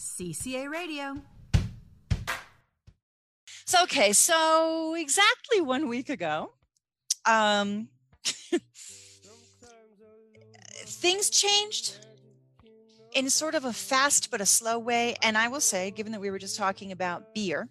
CCA 0.00 0.70
Radio. 0.70 1.16
So, 3.66 3.82
okay, 3.82 4.14
so 4.14 4.94
exactly 4.96 5.60
one 5.60 5.88
week 5.88 6.08
ago, 6.08 6.52
um, 7.26 7.88
things 10.86 11.28
changed 11.28 11.98
in 13.12 13.28
sort 13.28 13.54
of 13.54 13.66
a 13.66 13.74
fast 13.74 14.30
but 14.30 14.40
a 14.40 14.46
slow 14.46 14.78
way. 14.78 15.16
And 15.22 15.36
I 15.36 15.48
will 15.48 15.60
say, 15.60 15.90
given 15.90 16.12
that 16.12 16.20
we 16.20 16.30
were 16.30 16.38
just 16.38 16.56
talking 16.56 16.92
about 16.92 17.34
beer, 17.34 17.68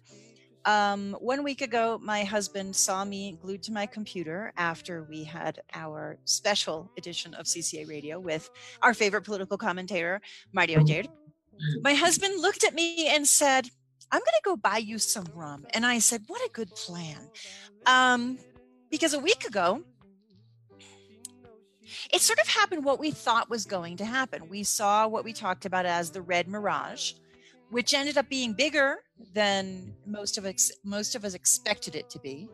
um, 0.66 1.16
one 1.20 1.42
week 1.42 1.62
ago, 1.62 1.98
my 2.00 2.22
husband 2.22 2.76
saw 2.76 3.04
me 3.04 3.38
glued 3.42 3.62
to 3.64 3.72
my 3.72 3.86
computer 3.86 4.52
after 4.56 5.02
we 5.02 5.24
had 5.24 5.60
our 5.74 6.16
special 6.26 6.92
edition 6.96 7.34
of 7.34 7.46
CCA 7.46 7.88
Radio 7.88 8.20
with 8.20 8.50
our 8.82 8.94
favorite 8.94 9.22
political 9.22 9.58
commentator, 9.58 10.20
Mario 10.52 10.84
Jared. 10.84 11.08
My 11.82 11.94
husband 11.94 12.40
looked 12.40 12.64
at 12.64 12.74
me 12.74 13.08
and 13.08 13.26
said, 13.26 13.68
I'm 14.12 14.20
going 14.20 14.24
to 14.24 14.42
go 14.44 14.56
buy 14.56 14.78
you 14.78 14.98
some 14.98 15.26
rum. 15.34 15.66
And 15.72 15.86
I 15.86 15.98
said, 15.98 16.24
What 16.26 16.44
a 16.44 16.50
good 16.52 16.70
plan. 16.74 17.30
Um, 17.86 18.38
because 18.90 19.14
a 19.14 19.18
week 19.18 19.46
ago, 19.46 19.82
it 22.12 22.20
sort 22.20 22.38
of 22.40 22.48
happened 22.48 22.84
what 22.84 22.98
we 22.98 23.10
thought 23.10 23.50
was 23.50 23.64
going 23.64 23.96
to 23.98 24.04
happen. 24.04 24.48
We 24.48 24.62
saw 24.62 25.06
what 25.06 25.24
we 25.24 25.32
talked 25.32 25.64
about 25.64 25.86
as 25.86 26.10
the 26.10 26.22
red 26.22 26.48
mirage, 26.48 27.12
which 27.70 27.94
ended 27.94 28.16
up 28.16 28.28
being 28.28 28.52
bigger 28.52 28.98
than 29.34 29.94
most 30.06 30.38
of 30.38 30.44
us 30.44 30.72
most 30.84 31.14
of 31.14 31.24
us 31.24 31.34
expected 31.34 31.94
it 31.94 32.10
to 32.10 32.18
be. 32.18 32.48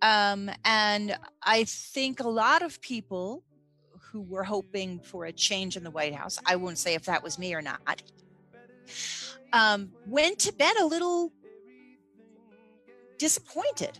Um, 0.00 0.50
and 0.64 1.16
I 1.42 1.64
think 1.64 2.20
a 2.20 2.28
lot 2.28 2.62
of 2.62 2.80
people 2.80 3.44
who 4.12 4.22
were 4.22 4.44
hoping 4.44 5.00
for 5.00 5.24
a 5.24 5.32
change 5.32 5.76
in 5.76 5.84
the 5.84 5.90
White 5.90 6.14
House, 6.14 6.38
I 6.44 6.56
won't 6.56 6.78
say 6.78 6.94
if 6.94 7.04
that 7.06 7.22
was 7.22 7.38
me 7.38 7.54
or 7.54 7.62
not, 7.62 8.02
um, 9.52 9.90
went 10.06 10.38
to 10.40 10.52
bed 10.52 10.74
a 10.80 10.86
little 10.86 11.32
disappointed. 13.18 13.98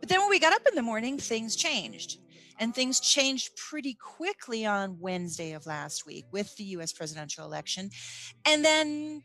But 0.00 0.08
then 0.08 0.20
when 0.20 0.30
we 0.30 0.40
got 0.40 0.54
up 0.54 0.66
in 0.66 0.74
the 0.74 0.82
morning, 0.82 1.18
things 1.18 1.54
changed. 1.54 2.18
And 2.58 2.74
things 2.74 3.00
changed 3.00 3.56
pretty 3.56 3.94
quickly 3.94 4.64
on 4.66 4.98
Wednesday 5.00 5.52
of 5.52 5.66
last 5.66 6.06
week 6.06 6.26
with 6.32 6.54
the 6.56 6.64
US 6.76 6.92
presidential 6.92 7.44
election. 7.44 7.90
And 8.46 8.64
then, 8.64 9.22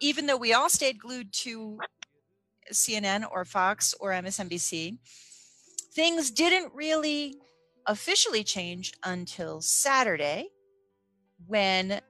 even 0.00 0.26
though 0.26 0.36
we 0.36 0.52
all 0.52 0.68
stayed 0.68 0.98
glued 0.98 1.32
to 1.32 1.78
CNN 2.72 3.24
or 3.30 3.44
Fox 3.44 3.94
or 4.00 4.10
MSNBC, 4.10 4.98
things 5.94 6.30
didn't 6.30 6.72
really 6.74 7.36
officially 7.86 8.44
change 8.44 8.94
until 9.04 9.60
Saturday 9.60 10.48
when 11.46 12.00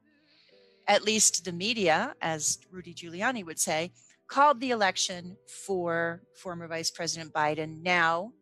at 0.87 1.03
least 1.03 1.45
the 1.45 1.53
media, 1.53 2.15
as 2.21 2.59
Rudy 2.71 2.95
Giuliani 2.95 3.45
would 3.45 3.59
say, 3.59 3.93
called 4.29 4.61
the 4.61 4.71
election 4.71 5.37
for 5.67 6.23
former 6.35 6.69
Vice 6.69 6.91
President 6.91 7.33
Biden. 7.33 7.83
Now, 7.83 8.33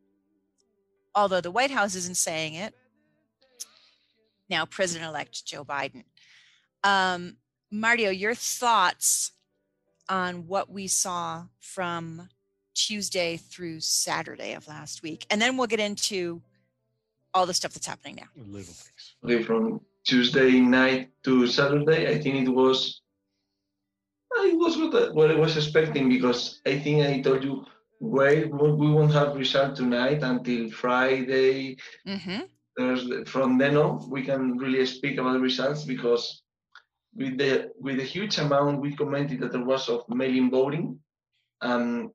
although 1.14 1.40
the 1.40 1.50
White 1.50 1.70
House 1.70 1.94
isn't 1.94 2.16
saying 2.16 2.54
it, 2.54 2.74
now 4.48 4.66
President 4.66 5.08
elect 5.08 5.46
Joe 5.46 5.64
Biden. 5.64 6.04
Um, 6.84 7.36
Mario, 7.70 8.10
your 8.10 8.34
thoughts 8.34 9.32
on 10.08 10.46
what 10.46 10.70
we 10.70 10.86
saw 10.86 11.44
from 11.60 12.28
Tuesday 12.74 13.36
through 13.36 13.80
Saturday 13.80 14.54
of 14.54 14.66
last 14.68 15.02
week? 15.02 15.26
And 15.30 15.40
then 15.40 15.56
we'll 15.56 15.68
get 15.68 15.80
into 15.80 16.42
all 17.34 17.46
the 17.46 17.54
stuff 17.54 17.72
that's 17.72 17.86
happening 17.86 18.16
now. 18.16 18.28
Okay, 19.24 19.42
from 19.42 19.80
Tuesday 20.04 20.60
night 20.60 21.10
to 21.24 21.46
Saturday, 21.46 22.08
I 22.14 22.18
think 22.20 22.46
it 22.46 22.50
was 22.50 23.02
it 24.34 24.56
was 24.56 24.76
what, 24.78 25.14
what 25.14 25.30
I 25.30 25.34
was 25.34 25.56
expecting 25.56 26.08
because 26.08 26.60
I 26.66 26.78
think 26.78 27.04
I 27.06 27.20
told 27.20 27.44
you 27.44 27.64
wait 28.00 28.52
we 28.52 28.90
won't 28.90 29.12
have 29.12 29.36
result 29.36 29.76
tonight 29.76 30.22
until 30.22 30.70
Friday. 30.70 31.76
Mm-hmm. 32.06 32.40
Thursday. 32.76 33.24
From 33.24 33.58
then 33.58 33.76
on, 33.76 34.08
we 34.10 34.22
can 34.22 34.56
really 34.56 34.84
speak 34.86 35.18
about 35.18 35.34
the 35.34 35.40
results 35.40 35.84
because 35.84 36.42
with 37.14 37.36
the 37.36 37.70
with 37.78 37.98
the 37.98 38.04
huge 38.04 38.38
amount 38.38 38.80
we 38.80 38.96
commented 38.96 39.40
that 39.40 39.52
there 39.52 39.64
was 39.64 39.88
of 39.88 40.08
mail-in 40.08 40.50
voting 40.50 40.98
and 41.60 42.10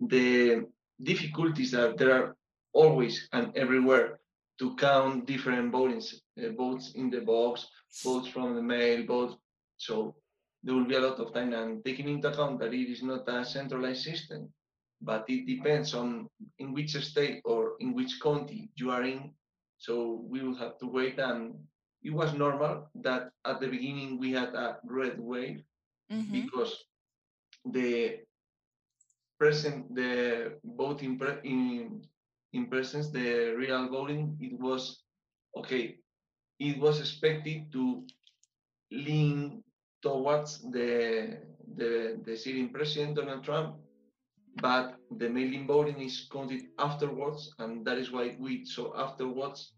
the 0.00 0.64
difficulties 1.02 1.72
that 1.72 1.98
there 1.98 2.12
are 2.12 2.36
always 2.72 3.28
and 3.32 3.50
everywhere 3.56 4.20
to 4.58 4.74
count 4.76 5.26
different 5.26 5.72
votings, 5.72 6.14
uh, 6.42 6.50
votes 6.56 6.92
in 6.94 7.10
the 7.10 7.20
box, 7.20 7.68
votes 8.04 8.28
from 8.28 8.54
the 8.54 8.62
mail, 8.62 9.04
votes. 9.06 9.36
So 9.76 10.14
there 10.62 10.74
will 10.74 10.84
be 10.86 10.94
a 10.96 11.00
lot 11.00 11.18
of 11.20 11.32
time 11.32 11.52
and 11.52 11.84
taking 11.84 12.08
into 12.08 12.28
account 12.28 12.58
that 12.60 12.72
it 12.74 12.90
is 12.90 13.02
not 13.02 13.28
a 13.28 13.44
centralized 13.44 14.02
system, 14.02 14.52
but 15.00 15.24
it 15.28 15.46
depends 15.46 15.94
on 15.94 16.28
in 16.58 16.72
which 16.72 16.94
state 16.96 17.40
or 17.44 17.74
in 17.80 17.94
which 17.94 18.20
county 18.20 18.70
you 18.76 18.90
are 18.90 19.02
in. 19.04 19.30
So 19.78 20.24
we 20.28 20.40
will 20.42 20.56
have 20.56 20.78
to 20.78 20.86
wait 20.86 21.18
and 21.18 21.54
it 22.02 22.12
was 22.12 22.34
normal 22.34 22.88
that 23.02 23.30
at 23.44 23.60
the 23.60 23.68
beginning 23.68 24.18
we 24.18 24.32
had 24.32 24.54
a 24.54 24.78
red 24.84 25.18
wave 25.20 25.62
Mm-hmm. 26.12 26.46
because 26.46 26.84
the 27.64 28.20
present 29.38 29.94
the 29.94 30.52
voting 30.64 31.18
pre- 31.18 31.40
in 31.44 32.02
in 32.56 32.66
presence 32.66 33.08
the 33.10 33.54
real 33.60 33.88
voting 33.88 34.36
it 34.40 34.54
was 34.66 35.02
okay 35.56 35.84
it 36.58 36.78
was 36.78 37.00
expected 37.00 37.70
to 37.72 37.84
lean 38.90 39.62
towards 40.02 40.50
the 40.76 40.90
the 41.76 41.92
the 42.26 42.36
sitting 42.36 42.68
president 42.76 43.16
donald 43.16 43.42
trump 43.44 43.76
but 44.62 44.96
the 45.18 45.28
mail-in 45.28 45.66
voting 45.66 46.00
is 46.00 46.26
counted 46.32 46.62
afterwards 46.78 47.52
and 47.58 47.84
that 47.86 47.98
is 47.98 48.10
why 48.10 48.36
we 48.38 48.64
saw 48.64 48.86
afterwards 48.96 49.72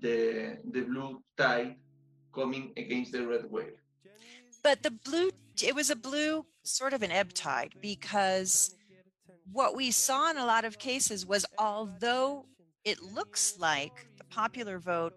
the 0.00 0.58
the 0.72 0.82
blue 0.82 1.22
tide 1.36 1.76
coming 2.34 2.72
against 2.76 3.12
the 3.12 3.26
red 3.26 3.50
wave. 3.50 3.80
But 4.62 4.82
the 4.82 4.90
blue 4.90 5.30
it 5.62 5.74
was 5.74 5.90
a 5.90 5.96
blue 5.96 6.44
sort 6.62 6.92
of 6.92 7.02
an 7.02 7.10
ebb 7.10 7.32
tide 7.32 7.74
because 7.80 8.75
what 9.52 9.76
we 9.76 9.90
saw 9.90 10.30
in 10.30 10.36
a 10.36 10.44
lot 10.44 10.64
of 10.64 10.78
cases 10.78 11.26
was 11.26 11.46
although 11.58 12.46
it 12.84 13.02
looks 13.02 13.54
like 13.58 14.06
the 14.18 14.24
popular 14.24 14.78
vote 14.78 15.14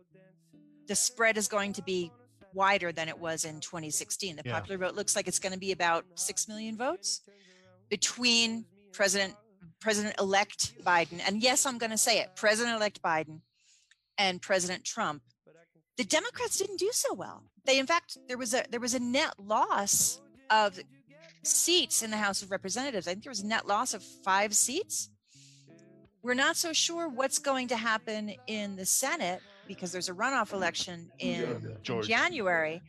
the 0.87 0.95
spread 0.95 1.37
is 1.37 1.47
going 1.47 1.73
to 1.73 1.83
be 1.83 2.11
wider 2.53 2.91
than 2.91 3.07
it 3.07 3.17
was 3.17 3.45
in 3.45 3.59
2016 3.59 4.35
the 4.35 4.41
Yeah. 4.45 4.53
popular 4.53 4.77
vote 4.77 4.95
looks 4.95 5.15
like 5.15 5.27
it's 5.27 5.39
going 5.39 5.53
to 5.53 5.59
be 5.59 5.71
about 5.71 6.05
6 6.15 6.47
million 6.47 6.77
votes 6.77 7.21
between 7.89 8.65
president 8.91 9.35
president 9.79 10.15
elect 10.19 10.73
biden 10.83 11.21
and 11.27 11.41
yes 11.43 11.65
i'm 11.65 11.77
going 11.77 11.91
to 11.91 11.97
say 11.97 12.19
it 12.19 12.35
president 12.35 12.75
elect 12.75 13.01
biden 13.01 13.41
and 14.17 14.41
president 14.41 14.83
trump. 14.83 15.21
The 15.97 16.03
democrats 16.05 16.57
didn't 16.57 16.77
do 16.79 16.89
so 16.91 17.13
well. 17.13 17.43
They 17.65 17.77
in 17.79 17.85
fact 17.87 18.17
there 18.27 18.37
was 18.37 18.53
a 18.53 18.63
there 18.69 18.79
was 18.79 18.93
a 18.93 18.99
net 18.99 19.33
loss 19.37 20.21
of 20.49 20.79
seats 21.43 22.03
in 22.03 22.11
the 22.11 22.17
house 22.17 22.41
of 22.41 22.51
representatives. 22.51 23.07
I 23.07 23.11
think 23.11 23.23
there 23.23 23.31
was 23.31 23.41
a 23.41 23.47
net 23.47 23.67
loss 23.67 23.93
of 23.93 24.03
five 24.03 24.53
seats. 24.53 25.09
We're 26.21 26.33
not 26.33 26.57
so 26.57 26.73
sure 26.73 27.07
what's 27.07 27.39
going 27.39 27.69
to 27.69 27.77
happen 27.77 28.33
in 28.47 28.75
the 28.75 28.85
senate 28.85 29.41
because 29.67 29.91
there's 29.91 30.09
a 30.09 30.13
runoff 30.13 30.51
election 30.53 31.09
in 31.19 31.77
Georgia. 31.83 32.07
january. 32.07 32.81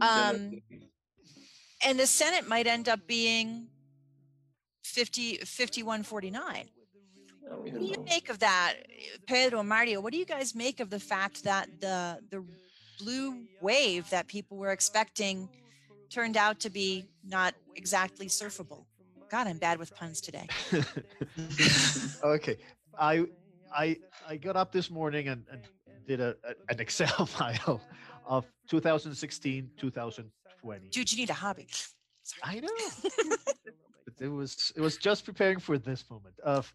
Um, 0.00 0.62
and 1.84 1.98
the 1.98 2.06
senate 2.06 2.48
might 2.48 2.66
end 2.66 2.88
up 2.88 3.06
being 3.06 3.68
50 4.84 5.36
5149 5.38 6.68
Uh, 7.48 7.56
what 7.56 7.72
don't 7.72 7.82
you 7.82 8.04
make 8.04 8.28
of 8.28 8.40
that 8.40 8.74
pedro 9.28 9.60
and 9.60 9.68
mario 9.68 10.00
what 10.00 10.12
do 10.12 10.18
you 10.18 10.24
guys 10.24 10.54
make 10.54 10.80
of 10.80 10.90
the 10.90 10.98
fact 10.98 11.44
that 11.44 11.68
the 11.80 12.18
the 12.30 12.42
blue 12.98 13.44
wave 13.60 14.08
that 14.10 14.26
people 14.26 14.56
were 14.56 14.72
expecting 14.72 15.48
turned 16.10 16.36
out 16.36 16.60
to 16.60 16.70
be 16.70 17.06
not 17.24 17.54
exactly 17.74 18.26
surfable. 18.26 18.84
God 19.28 19.46
i'm 19.48 19.58
bad 19.58 19.78
with 19.78 19.94
puns 19.94 20.20
today. 20.20 20.46
Okay, 22.22 22.56
I 22.98 23.26
I 23.74 23.96
I 24.28 24.36
got 24.36 24.56
up 24.56 24.72
this 24.72 24.90
morning 24.90 25.28
and, 25.28 25.44
and 25.50 25.60
did 26.06 26.20
a, 26.20 26.36
a 26.44 26.72
an 26.72 26.80
Excel 26.80 27.26
file 27.36 27.80
of 28.26 28.46
2016 28.68 29.70
2020. 29.76 30.88
dude 30.88 31.12
you 31.12 31.18
need 31.18 31.30
a 31.30 31.34
hobby. 31.34 31.68
I 32.42 32.60
know. 32.60 32.68
but 33.44 34.14
it 34.20 34.28
was 34.28 34.72
it 34.76 34.80
was 34.80 34.96
just 34.96 35.24
preparing 35.24 35.58
for 35.60 35.78
this 35.78 36.04
moment 36.10 36.34
of 36.42 36.72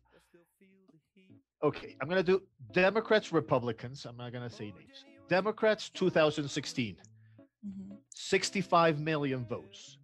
okay 1.64 1.96
i'm 2.02 2.08
gonna 2.08 2.24
do 2.24 2.42
democrats 2.72 3.32
republicans. 3.32 4.06
I'm 4.06 4.18
not 4.18 4.32
gonna 4.32 4.50
say 4.50 4.66
names. 4.66 5.06
Democrats 5.28 5.90
2016 5.90 6.98
Mhm. 7.66 7.98
65 8.14 9.00
million 9.00 9.46
votes. 9.46 9.98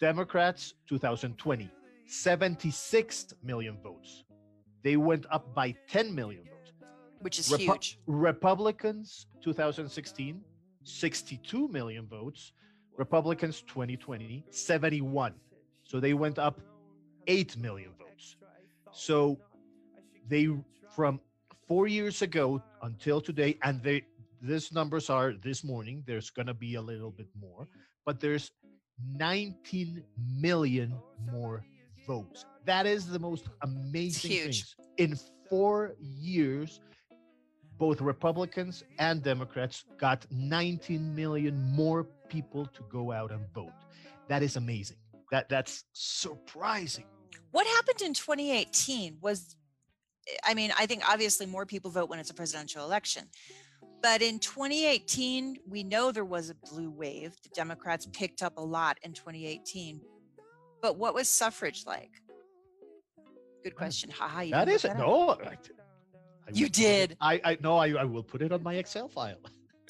Democrats 0.00 0.74
2020 0.88 1.70
76 2.06 3.34
million 3.42 3.78
votes. 3.82 4.24
They 4.82 4.96
went 4.96 5.26
up 5.30 5.54
by 5.54 5.74
10 5.88 6.14
million 6.14 6.44
votes. 6.44 6.72
Which 7.20 7.38
is 7.38 7.48
Repu- 7.48 7.58
huge. 7.72 7.98
Republicans 8.06 9.26
2016 9.42 10.44
62 10.84 11.68
million 11.68 12.06
votes. 12.06 12.52
Republicans 12.96 13.62
2020 13.62 14.44
71. 14.50 15.34
So 15.84 15.98
they 16.00 16.14
went 16.14 16.38
up 16.38 16.60
8 17.26 17.56
million 17.56 17.90
votes. 17.98 18.36
So 18.92 19.38
they 20.28 20.48
from 20.94 21.20
4 21.66 21.88
years 21.88 22.22
ago 22.22 22.62
until 22.82 23.20
today 23.20 23.58
and 23.62 23.82
they 23.82 24.04
these 24.40 24.72
numbers 24.72 25.10
are 25.10 25.32
this 25.42 25.64
morning 25.64 26.02
there's 26.06 26.30
going 26.30 26.46
to 26.46 26.54
be 26.54 26.74
a 26.74 26.82
little 26.82 27.10
bit 27.10 27.28
more 27.38 27.68
but 28.04 28.20
there's 28.20 28.50
19 29.16 30.02
million 30.40 30.94
more 31.30 31.64
votes. 32.06 32.46
That 32.64 32.86
is 32.86 33.06
the 33.06 33.18
most 33.18 33.48
amazing 33.62 34.52
thing. 34.52 34.62
In 34.96 35.18
4 35.50 35.94
years 35.98 36.80
both 37.78 38.00
Republicans 38.00 38.84
and 38.98 39.22
Democrats 39.22 39.84
got 39.98 40.24
19 40.30 41.14
million 41.14 41.62
more 41.74 42.04
people 42.28 42.64
to 42.66 42.82
go 42.90 43.12
out 43.12 43.30
and 43.32 43.44
vote. 43.54 43.72
That 44.28 44.42
is 44.42 44.56
amazing. 44.56 44.96
That 45.30 45.48
that's 45.48 45.84
surprising. 45.92 47.04
What 47.50 47.66
happened 47.66 48.00
in 48.02 48.14
2018 48.14 49.18
was 49.20 49.56
I 50.44 50.54
mean, 50.54 50.72
I 50.76 50.86
think 50.86 51.08
obviously 51.08 51.46
more 51.46 51.66
people 51.66 51.90
vote 51.90 52.08
when 52.08 52.18
it's 52.18 52.30
a 52.30 52.34
presidential 52.34 52.84
election. 52.84 53.24
But 54.02 54.22
in 54.22 54.38
2018, 54.38 55.58
we 55.68 55.82
know 55.82 56.12
there 56.12 56.24
was 56.24 56.50
a 56.50 56.54
blue 56.54 56.90
wave. 56.90 57.34
The 57.42 57.48
Democrats 57.54 58.06
picked 58.12 58.42
up 58.42 58.56
a 58.56 58.62
lot 58.62 58.98
in 59.02 59.12
2018. 59.12 60.00
But 60.82 60.96
what 60.96 61.14
was 61.14 61.28
suffrage 61.28 61.84
like? 61.86 62.10
Good 63.64 63.74
question. 63.74 64.10
Haha. 64.10 64.44
Ha, 64.44 64.50
that 64.50 64.68
is 64.68 64.84
it. 64.84 64.96
No, 64.96 65.30
I 65.30 65.56
you 66.52 66.68
did. 66.68 67.16
I 67.20 67.40
I 67.44 67.58
no, 67.60 67.78
I, 67.78 67.88
I 67.94 68.04
will 68.04 68.22
put 68.22 68.42
it 68.42 68.52
on 68.52 68.62
my 68.62 68.74
Excel 68.74 69.08
file. 69.08 69.38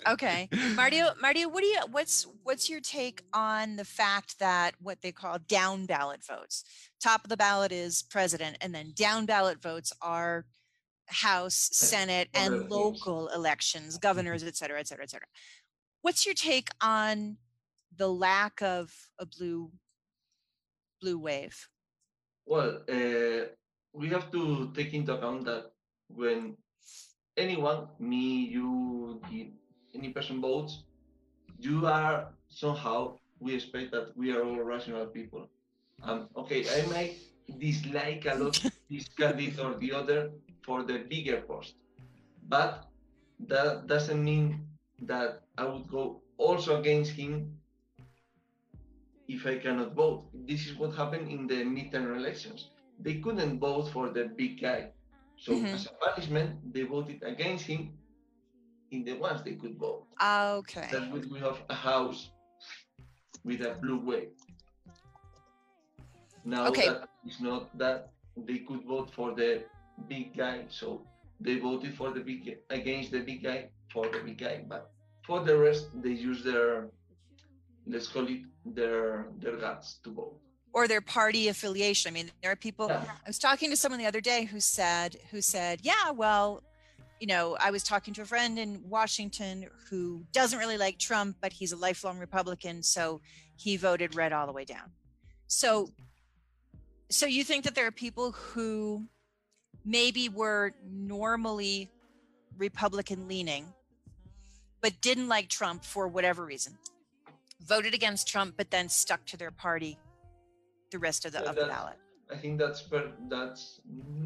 okay, 0.09 0.49
Mario, 0.75 1.11
Mario, 1.21 1.49
what 1.49 1.61
do 1.61 1.67
you 1.67 1.81
what's 1.91 2.27
what's 2.43 2.71
your 2.71 2.81
take 2.81 3.23
on 3.35 3.77
the 3.77 3.85
fact 3.85 4.39
that 4.39 4.75
what 4.81 5.03
they 5.03 5.13
call 5.13 5.39
down 5.47 5.85
ballot 5.85 6.25
votes? 6.25 6.65
Top 7.03 7.25
of 7.25 7.29
the 7.29 7.37
ballot 7.37 7.73
is 7.73 8.03
president, 8.03 8.57
and 8.63 8.75
then 8.75 8.93
down 8.95 9.27
ballot 9.27 9.61
votes 9.61 9.93
are 10.01 10.47
House, 11.09 11.69
Senate, 11.73 12.29
and 12.35 12.71
local 12.71 13.29
elections, 13.29 13.99
governors, 13.99 14.43
et 14.43 14.57
cetera, 14.57 14.81
et 14.81 14.89
cetera, 14.89 15.05
et 15.05 15.11
cetera. 15.11 15.29
What's 16.03 16.27
your 16.27 16.35
take 16.35 16.71
on 16.81 17.37
the 17.97 18.09
lack 18.09 18.63
of 18.63 18.93
a 19.19 19.27
blue 19.27 19.71
blue 21.01 21.19
wave? 21.19 21.69
Well, 22.47 22.83
uh, 22.89 23.47
we 23.93 24.09
have 24.09 24.31
to 24.33 24.71
take 24.75 24.95
into 24.95 25.15
account 25.15 25.45
that 25.47 25.73
when 26.09 26.57
anyone, 27.37 27.89
me, 27.99 28.47
you, 28.47 29.21
any 29.95 30.11
person 30.11 30.41
votes, 30.41 30.85
you 31.59 31.87
are 31.87 32.29
somehow, 32.49 33.19
we 33.41 33.55
expect 33.55 33.93
that 33.93 34.17
we 34.17 34.33
are 34.33 34.43
all 34.43 34.63
rational 34.63 35.07
people. 35.07 35.49
Um, 36.03 36.29
okay, 36.37 36.65
I 36.69 36.87
might 36.87 37.17
dislike 37.59 38.27
a 38.27 38.35
lot 38.35 38.63
this 38.91 39.09
candidate 39.09 39.59
or 39.59 39.75
the 39.75 39.93
other 39.93 40.31
for 40.67 40.83
the 40.83 40.99
bigger 41.09 41.41
post, 41.43 41.75
but 42.49 42.85
that 43.49 43.87
doesn't 43.87 44.23
mean 44.23 44.67
that 45.03 45.43
I 45.57 45.65
would 45.65 45.89
go 45.89 46.21
also 46.37 46.81
against 46.81 47.13
him 47.13 47.57
if 49.29 49.47
I 49.47 49.59
cannot 49.59 49.95
vote. 49.95 50.27
This 50.35 50.67
is 50.67 50.77
what 50.77 50.95
happened 50.95 51.31
in 51.31 51.47
the 51.47 51.63
midterm 51.65 52.17
elections. 52.17 52.71
They 52.99 53.15
couldn't 53.15 53.61
vote 53.61 53.91
for 53.93 54.11
the 54.11 54.25
big 54.37 54.61
guy 54.61 54.91
so 55.39 55.53
mm-hmm. 55.53 55.67
as 55.67 55.87
a 55.87 55.93
punishment, 56.05 56.73
they 56.73 56.83
voted 56.83 57.23
against 57.23 57.67
him 57.67 57.93
in 58.91 59.05
the 59.05 59.15
ones 59.15 59.43
they 59.45 59.55
could 59.55 59.79
vote. 59.79 60.07
Okay. 60.23 60.89
That 60.91 61.13
we, 61.13 61.21
we 61.21 61.39
have 61.41 61.59
a 61.69 61.75
house 61.75 62.31
with 63.45 63.61
a 63.61 63.77
blue 63.83 64.01
wave. 64.01 64.31
Now 66.45 66.69
okay. 66.69 66.89
that 66.89 67.09
is 67.27 67.41
not 67.41 67.77
that 67.77 68.11
they 68.37 68.59
could 68.59 68.85
vote 68.85 69.11
for 69.15 69.35
the 69.35 69.65
big 70.09 70.37
guy, 70.37 70.65
so 70.69 71.07
they 71.41 71.59
voted 71.59 71.95
for 71.95 72.11
the 72.11 72.21
big 72.21 72.59
against 72.71 73.11
the 73.11 73.21
big 73.21 73.43
guy 73.43 73.69
for 73.93 74.09
the 74.09 74.21
big 74.25 74.39
guy, 74.39 74.65
but 74.67 74.91
for 75.27 75.45
the 75.45 75.57
rest 75.57 75.89
they 76.03 76.11
use 76.11 76.43
their 76.45 76.89
let's 77.87 78.09
call 78.09 78.27
it 78.29 78.41
their 78.65 79.29
their 79.39 79.57
guts 79.57 79.99
to 80.05 80.11
vote 80.13 80.41
or 80.77 80.87
their 80.87 81.01
party 81.01 81.49
affiliation. 81.49 82.11
I 82.11 82.13
mean, 82.13 82.31
there 82.43 82.53
are 82.53 82.57
people. 82.57 82.89
Yeah. 82.89 83.03
I 83.03 83.27
was 83.27 83.39
talking 83.39 83.71
to 83.71 83.77
someone 83.77 83.99
the 83.99 84.05
other 84.05 84.21
day 84.21 84.45
who 84.45 84.61
said, 84.61 85.17
who 85.31 85.41
said, 85.41 85.81
yeah, 85.83 86.11
well, 86.11 86.63
you 87.19 87.27
know, 87.27 87.57
I 87.59 87.71
was 87.71 87.83
talking 87.83 88.13
to 88.13 88.21
a 88.23 88.25
friend 88.27 88.59
in 88.59 88.83
Washington 88.87 89.71
who 89.89 90.27
doesn't 90.33 90.59
really 90.59 90.77
like 90.77 90.99
Trump, 90.99 91.37
but 91.41 91.51
he's 91.51 91.73
a 91.73 91.77
lifelong 91.77 92.19
Republican, 92.19 92.83
so 92.83 93.23
he 93.57 93.79
voted 93.79 94.15
red 94.15 94.35
all 94.35 94.47
the 94.47 94.53
way 94.53 94.67
down. 94.67 94.93
So, 95.47 95.89
so 97.11 97.25
you 97.25 97.43
think 97.43 97.65
that 97.65 97.75
there 97.75 97.87
are 97.87 97.91
people 97.91 98.33
who 98.33 99.07
maybe 99.87 100.29
were 100.29 100.73
normally 100.91 101.89
Republican 102.59 103.29
leaning, 103.29 103.73
but 104.83 105.01
didn't 105.01 105.29
like 105.29 105.49
Trump 105.49 105.85
for 105.85 106.09
whatever 106.09 106.45
reason, 106.45 106.77
voted 107.65 107.95
against 107.95 108.29
Trump, 108.29 108.55
but 108.57 108.71
then 108.71 108.89
stuck 108.89 109.25
to 109.27 109.37
their 109.37 109.53
party 109.53 109.97
the 110.91 110.99
rest 110.99 111.25
of 111.25 111.33
the, 111.33 111.49
of 111.49 111.55
the 111.55 111.67
ballot. 111.67 111.97
I 112.31 112.37
think 112.37 112.59
that's 112.59 112.83
per, 112.83 113.13
that's 113.29 113.81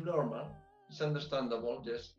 normal. 0.04 0.46
It's 0.88 1.00
understandable. 1.00 1.82
Just 1.84 2.14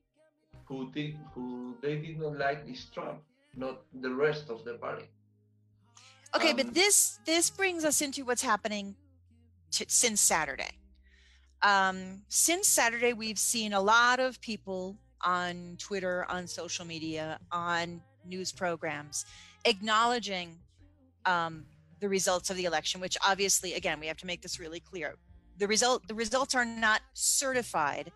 who 0.65 0.91
did 0.91 1.17
who 1.33 1.75
they 1.81 1.95
did 1.97 2.19
not 2.19 2.38
like 2.38 2.63
is 2.67 2.85
Trump, 2.93 3.19
not 3.55 3.81
the 4.01 4.13
rest 4.13 4.49
of 4.49 4.63
the 4.63 4.75
party. 4.75 5.05
Okay, 6.35 6.51
um, 6.51 6.57
but 6.57 6.73
this 6.73 7.19
this 7.25 7.49
brings 7.49 7.83
us 7.83 8.01
into 8.01 8.23
what's 8.23 8.43
happening 8.43 8.95
to, 9.71 9.85
since 9.88 10.21
Saturday. 10.21 10.71
Um, 11.63 12.24
since 12.28 12.68
Saturday, 12.68 13.13
we've 13.13 13.40
seen 13.40 13.74
a 13.74 13.81
lot 13.81 14.19
of 14.19 14.42
people 14.42 14.98
on 15.24 15.75
Twitter, 15.78 16.25
on 16.30 16.48
social 16.48 16.86
media, 16.86 17.40
on 17.52 18.02
news 18.25 18.52
programs 18.52 19.25
acknowledging 19.66 20.58
um, 21.25 21.66
the 22.00 22.10
results 22.10 22.50
of 22.50 22.58
the 22.58 22.66
election, 22.66 23.00
which 23.02 23.18
obviously, 23.25 23.74
again, 23.74 24.00
we 24.00 24.08
have 24.08 24.18
to 24.18 24.25
make 24.25 24.42
this 24.42 24.60
really 24.60 24.80
clear. 24.80 25.16
The 25.58 25.68
result, 25.68 26.08
the 26.08 26.16
results 26.16 26.56
are 26.56 26.66
not 26.66 27.02
certified 27.13 28.12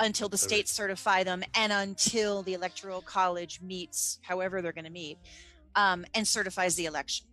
until 0.00 0.28
the 0.28 0.38
states 0.38 0.72
certify 0.72 1.22
them 1.22 1.42
and 1.54 1.72
until 1.72 2.42
the 2.42 2.54
electoral 2.54 3.00
college 3.00 3.60
meets, 3.60 4.18
however 4.22 4.60
they're 4.60 4.72
going 4.72 4.84
to 4.84 4.90
meet, 4.90 5.18
um, 5.76 6.04
and 6.14 6.26
certifies 6.26 6.74
the 6.76 6.86
election. 6.86 7.26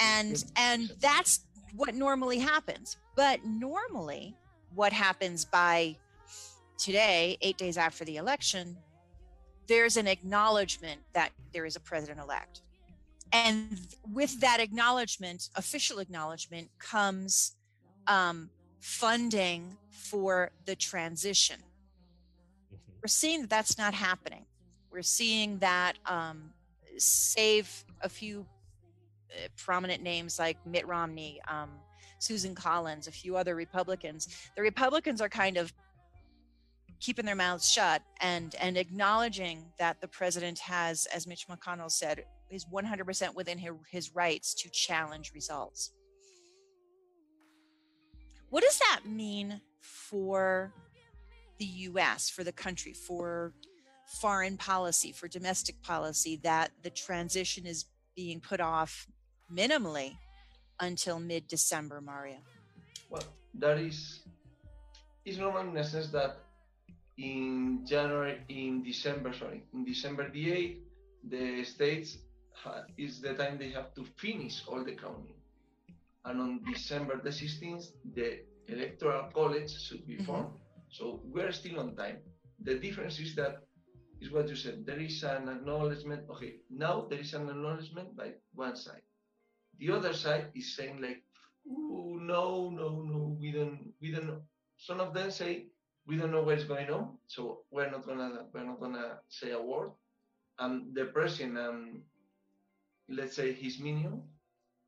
And 0.00 0.44
and 0.56 0.92
that's 1.00 1.45
what 1.76 1.94
normally 1.94 2.38
happens. 2.38 2.96
But 3.14 3.44
normally, 3.44 4.36
what 4.74 4.92
happens 4.92 5.44
by 5.44 5.96
today, 6.78 7.38
eight 7.40 7.56
days 7.56 7.76
after 7.76 8.04
the 8.04 8.16
election, 8.16 8.76
there's 9.66 9.96
an 9.96 10.06
acknowledgement 10.06 11.00
that 11.12 11.30
there 11.52 11.64
is 11.64 11.76
a 11.76 11.80
president 11.80 12.20
elect 12.20 12.62
and 13.32 13.78
with 14.12 14.40
that 14.40 14.60
acknowledgement 14.60 15.50
official 15.56 15.98
acknowledgement 15.98 16.68
comes 16.78 17.56
um, 18.06 18.50
funding 18.80 19.76
for 19.90 20.50
the 20.64 20.76
transition 20.76 21.56
mm-hmm. 21.56 22.92
we're 23.02 23.08
seeing 23.08 23.40
that 23.40 23.50
that's 23.50 23.78
not 23.78 23.94
happening 23.94 24.44
we're 24.90 25.02
seeing 25.02 25.58
that 25.58 25.94
um, 26.06 26.50
save 26.96 27.84
a 28.02 28.08
few 28.08 28.46
prominent 29.56 30.02
names 30.02 30.38
like 30.38 30.56
mitt 30.66 30.86
romney 30.86 31.40
um, 31.48 31.70
susan 32.18 32.54
collins 32.54 33.06
a 33.06 33.12
few 33.12 33.36
other 33.36 33.54
republicans 33.54 34.50
the 34.56 34.62
republicans 34.62 35.20
are 35.20 35.28
kind 35.28 35.56
of 35.56 35.72
keeping 36.98 37.26
their 37.26 37.36
mouths 37.36 37.70
shut 37.70 38.02
and 38.20 38.54
and 38.58 38.76
acknowledging 38.78 39.64
that 39.78 40.00
the 40.00 40.08
president 40.08 40.58
has 40.58 41.06
as 41.06 41.26
mitch 41.26 41.46
mcconnell 41.48 41.90
said 41.90 42.24
is 42.50 42.64
100% 42.66 43.34
within 43.34 43.58
his 43.90 44.14
rights 44.14 44.54
to 44.54 44.70
challenge 44.70 45.32
results. 45.34 45.92
What 48.50 48.62
does 48.62 48.78
that 48.78 49.00
mean 49.04 49.60
for 49.80 50.72
the 51.58 51.64
US, 51.64 52.30
for 52.30 52.44
the 52.44 52.52
country, 52.52 52.92
for 52.92 53.52
foreign 54.20 54.56
policy, 54.56 55.12
for 55.12 55.26
domestic 55.26 55.82
policy, 55.82 56.38
that 56.44 56.70
the 56.82 56.90
transition 56.90 57.66
is 57.66 57.86
being 58.14 58.40
put 58.40 58.60
off 58.60 59.06
minimally 59.52 60.16
until 60.80 61.18
mid 61.18 61.46
December, 61.46 62.00
Mario? 62.00 62.38
Well, 63.10 63.24
that 63.54 63.78
is 63.78 64.20
is 65.24 65.38
normal 65.38 65.62
in 65.62 65.74
the 65.74 65.84
sense 65.84 66.08
that 66.08 66.38
in 67.18 67.84
January, 67.86 68.42
in 68.48 68.82
December, 68.82 69.32
sorry, 69.32 69.62
in 69.72 69.84
December 69.84 70.30
the 70.30 70.46
8th, 70.46 70.78
the 71.28 71.64
states 71.64 72.18
is 72.98 73.20
the 73.20 73.34
time 73.34 73.58
they 73.58 73.70
have 73.70 73.94
to 73.94 74.04
finish 74.16 74.62
all 74.66 74.84
the 74.84 74.92
counting. 74.92 75.40
And 76.24 76.40
on 76.40 76.60
December 76.64 77.20
the 77.22 77.30
16th, 77.30 77.86
the 78.14 78.40
electoral 78.68 79.30
college 79.32 79.70
should 79.80 80.06
be 80.06 80.14
mm-hmm. 80.14 80.24
formed. 80.24 80.46
Mm-hmm. 80.46 80.90
So 80.90 81.20
we're 81.24 81.52
still 81.52 81.80
on 81.80 81.96
time. 81.96 82.18
The 82.62 82.74
difference 82.74 83.18
is 83.18 83.34
that 83.36 83.62
is 84.20 84.32
what 84.32 84.48
you 84.48 84.56
said. 84.56 84.86
There 84.86 84.98
is 84.98 85.22
an 85.22 85.48
acknowledgement. 85.48 86.22
Okay, 86.30 86.56
now 86.70 87.06
there 87.08 87.20
is 87.20 87.34
an 87.34 87.48
acknowledgement 87.48 88.16
by 88.16 88.32
one 88.54 88.76
side. 88.76 89.02
The 89.78 89.90
other 89.90 90.12
side 90.14 90.46
is 90.54 90.74
saying 90.76 91.00
like, 91.00 91.22
Ooh, 91.68 92.18
no, 92.22 92.70
no, 92.70 93.02
no, 93.02 93.36
we 93.40 93.50
don't, 93.50 93.92
we 94.00 94.12
don't 94.12 94.26
know. 94.26 94.40
Some 94.76 95.00
of 95.00 95.12
them 95.14 95.30
say 95.30 95.66
we 96.06 96.16
don't 96.16 96.30
know 96.30 96.42
what's 96.42 96.62
going 96.64 96.88
on, 96.90 97.16
so 97.26 97.62
we're 97.72 97.90
not 97.90 98.06
gonna, 98.06 98.44
we're 98.52 98.62
not 98.64 98.78
gonna 98.80 99.18
say 99.28 99.50
a 99.50 99.60
word. 99.60 99.90
And 100.58 100.94
the 100.94 101.06
president 101.06 101.58
and 101.58 102.02
let's 103.08 103.34
say 103.36 103.52
his 103.52 103.78
minion, 103.80 104.22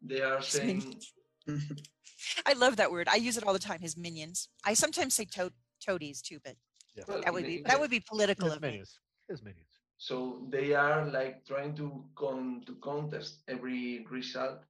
they 0.01 0.21
are 0.21 0.41
saying, 0.41 1.01
I 2.47 2.53
love 2.55 2.77
that 2.77 2.91
word. 2.91 3.09
I 3.11 3.17
use 3.17 3.37
it 3.37 3.45
all 3.45 3.53
the 3.53 3.59
time. 3.59 3.81
His 3.81 3.97
minions. 3.97 4.49
I 4.65 4.75
sometimes 4.75 5.15
say 5.15 5.25
to- 5.33 5.53
toadies 5.85 6.23
too, 6.23 6.39
but 6.45 6.55
Yeah. 6.95 7.05
well, 7.09 7.21
that 7.23 7.33
would 7.33 7.45
be 7.47 7.57
the- 7.59 7.63
that 7.65 7.81
would 7.81 7.91
be 7.91 8.01
political 8.01 8.47
His 8.49 8.57
of 8.57 8.63
me. 8.63 8.69
minions. 8.69 8.99
His 9.29 9.43
minions. 9.43 9.67
So 9.99 10.47
they 10.51 10.75
are 10.75 11.07
like 11.11 11.45
trying 11.45 11.75
to 11.77 12.05
con 12.15 12.63
to 12.67 12.75
contest 12.77 13.43
every 13.49 14.07
result, 14.11 14.61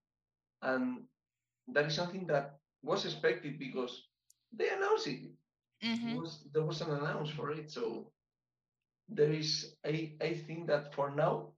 and 0.62 1.04
that 1.68 1.86
is 1.86 1.94
something 1.94 2.26
that 2.28 2.58
was 2.82 3.04
expected 3.04 3.58
because 3.58 4.08
they 4.52 4.68
announced 4.70 5.06
it. 5.08 5.22
Mhm. 5.82 6.06
It 6.06 6.12
was 6.14 6.44
there 6.52 6.64
was 6.64 6.80
an 6.82 6.90
announce 6.90 7.30
for 7.30 7.50
it, 7.52 7.70
so 7.70 8.12
there 9.08 9.32
is. 9.32 9.76
I 9.84 10.14
I 10.20 10.34
think 10.34 10.66
that 10.68 10.94
for 10.94 11.10
now, 11.10 11.52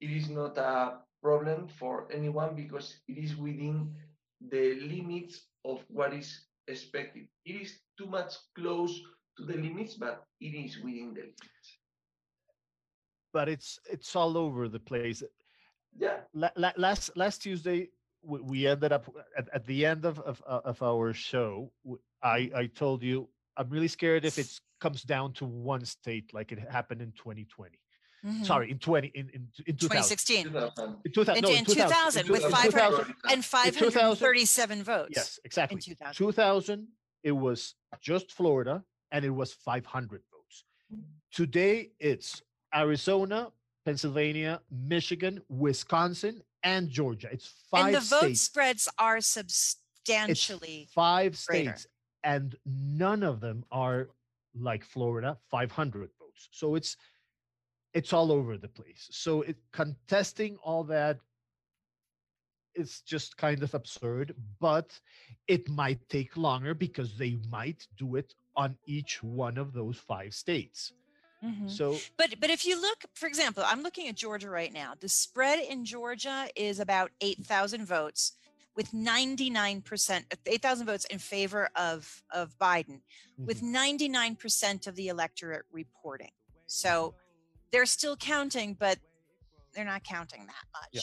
it 0.00 0.10
is 0.10 0.28
not 0.30 0.56
a 0.58 1.00
problem 1.22 1.68
for 1.68 2.08
anyone 2.12 2.54
because 2.56 3.00
it 3.08 3.18
is 3.18 3.36
within 3.36 3.94
the 4.40 4.74
limits 4.80 5.46
of 5.64 5.84
what 5.88 6.12
is 6.14 6.46
expected. 6.66 7.28
It 7.44 7.56
is 7.62 7.80
too 7.98 8.06
much 8.06 8.34
close 8.54 9.00
to 9.36 9.44
the 9.44 9.54
limits, 9.56 9.94
but 9.94 10.26
it 10.40 10.54
is 10.54 10.78
within 10.82 11.14
the 11.14 11.22
limits. 11.22 11.68
But 13.32 13.48
it's 13.48 13.78
it's 13.90 14.14
all 14.16 14.36
over 14.36 14.68
the 14.68 14.80
place. 14.80 15.22
Yeah. 15.96 16.24
La- 16.34 16.50
la- 16.56 16.72
last 16.76 17.16
last 17.16 17.42
Tuesday, 17.42 17.90
we, 18.22 18.40
we 18.40 18.66
ended 18.66 18.92
up 18.92 19.08
at, 19.36 19.48
at 19.52 19.66
the 19.66 19.86
end 19.86 20.04
of 20.04 20.18
of, 20.20 20.42
uh, 20.46 20.60
of 20.64 20.82
our 20.82 21.12
show. 21.12 21.72
i 22.22 22.50
i 22.54 22.66
told 22.66 23.02
you 23.02 23.28
I'm 23.56 23.70
really 23.70 23.88
scared 23.88 24.24
if 24.24 24.38
it 24.38 24.48
comes 24.80 25.02
down 25.02 25.32
to 25.34 25.44
one 25.44 25.84
state 25.84 26.34
like 26.34 26.52
it 26.52 26.58
happened 26.58 27.00
in 27.00 27.12
2020. 27.12 27.78
Mhm. 28.24 28.44
Sorry, 28.44 28.70
in 28.70 28.78
20 28.78 29.08
in 29.14 29.28
in, 29.30 29.48
in 29.66 29.76
2016 29.76 30.44
2000. 30.52 30.96
In 31.04 31.12
2000, 31.12 31.36
In- 31.36 31.50
no, 31.50 31.56
in 31.56 31.64
2000 31.64 32.28
with 32.28 32.42
500 32.42 33.14
and 33.30 33.44
537 33.44 34.82
votes. 34.82 35.12
Yes, 35.14 35.38
exactly. 35.44 35.80
2000. 35.80 36.14
2000, 36.14 36.88
it 37.22 37.32
was 37.32 37.74
just 38.00 38.32
Florida 38.32 38.84
and 39.12 39.24
it 39.24 39.30
was 39.30 39.52
500 39.52 40.22
votes. 40.32 40.64
Today, 41.32 41.90
it's 42.00 42.42
Arizona, 42.74 43.52
Pennsylvania, 43.84 44.60
Michigan, 44.70 45.40
Wisconsin, 45.48 46.42
and 46.66 46.90
Georgia. 46.90 47.28
It's 47.30 47.52
five 47.70 47.86
and 47.86 47.94
the 47.94 48.00
vote 48.00 48.36
spreads 48.36 48.88
are 48.98 49.18
It's 49.18 49.28
substantially 49.28 50.88
five 50.92 51.40
greater. 51.46 51.70
states, 51.70 51.86
and 52.24 52.56
none 52.66 53.22
of 53.22 53.40
them 53.40 53.64
are 53.70 54.08
like 54.58 54.84
Florida, 54.84 55.38
500 55.50 56.10
votes. 56.18 56.48
So 56.50 56.74
it's 56.74 56.96
it's 57.94 58.12
all 58.12 58.30
over 58.32 58.58
the 58.58 58.68
place. 58.68 59.08
So 59.10 59.42
it 59.42 59.56
contesting 59.72 60.56
all 60.62 60.84
that 60.84 61.18
it's 62.74 63.00
just 63.00 63.38
kind 63.38 63.62
of 63.62 63.72
absurd, 63.72 64.34
but 64.60 65.00
it 65.48 65.66
might 65.70 66.06
take 66.10 66.36
longer 66.36 66.74
because 66.74 67.16
they 67.16 67.38
might 67.48 67.86
do 67.96 68.16
it 68.16 68.34
on 68.54 68.76
each 68.84 69.22
one 69.22 69.56
of 69.56 69.72
those 69.72 69.96
five 69.96 70.34
states. 70.34 70.92
Mhm. 71.44 71.70
So 71.70 71.98
But 72.16 72.40
but 72.40 72.50
if 72.50 72.64
you 72.64 72.80
look, 72.80 73.04
for 73.14 73.26
example, 73.26 73.62
I'm 73.66 73.82
looking 73.82 74.08
at 74.08 74.14
Georgia 74.16 74.50
right 74.50 74.72
now. 74.72 74.94
The 74.98 75.08
spread 75.08 75.58
in 75.58 75.84
Georgia 75.84 76.48
is 76.56 76.80
about 76.80 77.12
8,000 77.20 77.86
votes, 77.86 78.32
with 78.74 78.92
99% 78.92 80.24
8,000 80.46 80.86
votes 80.86 81.04
in 81.06 81.18
favor 81.18 81.68
of 81.76 82.22
of 82.30 82.56
Biden, 82.58 83.02
with 83.38 83.60
mhm, 83.60 83.70
99% 83.70 84.86
of 84.86 84.94
the 84.96 85.08
electorate 85.08 85.66
reporting. 85.70 86.32
So 86.66 87.14
they're 87.70 87.86
still 87.86 88.16
counting, 88.16 88.74
but 88.74 88.98
they're 89.72 89.84
not 89.84 90.04
counting 90.04 90.46
that 90.46 90.64
much. 90.72 90.90
Yeah. 90.92 91.02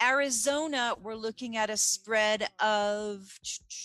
Arizona, 0.00 0.94
we're 1.00 1.14
looking 1.14 1.56
at 1.56 1.70
a 1.70 1.76
spread 1.76 2.50
of 2.60 3.38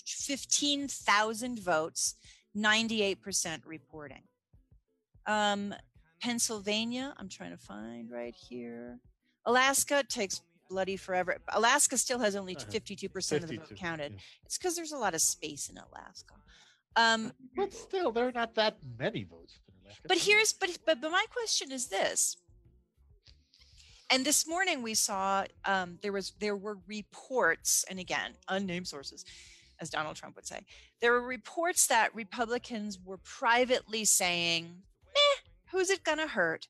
15,000 0.06 1.58
votes, 1.60 2.14
98% 2.54 3.64
reporting. 3.66 4.22
Um, 5.28 5.74
Pennsylvania, 6.20 7.14
I'm 7.16 7.28
trying 7.28 7.50
to 7.52 7.56
find 7.58 8.10
right 8.10 8.34
here. 8.34 8.98
Alaska 9.46 10.02
takes 10.08 10.42
bloody 10.68 10.96
forever. 10.96 11.36
Alaska 11.50 11.96
still 11.96 12.18
has 12.18 12.34
only 12.34 12.56
Uh-huh. 12.56 12.70
52% 12.70 13.36
of 13.36 13.42
the 13.42 13.46
52, 13.58 13.58
vote 13.60 13.78
counted. 13.78 14.12
yeah. 14.14 14.18
It's 14.44 14.58
because 14.58 14.74
there's 14.74 14.92
a 14.92 14.98
lot 14.98 15.14
of 15.14 15.20
space 15.20 15.68
in 15.68 15.78
Alaska. 15.78 16.34
Um, 16.96 17.32
but 17.56 17.72
still, 17.72 18.10
there 18.10 18.26
are 18.26 18.32
not 18.32 18.54
that 18.56 18.76
many 18.98 19.22
votes. 19.24 19.60
in 19.68 19.74
Alaska. 19.86 20.08
but 20.08 20.18
here's 20.18 20.52
but, 20.52 20.76
but 20.84 21.00
but 21.00 21.10
my 21.12 21.24
question 21.30 21.70
is 21.72 21.86
this 21.88 22.36
and 24.10 24.24
this 24.24 24.46
morning 24.48 24.82
we 24.82 24.94
saw 24.94 25.44
um, 25.64 25.98
there 26.02 26.12
was 26.12 26.32
there 26.40 26.56
were 26.56 26.78
reports 26.88 27.84
and 27.88 27.98
again 28.00 28.32
unnamed 28.48 28.86
sources 28.88 29.24
as 29.80 29.88
donald 29.90 30.16
trump 30.16 30.34
would 30.36 30.46
say 30.46 30.60
there 31.00 31.12
were 31.12 31.22
reports 31.22 31.86
that 31.86 32.14
republicans 32.14 32.98
were 33.04 33.18
privately 33.18 34.04
saying 34.04 34.82
who's 35.70 35.90
it 35.90 36.04
gonna 36.04 36.26
hurt 36.26 36.68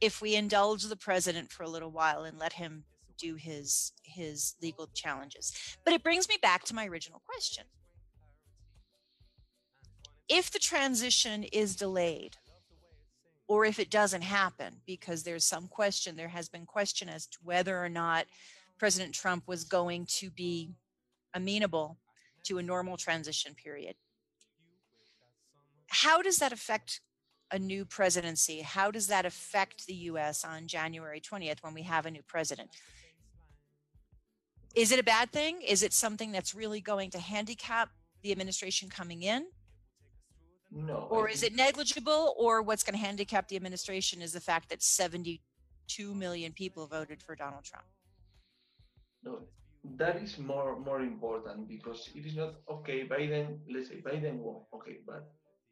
if 0.00 0.20
we 0.20 0.34
indulge 0.34 0.84
the 0.84 0.96
president 0.96 1.50
for 1.50 1.62
a 1.62 1.68
little 1.68 1.90
while 1.90 2.24
and 2.24 2.38
let 2.38 2.54
him 2.54 2.84
do 3.18 3.34
his 3.34 3.92
his 4.02 4.54
legal 4.62 4.88
challenges? 4.94 5.52
But 5.84 5.94
it 5.94 6.02
brings 6.02 6.28
me 6.28 6.36
back 6.40 6.64
to 6.64 6.74
my 6.74 6.86
original 6.86 7.22
question. 7.26 7.64
If 10.28 10.50
the 10.50 10.58
transition 10.58 11.44
is 11.44 11.74
delayed 11.74 12.36
or 13.48 13.64
if 13.64 13.78
it 13.78 13.90
doesn't 13.90 14.22
happen 14.22 14.76
because 14.86 15.22
there's 15.22 15.44
some 15.44 15.66
question 15.66 16.14
there 16.14 16.28
has 16.28 16.48
been 16.48 16.66
question 16.66 17.08
as 17.08 17.26
to 17.26 17.38
whether 17.42 17.82
or 17.82 17.88
not 17.88 18.26
president 18.78 19.14
trump 19.14 19.42
was 19.48 19.64
going 19.64 20.06
to 20.06 20.30
be 20.30 20.70
amenable 21.34 21.98
to 22.44 22.58
a 22.58 22.62
normal 22.62 22.96
transition 22.96 23.54
period 23.54 23.96
how 25.88 26.22
does 26.22 26.38
that 26.38 26.52
affect 26.52 27.00
a 27.50 27.58
new 27.58 27.84
presidency 27.84 28.60
how 28.60 28.90
does 28.90 29.06
that 29.06 29.24
affect 29.24 29.86
the 29.86 29.94
us 29.94 30.44
on 30.44 30.66
january 30.66 31.20
20th 31.20 31.62
when 31.62 31.74
we 31.74 31.82
have 31.82 32.06
a 32.06 32.10
new 32.10 32.22
president 32.26 32.68
is 34.74 34.92
it 34.92 34.98
a 34.98 35.02
bad 35.02 35.30
thing 35.32 35.60
is 35.62 35.82
it 35.82 35.92
something 35.92 36.32
that's 36.32 36.54
really 36.54 36.80
going 36.80 37.10
to 37.10 37.18
handicap 37.18 37.90
the 38.22 38.32
administration 38.32 38.88
coming 38.88 39.22
in 39.22 39.46
No. 40.70 41.08
Or 41.10 41.30
is 41.34 41.42
it 41.42 41.54
negligible 41.54 42.34
or 42.36 42.60
what's 42.60 42.84
going 42.84 42.98
to 42.98 43.04
handicap 43.06 43.48
the 43.48 43.56
administration 43.56 44.20
is 44.20 44.32
the 44.32 44.44
fact 44.50 44.68
that 44.68 44.82
72 44.82 46.14
million 46.14 46.52
people 46.52 46.86
voted 46.86 47.22
for 47.22 47.34
donald 47.34 47.64
trump 47.64 47.86
No, 49.24 49.32
that 49.96 50.16
is 50.16 50.38
more 50.38 50.78
more 50.78 51.00
important 51.00 51.68
because 51.68 52.10
it 52.14 52.26
is 52.26 52.36
not 52.36 52.54
okay. 52.70 53.06
Biden, 53.06 53.58
let's 53.72 53.88
say 53.88 54.02
Biden 54.08 54.38
won, 54.38 54.62
okay, 54.74 54.98
but 55.06 55.22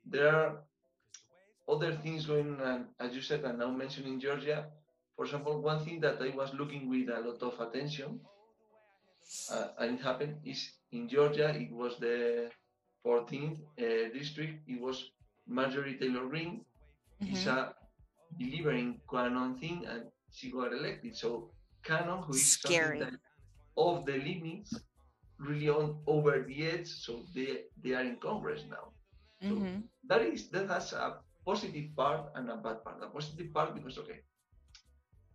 there 0.04 0.34
are 0.34 0.50
other 1.68 1.92
things 1.94 2.26
going 2.26 2.60
on, 2.60 2.88
as 3.00 3.14
you 3.14 3.22
said, 3.22 3.44
and 3.44 3.58
now 3.58 3.70
mentioning 3.70 4.20
Georgia. 4.20 4.66
For 5.16 5.24
example, 5.24 5.60
one 5.62 5.84
thing 5.84 6.00
that 6.00 6.20
I 6.22 6.30
was 6.36 6.54
looking 6.54 6.88
with 6.88 7.08
a 7.08 7.20
lot 7.20 7.42
of 7.42 7.60
attention, 7.60 8.20
uh, 9.48 9.68
and 9.78 9.98
it 9.98 10.02
happened, 10.02 10.38
is 10.44 10.72
in 10.92 11.08
Georgia. 11.08 11.48
It 11.54 11.72
was 11.72 11.98
the 11.98 12.50
14th 13.04 13.60
uh, 13.78 14.08
district. 14.12 14.68
It 14.68 14.80
was 14.80 15.10
Marjorie 15.46 15.96
Taylor 15.98 16.26
Greene. 16.28 16.64
Is 17.26 17.46
Mhm. 17.46 17.48
a 17.48 17.74
believer 18.38 18.72
in 18.72 19.00
QAnon 19.08 19.58
thing, 19.60 19.86
and 19.86 20.04
she 20.30 20.50
got 20.52 20.72
elected. 20.72 21.16
So 21.16 21.52
QAnon, 21.84 22.24
who 22.26 22.36
is 22.36 22.52
Scary. 22.52 22.58
something 22.60 22.96
that 22.98 23.14
of 23.76 24.06
the 24.06 24.18
limits, 24.18 24.82
really 25.38 25.68
on 25.68 26.02
over 26.06 26.42
the 26.42 26.66
edge. 26.66 26.88
So 26.88 27.26
they 27.34 27.64
they 27.82 27.94
are 27.94 28.02
in 28.04 28.16
Congress 28.18 28.64
now. 28.68 28.92
So 29.40 29.54
Mhm. 29.54 29.88
that 30.04 30.22
is 30.22 30.48
that 30.50 30.68
has 30.68 30.92
a 30.92 31.20
positive 31.46 31.94
part 31.94 32.32
and 32.34 32.50
a 32.50 32.56
bad 32.56 32.82
part. 32.84 33.00
The 33.00 33.06
positive 33.06 33.54
part 33.54 33.74
because 33.74 33.96
okay, 33.98 34.20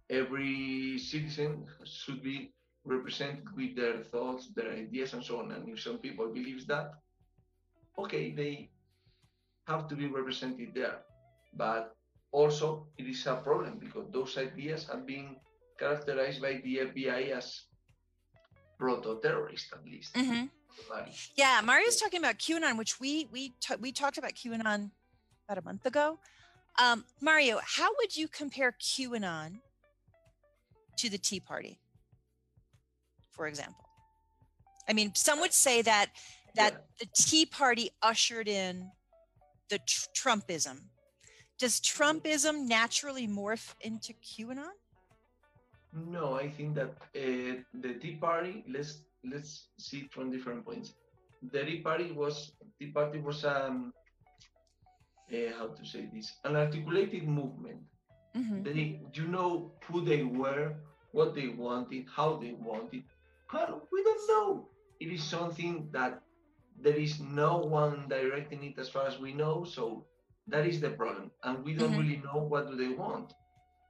every 0.09 0.99
citizen 0.99 1.65
should 1.85 2.21
be 2.21 2.51
represented 2.83 3.45
with 3.55 3.75
their 3.75 4.03
thoughts, 4.03 4.49
their 4.55 4.71
ideas, 4.71 5.13
and 5.13 5.23
so 5.23 5.39
on. 5.39 5.51
And 5.51 5.69
if 5.69 5.79
some 5.79 5.99
people 5.99 6.27
believes 6.27 6.65
that, 6.67 6.91
okay, 7.97 8.31
they 8.31 8.69
have 9.67 9.87
to 9.87 9.95
be 9.95 10.07
represented 10.07 10.73
there. 10.75 10.99
But 11.53 11.95
also, 12.31 12.87
it 12.97 13.05
is 13.07 13.25
a 13.27 13.35
problem 13.35 13.77
because 13.79 14.05
those 14.11 14.37
ideas 14.37 14.87
have 14.91 15.05
been 15.05 15.35
characterized 15.79 16.41
by 16.41 16.61
the 16.63 16.77
FBI 16.91 17.31
as 17.31 17.65
proto-terrorist, 18.77 19.73
at 19.73 19.85
least. 19.85 20.13
Mhm. 20.15 20.49
Right. 20.89 21.11
yeah 21.35 21.59
mario's 21.61 21.97
talking 21.97 22.19
about 22.19 22.37
qanon 22.39 22.77
which 22.77 22.97
we 22.99 23.27
we 23.29 23.53
ta- 23.59 23.75
we 23.81 23.91
talked 23.91 24.17
about 24.17 24.33
qanon 24.35 24.89
about 25.51 25.61
a 25.61 25.65
month 25.65 25.85
ago 25.85 26.17
um, 26.81 27.03
mario 27.19 27.59
how 27.63 27.89
would 27.99 28.15
you 28.15 28.27
compare 28.27 28.75
qanon 28.79 29.59
to 30.97 31.09
the 31.09 31.17
tea 31.17 31.39
party 31.39 31.79
for 33.31 33.47
example 33.47 33.85
I 34.87 34.93
mean, 34.93 35.13
some 35.15 35.39
would 35.39 35.53
say 35.53 35.81
that 35.83 36.07
that 36.55 36.73
yeah. 36.73 36.79
the 36.99 37.07
Tea 37.15 37.45
Party 37.45 37.91
ushered 38.01 38.47
in 38.47 38.91
the 39.69 39.79
tr- 39.79 40.09
Trumpism. 40.13 40.77
Does 41.57 41.79
Trumpism 41.79 42.67
naturally 42.67 43.27
morph 43.27 43.73
into 43.81 44.13
QAnon? 44.13 44.75
No, 45.93 46.33
I 46.33 46.49
think 46.49 46.75
that 46.75 46.89
uh, 47.15 47.61
the 47.73 47.93
Tea 48.01 48.17
Party. 48.19 48.65
Let's 48.67 49.03
let's 49.23 49.67
see 49.77 50.09
from 50.11 50.31
different 50.31 50.65
points. 50.65 50.93
The 51.51 51.63
Tea 51.63 51.79
Party 51.79 52.11
was 52.11 52.51
Tea 52.79 52.87
Party 52.87 53.19
was 53.19 53.45
um 53.45 53.93
uh, 55.33 55.57
how 55.57 55.67
to 55.67 55.85
say 55.85 56.09
this 56.13 56.33
an 56.43 56.55
articulated 56.55 57.27
movement. 57.27 57.81
Mm-hmm. 58.35 58.63
They 58.63 59.01
you 59.13 59.27
know 59.27 59.71
who 59.85 60.01
they 60.01 60.23
were, 60.23 60.75
what 61.11 61.35
they 61.35 61.49
wanted, 61.49 62.05
how 62.13 62.37
they 62.37 62.53
wanted. 62.53 63.03
Well, 63.53 63.87
we 63.91 64.03
don't 64.03 64.27
know. 64.27 64.69
It 64.99 65.09
is 65.11 65.23
something 65.23 65.89
that 65.91 66.21
there 66.79 66.95
is 66.95 67.19
no 67.19 67.57
one 67.57 68.07
directing 68.07 68.63
it 68.63 68.79
as 68.79 68.89
far 68.89 69.05
as 69.07 69.19
we 69.19 69.33
know. 69.33 69.65
So 69.65 70.05
that 70.47 70.65
is 70.65 70.79
the 70.79 70.91
problem, 70.91 71.31
and 71.43 71.63
we 71.63 71.73
don't 71.73 71.91
mm-hmm. 71.91 72.01
really 72.01 72.21
know 72.23 72.39
what 72.47 72.69
do 72.69 72.75
they 72.75 72.93
want 72.93 73.33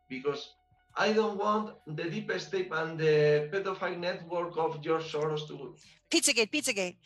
because 0.10 0.54
I 0.96 1.14
don't 1.14 1.38
want 1.38 1.76
the 1.88 2.04
deep 2.10 2.32
state 2.38 2.70
and 2.72 3.00
the 3.00 3.50
pedophile 3.52 3.98
network 3.98 4.58
of 4.58 4.82
George 4.82 5.12
Soros 5.12 5.48
to. 5.48 5.76
Pizzagate, 6.12 6.52
Pizzagate. 6.52 6.98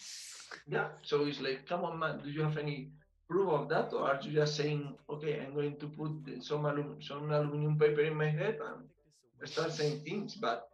Yeah, 0.67 0.87
so 1.03 1.25
it's 1.25 1.39
like, 1.39 1.67
come 1.67 1.83
on, 1.83 1.99
man, 1.99 2.21
do 2.23 2.29
you 2.29 2.41
have 2.41 2.57
any 2.57 2.89
proof 3.27 3.49
of 3.49 3.69
that, 3.69 3.93
or 3.93 4.03
are 4.09 4.19
you 4.21 4.31
just 4.31 4.55
saying, 4.55 4.97
okay, 5.09 5.39
I'm 5.41 5.53
going 5.53 5.77
to 5.79 5.87
put 5.87 6.11
some 6.43 6.65
alum- 6.65 7.01
some 7.01 7.31
aluminum 7.31 7.77
paper 7.79 8.01
in 8.01 8.15
my 8.15 8.29
head 8.29 8.59
and 8.61 9.49
start 9.49 9.71
saying 9.71 10.01
things? 10.03 10.35
But 10.35 10.69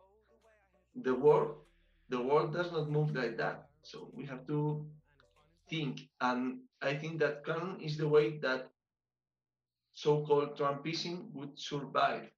the 0.96 1.14
world, 1.14 1.56
the 2.10 2.22
world 2.22 2.54
does 2.54 2.72
not 2.72 2.90
move 2.90 3.16
like 3.16 3.38
that. 3.38 3.70
So 3.84 4.10
we 4.14 4.26
have 4.26 4.46
to 4.48 4.86
think, 5.70 6.02
and 6.22 6.60
I 6.82 6.96
think 6.96 7.20
that 7.20 7.44
QAnon 7.46 7.82
is 7.82 7.98
the 7.98 8.08
way 8.08 8.38
that 8.40 8.70
so-called 9.94 10.58
Trumpism 10.58 11.32
would 11.34 11.58
survive 11.58 12.30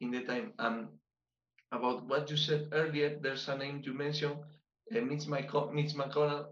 in 0.00 0.10
the 0.10 0.22
time. 0.22 0.52
And 0.58 0.88
about 1.72 2.06
what 2.06 2.30
you 2.30 2.36
said 2.36 2.68
earlier, 2.72 3.18
there's 3.20 3.48
a 3.48 3.56
name 3.56 3.82
you 3.84 3.92
mentioned, 3.94 4.36
uh, 4.94 5.00
Mitch, 5.00 5.26
McConnell, 5.26 5.72
Mitch 5.72 5.94
McConnell. 5.94 6.46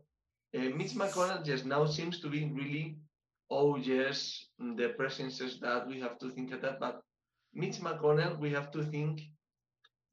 Uh, 0.57 0.71
Mitch 0.77 0.95
McConnell 0.95 1.45
just 1.45 1.65
now 1.65 1.87
seems 1.87 2.21
to 2.21 2.29
be 2.29 2.51
really, 2.53 2.97
oh 3.51 3.77
yes, 3.77 4.47
the 4.59 4.89
president 4.97 5.33
says 5.33 5.59
that 5.61 5.87
we 5.87 6.01
have 6.01 6.19
to 6.19 6.31
think 6.31 6.53
of 6.53 6.61
that. 6.63 6.81
But 6.81 7.01
Mitch 7.55 7.77
McConnell, 7.77 8.39
we 8.39 8.51
have 8.51 8.71
to 8.73 8.83
think 8.85 9.23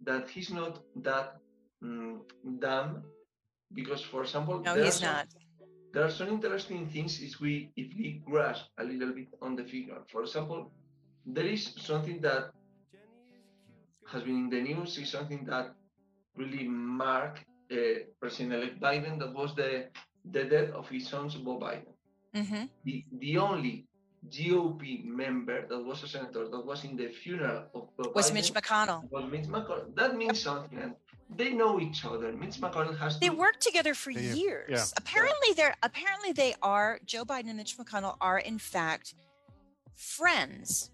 that 0.03 0.29
he's 0.29 0.51
not 0.51 0.79
that 0.97 1.37
um, 1.81 2.21
dumb, 2.59 3.03
because 3.73 4.01
for 4.01 4.21
example, 4.23 4.59
no, 4.59 4.75
he's 4.75 4.95
some, 4.95 5.13
not. 5.13 5.27
There 5.93 6.03
are 6.03 6.11
some 6.11 6.27
interesting 6.27 6.87
things 6.87 7.19
if 7.21 7.39
we 7.39 7.71
if 7.75 7.87
we 7.97 8.21
grasp 8.25 8.65
a 8.77 8.83
little 8.83 9.13
bit 9.13 9.29
on 9.41 9.55
the 9.55 9.63
figure. 9.63 10.01
For 10.11 10.21
example, 10.21 10.71
there 11.25 11.45
is 11.45 11.73
something 11.77 12.21
that 12.21 12.51
has 14.07 14.23
been 14.23 14.37
in 14.37 14.49
the 14.49 14.61
news 14.61 14.97
is 14.97 15.09
something 15.09 15.45
that 15.45 15.73
really 16.35 16.67
marked 16.67 17.43
uh, 17.71 17.75
President-elect 18.21 18.79
Biden. 18.79 19.19
That 19.19 19.33
was 19.33 19.55
the 19.55 19.87
the 20.31 20.43
death 20.45 20.69
of 20.71 20.87
his 20.89 21.07
son, 21.07 21.29
Bob 21.43 21.61
Biden. 21.61 21.93
Mm-hmm. 22.35 22.65
The 22.83 23.05
the 23.19 23.37
only 23.37 23.87
GOP 24.29 25.05
member 25.05 25.65
that 25.67 25.79
was 25.79 26.03
a 26.03 26.07
senator 26.07 26.47
that 26.49 26.65
was 26.65 26.83
in 26.83 26.95
the 26.95 27.09
funeral 27.09 27.63
of 27.73 27.89
Bob 27.97 28.15
was 28.15 28.29
Biden 28.29 28.33
Mitch 28.33 28.53
McConnell. 28.53 29.11
Was 29.11 29.31
Mitch 29.31 29.45
McConnell. 29.45 29.95
That 29.95 30.17
means 30.17 30.41
something. 30.41 30.77
And 30.79 30.95
they 31.35 31.51
know 31.51 31.79
each 31.79 32.05
other. 32.05 32.31
Mitch 32.31 32.57
McConnell 32.57 32.97
has. 32.97 33.19
They 33.19 33.29
to, 33.29 33.35
worked 33.35 33.61
together 33.61 33.93
for 33.93 34.11
yeah, 34.11 34.33
years. 34.33 34.69
Yeah. 34.69 34.85
Apparently, 34.97 35.53
they're 35.55 35.75
apparently 35.83 36.31
they 36.31 36.55
are. 36.61 36.99
Joe 37.05 37.25
Biden 37.25 37.47
and 37.47 37.57
Mitch 37.57 37.77
McConnell 37.77 38.17
are 38.21 38.39
in 38.39 38.59
fact 38.59 39.15
friends 39.95 40.91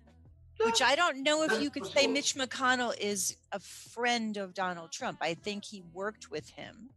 which 0.64 0.82
I 0.82 0.96
don't 0.96 1.24
know 1.24 1.44
if 1.44 1.62
you 1.62 1.70
could 1.70 1.86
say 1.86 2.08
Mitch 2.08 2.36
McConnell 2.36 2.98
is 3.00 3.38
a 3.52 3.60
friend 3.60 4.38
of 4.38 4.54
Donald 4.54 4.92
Trump. 4.92 5.18
I 5.22 5.34
think 5.34 5.66
he 5.66 5.84
worked 5.94 6.32
with 6.32 6.50
him. 6.50 6.90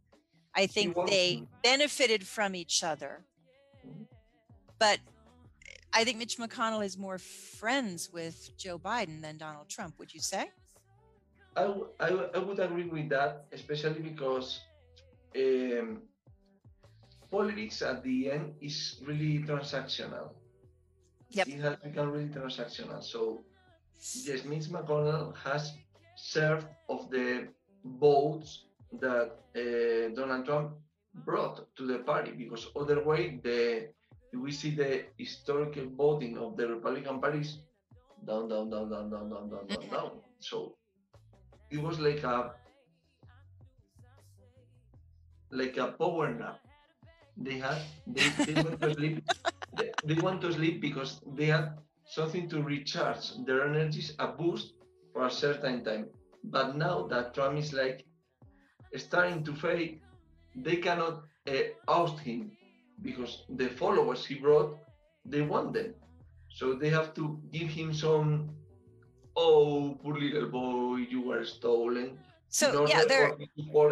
I 0.57 0.65
think 0.65 0.95
they 1.07 1.43
benefited 1.63 2.25
from 2.25 2.55
each 2.55 2.83
other. 2.83 3.21
Mm-hmm. 3.85 4.03
But 4.79 4.99
I 5.93 6.03
think 6.03 6.17
Mitch 6.17 6.37
McConnell 6.37 6.83
is 6.83 6.97
more 6.97 7.19
friends 7.19 8.09
with 8.11 8.35
Joe 8.57 8.79
Biden 8.79 9.21
than 9.21 9.37
Donald 9.37 9.69
Trump. 9.69 9.93
Would 9.99 10.13
you 10.13 10.19
say? 10.19 10.49
I, 11.55 11.61
w- 11.61 11.89
I, 11.99 12.09
w- 12.09 12.29
I 12.33 12.39
would 12.39 12.59
agree 12.59 12.85
with 12.85 13.09
that, 13.09 13.45
especially 13.51 14.01
because 14.01 14.59
um, 15.35 16.01
politics 17.31 17.81
at 17.81 18.03
the 18.03 18.31
end 18.31 18.53
is 18.59 19.01
really 19.05 19.39
transactional. 19.39 20.31
Yep. 21.29 21.47
It 21.47 21.59
has 21.61 21.75
become 21.77 22.09
really 22.11 22.29
transactional. 22.29 23.03
So 23.03 23.43
yes, 24.25 24.43
Mitch 24.45 24.65
McConnell 24.65 25.35
has 25.37 25.73
served 26.15 26.67
of 26.89 27.09
the 27.11 27.47
votes 27.85 28.66
that 28.99 29.31
uh, 29.55 30.15
Donald 30.15 30.45
Trump 30.45 30.71
brought 31.25 31.75
to 31.75 31.85
the 31.85 31.99
party 31.99 32.31
because 32.31 32.67
otherwise 32.75 33.39
the 33.43 33.89
we 34.33 34.51
see 34.51 34.71
the 34.71 35.05
historical 35.17 35.85
voting 35.95 36.37
of 36.37 36.57
the 36.57 36.67
Republican 36.67 37.19
Party 37.19 37.39
is 37.39 37.59
down, 38.25 38.49
down, 38.49 38.69
down, 38.69 38.89
down, 38.89 39.09
down, 39.09 39.29
down, 39.29 39.49
down, 39.49 39.67
down, 39.67 39.89
down. 39.89 40.11
So 40.39 40.75
it 41.71 41.81
was 41.81 41.99
like 41.99 42.23
a 42.23 42.51
like 45.51 45.77
a 45.77 45.87
power 45.93 46.33
nap. 46.33 46.59
They 47.37 47.59
had 47.59 47.77
they, 48.05 48.29
they 48.45 48.61
went 48.61 48.81
to 48.81 48.93
sleep. 48.93 49.23
They, 49.77 49.91
they 50.03 50.15
want 50.15 50.41
to 50.41 50.53
sleep 50.53 50.81
because 50.81 51.21
they 51.35 51.45
had 51.45 51.77
something 52.05 52.49
to 52.49 52.61
recharge 52.61 53.31
their 53.45 53.67
energies, 53.67 54.13
a 54.19 54.27
boost 54.27 54.73
for 55.13 55.25
a 55.25 55.31
certain 55.31 55.83
time. 55.83 56.07
But 56.43 56.75
now 56.75 57.07
that 57.07 57.33
Trump 57.33 57.59
is 57.59 57.73
like 57.73 58.06
starting 58.95 59.43
to 59.43 59.53
fade, 59.53 59.99
they 60.55 60.77
cannot 60.77 61.23
uh, 61.47 61.53
oust 61.87 62.19
him 62.19 62.51
because 63.01 63.43
the 63.49 63.69
followers 63.69 64.25
he 64.25 64.35
brought, 64.35 64.77
they 65.25 65.41
want 65.41 65.73
them. 65.73 65.93
So 66.49 66.73
they 66.73 66.89
have 66.89 67.13
to 67.15 67.39
give 67.51 67.69
him 67.69 67.93
some, 67.93 68.49
oh, 69.35 69.97
poor 70.01 70.17
little 70.17 70.49
boy, 70.49 71.05
you 71.09 71.21
were 71.21 71.45
stolen. 71.45 72.17
So 72.49 72.87
yeah, 72.87 73.03
they're 73.07 73.35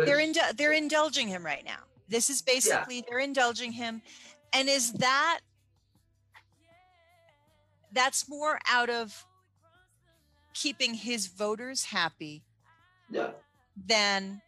they're 0.06 0.20
indu- 0.20 0.56
they're 0.56 0.74
indulging 0.74 1.28
him 1.28 1.46
right 1.46 1.64
now. 1.66 1.84
This 2.08 2.30
is 2.30 2.42
basically 2.42 2.98
yeah. 2.98 3.02
they're 3.08 3.20
indulging 3.20 3.72
him, 3.74 4.02
and 4.54 4.70
is 4.70 4.94
that 4.94 5.42
that's 7.92 8.30
more 8.30 8.60
out 8.70 8.90
of 8.90 9.26
keeping 10.54 10.94
his 10.94 11.28
voters 11.28 11.84
happy 11.84 12.44
yeah. 13.12 13.32
than 13.86 14.42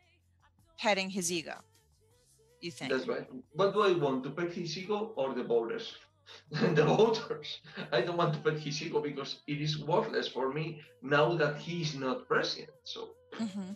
petting 0.80 1.10
his 1.10 1.32
ego. 1.32 1.56
You 2.62 2.72
think? 2.72 2.92
That's 2.92 3.08
right. 3.08 3.28
What 3.54 3.74
do 3.74 3.82
I 3.82 3.94
want 3.94 4.24
to 4.24 4.32
pet 4.32 4.52
his 4.52 4.78
ego 4.78 5.14
or 5.16 5.34
the 5.34 5.44
voters? 5.44 5.96
the 6.52 6.84
voters. 6.84 7.60
I 7.92 8.02
don't 8.02 8.18
want 8.18 8.34
to 8.34 8.40
pet 8.40 8.60
his 8.60 8.82
ego 8.82 9.00
because 9.00 9.38
it 9.48 9.62
is 9.62 9.80
worthless 9.80 10.28
for 10.28 10.52
me 10.52 10.82
now 11.02 11.36
that 11.36 11.58
he 11.58 11.82
is 11.82 11.96
not 11.96 12.28
president. 12.28 12.72
So. 12.84 13.10
Mm-hmm. 13.40 13.74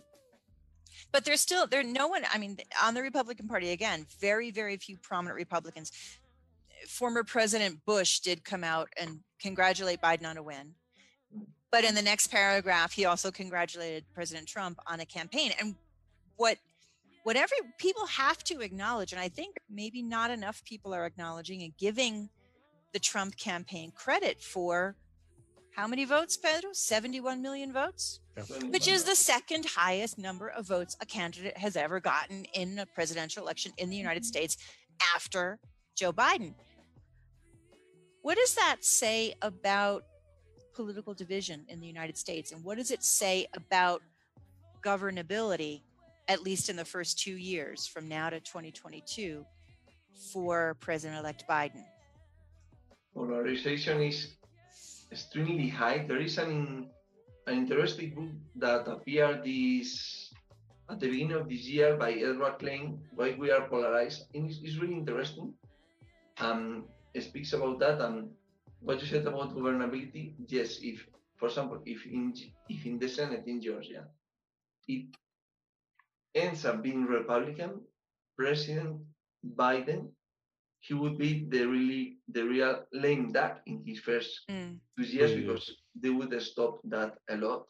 But 1.12 1.24
there's 1.24 1.40
still 1.40 1.66
there 1.66 1.82
no 1.82 2.08
one. 2.08 2.22
I 2.32 2.38
mean, 2.38 2.56
on 2.82 2.94
the 2.94 3.02
Republican 3.02 3.46
Party 3.46 3.70
again, 3.70 4.06
very 4.20 4.50
very 4.50 4.76
few 4.76 4.96
prominent 4.96 5.36
Republicans 5.36 5.92
former 6.86 7.24
President 7.24 7.84
Bush 7.84 8.20
did 8.20 8.44
come 8.44 8.64
out 8.64 8.88
and 8.96 9.20
congratulate 9.40 10.00
Biden 10.00 10.26
on 10.26 10.36
a 10.36 10.42
win. 10.42 10.74
But 11.70 11.84
in 11.84 11.94
the 11.94 12.02
next 12.02 12.28
paragraph, 12.28 12.92
he 12.92 13.06
also 13.06 13.30
congratulated 13.30 14.04
President 14.14 14.46
Trump 14.46 14.78
on 14.86 15.00
a 15.00 15.06
campaign. 15.06 15.52
And 15.58 15.74
what 16.36 16.58
what 17.22 17.36
every 17.36 17.58
people 17.78 18.06
have 18.06 18.42
to 18.44 18.60
acknowledge, 18.60 19.12
and 19.12 19.20
I 19.20 19.28
think 19.28 19.56
maybe 19.70 20.02
not 20.02 20.30
enough 20.30 20.64
people 20.64 20.92
are 20.94 21.06
acknowledging 21.06 21.62
and 21.62 21.76
giving 21.76 22.28
the 22.92 22.98
Trump 22.98 23.36
campaign 23.36 23.92
credit 23.94 24.42
for 24.42 24.96
how 25.74 25.86
many 25.86 26.04
votes, 26.04 26.36
Pedro? 26.36 26.70
71 26.72 27.40
million 27.40 27.72
votes, 27.72 28.20
which 28.68 28.88
is 28.88 29.04
the 29.04 29.14
second 29.14 29.64
highest 29.64 30.18
number 30.18 30.48
of 30.48 30.66
votes 30.66 30.96
a 31.00 31.06
candidate 31.06 31.56
has 31.56 31.76
ever 31.76 31.98
gotten 31.98 32.44
in 32.52 32.78
a 32.78 32.86
presidential 32.86 33.42
election 33.42 33.72
in 33.78 33.88
the 33.88 33.96
United 33.96 34.22
mm-hmm. 34.22 34.28
States 34.28 34.58
after 35.14 35.58
Joe 35.94 36.12
Biden. 36.12 36.54
What 38.20 38.36
does 38.36 38.54
that 38.54 38.76
say 38.80 39.34
about 39.40 40.04
political 40.74 41.14
division 41.14 41.64
in 41.68 41.80
the 41.80 41.86
United 41.86 42.18
States? 42.18 42.52
And 42.52 42.62
what 42.62 42.76
does 42.76 42.90
it 42.90 43.02
say 43.02 43.46
about 43.54 44.02
governability, 44.82 45.82
at 46.32 46.42
least 46.42 46.70
in 46.70 46.76
the 46.76 46.84
first 46.84 47.18
two 47.18 47.36
years 47.36 47.86
from 47.86 48.08
now 48.08 48.30
to 48.30 48.40
2022, 48.40 49.44
for 50.32 50.74
President 50.80 51.20
elect 51.20 51.44
Biden? 51.46 51.84
Polarization 53.14 54.00
is 54.00 54.32
extremely 55.12 55.68
high. 55.68 56.06
There 56.08 56.22
is 56.22 56.38
an, 56.38 56.88
an 57.46 57.54
interesting 57.54 58.14
book 58.14 58.32
that 58.56 58.88
appeared 58.88 59.44
this 59.44 60.32
at 60.88 61.00
the 61.00 61.10
beginning 61.10 61.36
of 61.36 61.50
this 61.50 61.68
year 61.68 61.96
by 61.96 62.12
Edward 62.12 62.58
Klein, 62.58 62.98
Why 63.14 63.36
We 63.38 63.50
Are 63.50 63.68
Polarized. 63.68 64.24
And 64.34 64.48
it's, 64.48 64.60
it's 64.62 64.76
really 64.76 64.94
interesting. 64.94 65.52
Um, 66.38 66.84
it 67.12 67.24
speaks 67.24 67.52
about 67.52 67.78
that 67.80 68.00
and 68.00 68.30
what 68.80 69.02
you 69.02 69.06
said 69.06 69.26
about 69.26 69.54
governability. 69.54 70.32
Yes, 70.48 70.78
if, 70.80 71.06
for 71.36 71.48
example, 71.48 71.82
if 71.84 72.06
in, 72.06 72.32
if 72.70 72.86
in 72.86 72.98
the 72.98 73.08
Senate 73.08 73.44
in 73.46 73.60
Georgia, 73.60 74.06
it 74.88 75.12
ends 76.34 76.64
up 76.64 76.82
being 76.82 77.04
Republican, 77.04 77.80
President 78.38 79.00
Biden, 79.56 80.08
he 80.80 80.94
would 80.94 81.16
be 81.18 81.46
the 81.48 81.64
really 81.66 82.18
the 82.28 82.42
real 82.42 82.84
lame 82.92 83.32
duck 83.32 83.60
in 83.66 83.82
his 83.86 84.00
first 84.00 84.40
Mm. 84.50 84.80
two 84.98 85.04
years 85.04 85.30
Two 85.30 85.40
years. 85.40 85.46
because 85.46 85.66
they 85.94 86.10
would 86.10 86.32
stop 86.42 86.80
that 86.84 87.18
a 87.28 87.36
lot. 87.36 87.66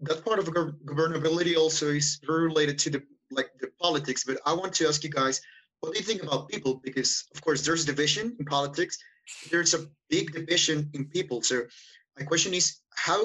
that 0.00 0.24
part 0.24 0.38
of 0.38 0.46
gov- 0.46 0.78
governability 0.84 1.56
also 1.56 1.88
is 1.88 2.18
very 2.26 2.44
related 2.44 2.78
to 2.78 2.90
the 2.90 3.02
like 3.30 3.50
the 3.60 3.68
politics 3.80 4.22
but 4.24 4.36
i 4.46 4.52
want 4.52 4.72
to 4.74 4.86
ask 4.86 5.02
you 5.02 5.10
guys 5.10 5.40
what 5.80 5.92
do 5.92 5.98
you 5.98 6.04
think 6.04 6.22
about 6.22 6.48
people 6.48 6.72
because 6.88 7.24
of 7.34 7.40
course 7.42 7.60
there's 7.66 7.84
division 7.84 8.36
in 8.38 8.44
politics 8.44 8.94
there's 9.50 9.74
a 9.74 9.86
big 10.10 10.32
division 10.32 10.88
in 10.94 11.02
people 11.16 11.42
so 11.42 11.56
my 12.18 12.24
question 12.24 12.52
is 12.54 12.66
how 12.94 13.20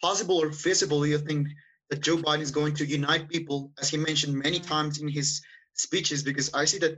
possible 0.00 0.38
or 0.44 0.52
feasible 0.52 1.00
do 1.02 1.08
you 1.08 1.18
think 1.18 1.48
that 1.92 2.00
joe 2.00 2.16
biden 2.16 2.40
is 2.40 2.50
going 2.50 2.74
to 2.74 2.86
unite 2.86 3.28
people 3.28 3.70
as 3.78 3.90
he 3.90 3.98
mentioned 3.98 4.34
many 4.34 4.58
times 4.58 5.00
in 5.02 5.08
his 5.08 5.42
speeches 5.74 6.22
because 6.22 6.52
i 6.54 6.64
see 6.64 6.78
that 6.78 6.96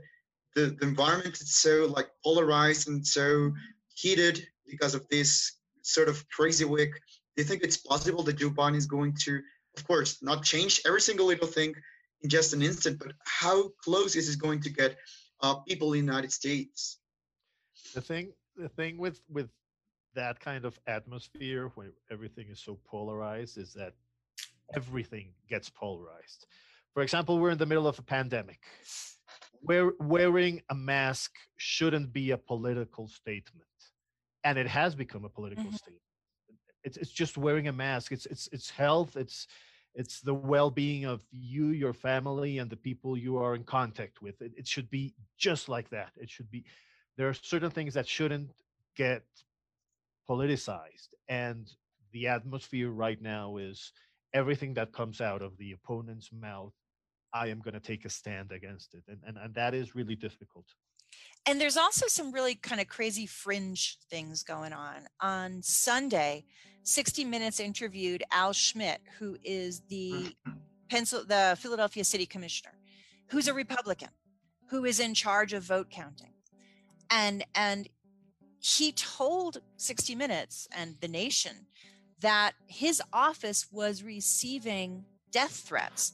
the, 0.55 0.75
the 0.79 0.87
environment 0.87 1.35
is 1.35 1.53
so 1.53 1.85
like 1.95 2.07
polarized 2.23 2.87
and 2.87 3.05
so 3.05 3.51
heated 3.93 4.47
because 4.65 4.95
of 4.95 5.05
this 5.09 5.57
sort 5.81 6.07
of 6.07 6.27
crazy 6.29 6.65
week 6.65 6.93
do 7.35 7.41
you 7.41 7.47
think 7.47 7.63
it's 7.63 7.77
possible 7.77 8.23
that 8.23 8.37
Joe 8.37 8.49
Biden 8.49 8.77
is 8.77 8.85
going 8.85 9.13
to, 9.25 9.41
of 9.75 9.85
course, 9.85 10.23
not 10.23 10.43
change 10.43 10.81
every 10.85 11.01
single 11.01 11.25
little 11.25 11.47
thing 11.47 11.75
in 12.21 12.29
just 12.29 12.53
an 12.53 12.61
instant, 12.61 12.97
but 12.97 13.11
how 13.25 13.69
close 13.83 14.15
is 14.15 14.33
it 14.33 14.39
going 14.39 14.61
to 14.61 14.69
get 14.69 14.95
uh, 15.41 15.55
people 15.67 15.91
in 15.93 16.05
the 16.05 16.11
United 16.11 16.31
States? 16.31 16.99
the 17.93 18.01
thing 18.01 18.31
the 18.55 18.69
thing 18.69 18.97
with 18.97 19.21
with 19.29 19.49
that 20.15 20.39
kind 20.39 20.65
of 20.65 20.79
atmosphere 20.87 21.71
where 21.75 21.91
everything 22.09 22.47
is 22.49 22.59
so 22.59 22.79
polarized 22.85 23.57
is 23.57 23.73
that 23.73 23.93
everything 24.73 25.33
gets 25.49 25.69
polarized. 25.69 26.47
For 26.93 27.03
example 27.03 27.39
we're 27.39 27.51
in 27.51 27.57
the 27.57 27.65
middle 27.65 27.87
of 27.87 27.99
a 27.99 28.03
pandemic. 28.03 28.61
Where 29.61 29.91
wearing 29.99 30.61
a 30.69 30.75
mask 30.75 31.31
shouldn't 31.57 32.13
be 32.13 32.31
a 32.31 32.37
political 32.37 33.07
statement 33.07 33.67
and 34.43 34.57
it 34.57 34.67
has 34.67 34.95
become 34.95 35.25
a 35.25 35.29
political 35.29 35.71
Mhm. 35.71 35.75
statement. 35.75 36.01
It's, 36.83 36.97
it's 36.97 37.11
just 37.11 37.37
wearing 37.37 37.67
a 37.67 37.73
mask. 37.73 38.11
It's 38.11 38.27
it's 38.27 38.47
it's 38.51 38.69
health. 38.69 39.17
It's 39.17 39.47
it's 39.95 40.21
the 40.21 40.35
well-being 40.35 41.05
of 41.05 41.25
you 41.31 41.67
your 41.69 41.93
family 41.93 42.59
and 42.59 42.69
the 42.69 42.77
people 42.77 43.17
you 43.17 43.37
are 43.37 43.55
in 43.55 43.63
contact 43.63 44.21
with. 44.21 44.41
It, 44.41 44.53
it 44.55 44.67
should 44.67 44.89
be 44.91 45.15
just 45.37 45.67
like 45.67 45.89
that. 45.89 46.11
It 46.17 46.29
should 46.29 46.51
be 46.51 46.63
there 47.17 47.27
are 47.27 47.33
certain 47.33 47.71
things 47.71 47.95
that 47.95 48.07
shouldn't 48.07 48.51
get 48.95 49.23
politicized 50.29 51.09
and 51.27 51.71
the 52.11 52.27
atmosphere 52.27 52.89
right 52.89 53.21
now 53.21 53.57
is 53.57 53.91
everything 54.35 54.73
that 54.75 54.91
comes 54.91 55.19
out 55.21 55.41
of 55.41 55.57
the 55.57 55.71
opponent's 55.71 56.29
mouth 56.31 56.73
i 57.33 57.47
am 57.47 57.59
going 57.59 57.73
to 57.73 57.79
take 57.91 58.05
a 58.05 58.09
stand 58.09 58.51
against 58.51 58.93
it 58.93 59.03
and, 59.07 59.19
and 59.27 59.37
and 59.43 59.53
that 59.55 59.73
is 59.73 59.95
really 59.95 60.15
difficult. 60.15 60.65
And 61.45 61.61
there's 61.61 61.77
also 61.77 62.07
some 62.07 62.31
really 62.31 62.55
kind 62.55 62.81
of 62.81 62.87
crazy 62.87 63.25
fringe 63.25 63.97
things 64.09 64.43
going 64.43 64.73
on. 64.73 65.07
On 65.21 65.61
Sunday, 65.61 66.45
60 66.83 67.25
Minutes 67.25 67.59
interviewed 67.59 68.23
Al 68.31 68.53
Schmidt, 68.53 69.01
who 69.19 69.37
is 69.43 69.81
the 69.89 70.11
mm-hmm. 70.13 70.51
Pencil, 70.89 71.23
the 71.25 71.55
Philadelphia 71.59 72.03
City 72.03 72.25
Commissioner, 72.25 72.73
who's 73.27 73.47
a 73.47 73.53
Republican, 73.53 74.09
who 74.69 74.85
is 74.85 74.99
in 74.99 75.13
charge 75.13 75.53
of 75.53 75.63
vote 75.63 75.89
counting, 75.89 76.33
and 77.09 77.45
and 77.53 77.89
he 78.59 78.91
told 78.91 79.61
60 79.77 80.15
Minutes 80.15 80.67
and 80.75 80.95
the 80.99 81.07
Nation 81.07 81.67
that 82.19 82.53
his 82.67 83.01
office 83.11 83.67
was 83.71 84.03
receiving 84.03 85.05
death 85.31 85.63
threats. 85.67 86.13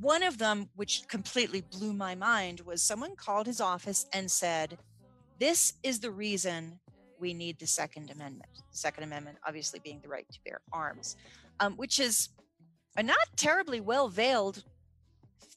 One 0.00 0.22
of 0.22 0.38
them, 0.38 0.70
which 0.74 1.06
completely 1.08 1.60
blew 1.60 1.92
my 1.92 2.14
mind, 2.14 2.60
was 2.60 2.82
someone 2.82 3.14
called 3.14 3.46
his 3.46 3.60
office 3.60 4.06
and 4.12 4.30
said, 4.30 4.78
"This 5.38 5.74
is 5.82 6.00
the 6.00 6.10
reason 6.10 6.80
we 7.18 7.34
need 7.34 7.58
the 7.58 7.66
Second 7.66 8.10
Amendment." 8.10 8.50
The 8.72 8.76
Second 8.76 9.04
Amendment, 9.04 9.38
obviously, 9.46 9.80
being 9.80 10.00
the 10.00 10.08
right 10.08 10.26
to 10.32 10.40
bear 10.44 10.60
arms, 10.72 11.16
um, 11.60 11.76
which 11.76 12.00
is 12.00 12.30
a 12.96 13.02
not 13.02 13.36
terribly 13.36 13.80
well 13.80 14.08
veiled 14.08 14.64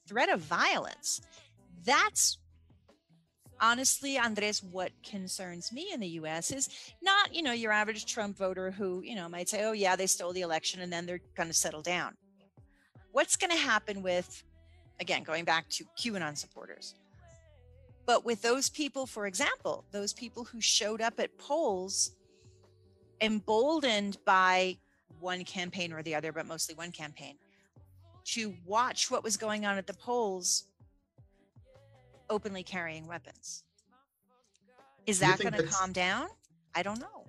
threat 0.07 0.29
of 0.29 0.41
violence. 0.41 1.21
That's 1.83 2.37
honestly, 3.59 4.17
Andres, 4.17 4.63
what 4.63 4.91
concerns 5.03 5.71
me 5.71 5.89
in 5.93 5.99
the 5.99 6.07
US 6.09 6.51
is 6.51 6.69
not, 7.01 7.33
you 7.33 7.41
know, 7.41 7.51
your 7.51 7.71
average 7.71 8.05
Trump 8.05 8.37
voter 8.37 8.71
who, 8.71 9.01
you 9.01 9.15
know, 9.15 9.29
might 9.29 9.49
say, 9.49 9.63
oh, 9.63 9.71
yeah, 9.71 9.95
they 9.95 10.07
stole 10.07 10.33
the 10.33 10.41
election 10.41 10.81
and 10.81 10.91
then 10.91 11.05
they're 11.05 11.21
going 11.35 11.49
to 11.49 11.53
settle 11.53 11.81
down. 11.81 12.15
What's 13.11 13.35
going 13.35 13.51
to 13.51 13.57
happen 13.57 14.01
with, 14.01 14.43
again, 14.99 15.23
going 15.23 15.45
back 15.45 15.69
to 15.69 15.85
QAnon 15.99 16.37
supporters? 16.37 16.95
But 18.05 18.23
with 18.23 18.41
those 18.41 18.69
people, 18.69 19.05
for 19.05 19.27
example, 19.27 19.83
those 19.91 20.13
people 20.13 20.45
who 20.45 20.61
showed 20.61 21.01
up 21.01 21.19
at 21.19 21.37
polls 21.37 22.11
emboldened 23.21 24.17
by 24.25 24.77
one 25.19 25.43
campaign 25.43 25.91
or 25.91 26.03
the 26.03 26.15
other, 26.15 26.31
but 26.31 26.45
mostly 26.45 26.75
one 26.75 26.91
campaign, 26.91 27.35
to 28.23 28.53
watch 28.65 29.09
what 29.09 29.23
was 29.23 29.35
going 29.35 29.65
on 29.65 29.77
at 29.77 29.87
the 29.87 29.93
polls 29.93 30.65
openly 32.29 32.63
carrying 32.63 33.07
weapons. 33.07 33.63
Is 35.05 35.19
that 35.19 35.39
going 35.39 35.53
to 35.53 35.63
calm 35.63 35.93
down? 35.93 36.27
I 36.75 36.83
don't 36.83 36.99
know. 36.99 37.25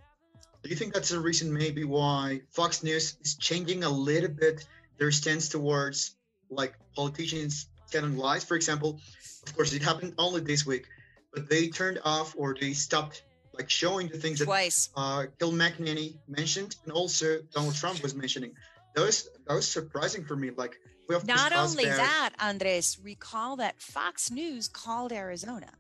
Do 0.63 0.71
you 0.71 0.77
think 0.77 0.93
that's 0.93 1.11
the 1.11 1.21
reason 1.21 1.53
maybe 1.53 1.85
why 1.85 2.43
Fox 2.51 2.83
News 2.83 3.17
is 3.23 3.37
changing 3.37 3.85
a 3.85 3.89
little 3.89 4.29
bit 4.29 4.67
their 4.99 5.13
stance 5.13 5.49
towards 5.49 6.17
like 6.51 6.75
politicians 6.97 7.69
telling 7.91 8.17
lies? 8.17 8.45
For 8.45 8.57
example, 8.57 9.01
of 9.47 9.55
course, 9.55 9.73
it 9.73 9.83
happened 9.83 10.15
only 10.19 10.41
this 10.41 10.67
week, 10.67 10.87
but 11.33 11.49
they 11.49 11.69
turned 11.69 12.01
off 12.05 12.35
or 12.37 12.57
they 12.61 12.73
stopped 12.73 13.23
like 13.55 13.71
showing 13.71 14.09
the 14.09 14.19
things 14.19 14.41
that 14.41 14.47
Twice. 14.47 14.91
uh, 14.97 15.27
Gil 15.39 15.53
McEnany 15.53 16.17
mentioned 16.29 16.77
and 16.85 16.93
also 16.93 17.39
Donald 17.53 17.75
Trump 17.75 18.03
was 18.03 18.15
mentioning. 18.15 18.53
That 18.95 19.03
was 19.03 19.29
that 19.47 19.55
was 19.55 19.69
surprising 19.69 20.25
for 20.25 20.35
me. 20.35 20.51
Like 20.51 20.81
Not 21.09 21.53
only 21.53 21.85
that, 21.85 22.31
Andres, 22.39 22.99
recall 23.03 23.57
that 23.57 23.81
Fox 23.81 24.31
News 24.31 24.69
called 24.69 25.13
Arizona 25.13 25.71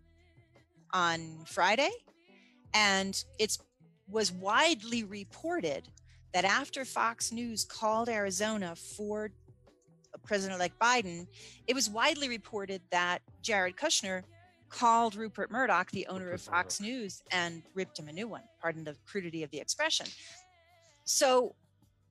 on 0.92 1.44
Friday, 1.46 1.90
and 2.72 3.22
it 3.38 3.58
was 4.08 4.32
widely 4.32 5.04
reported 5.04 5.88
that 6.32 6.44
after 6.44 6.84
Fox 6.84 7.30
News 7.30 7.64
called 7.64 8.08
Arizona 8.08 8.74
for 8.74 9.30
a 10.14 10.18
President-elect 10.18 10.78
Biden, 10.78 11.26
it 11.66 11.74
was 11.74 11.90
widely 11.90 12.28
reported 12.28 12.80
that 12.90 13.20
Jared 13.42 13.76
Kushner 13.76 14.22
called 14.70 15.14
Rupert 15.14 15.50
Murdoch, 15.50 15.90
the 15.90 16.06
owner 16.06 16.30
of 16.30 16.40
Fox 16.40 16.80
News, 16.80 17.22
and 17.30 17.62
ripped 17.74 17.98
him 17.98 18.08
a 18.08 18.12
new 18.12 18.28
one. 18.28 18.42
Pardon 18.60 18.84
the 18.84 18.96
crudity 19.06 19.42
of 19.42 19.50
the 19.50 19.60
expression. 19.60 20.06
So, 21.04 21.54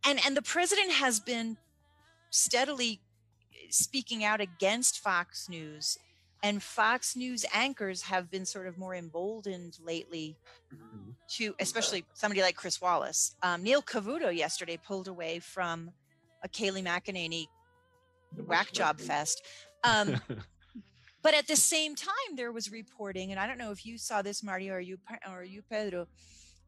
and 0.05 0.19
and 0.25 0.37
the 0.37 0.41
president 0.41 0.91
has 0.91 1.19
been 1.19 1.57
steadily 2.29 3.01
speaking 3.69 4.23
out 4.23 4.41
against 4.41 4.99
Fox 4.99 5.49
News, 5.49 5.97
and 6.43 6.61
Fox 6.61 7.15
News 7.15 7.45
anchors 7.53 8.03
have 8.03 8.29
been 8.29 8.45
sort 8.45 8.67
of 8.67 8.77
more 8.77 8.95
emboldened 8.95 9.77
lately 9.83 10.37
to, 11.31 11.55
especially 11.59 12.05
somebody 12.13 12.41
like 12.41 12.55
Chris 12.55 12.79
Wallace. 12.79 13.35
Um, 13.41 13.63
Neil 13.63 13.81
Cavuto 13.81 14.35
yesterday 14.35 14.77
pulled 14.77 15.07
away 15.07 15.39
from 15.39 15.91
a 16.43 16.47
Kayleigh 16.47 16.83
McEnany 16.83 17.47
whack 18.45 18.71
job 18.71 18.99
fest. 18.99 19.43
Um, 19.83 20.21
but 21.23 21.33
at 21.33 21.47
the 21.47 21.55
same 21.55 21.95
time, 21.95 22.35
there 22.35 22.51
was 22.51 22.71
reporting, 22.71 23.31
and 23.31 23.39
I 23.39 23.47
don't 23.47 23.57
know 23.57 23.71
if 23.71 23.85
you 23.85 23.97
saw 23.97 24.21
this, 24.21 24.43
Marty, 24.43 24.69
or 24.69 24.79
you, 24.79 24.99
or 25.31 25.43
you, 25.43 25.63
Pedro, 25.69 26.07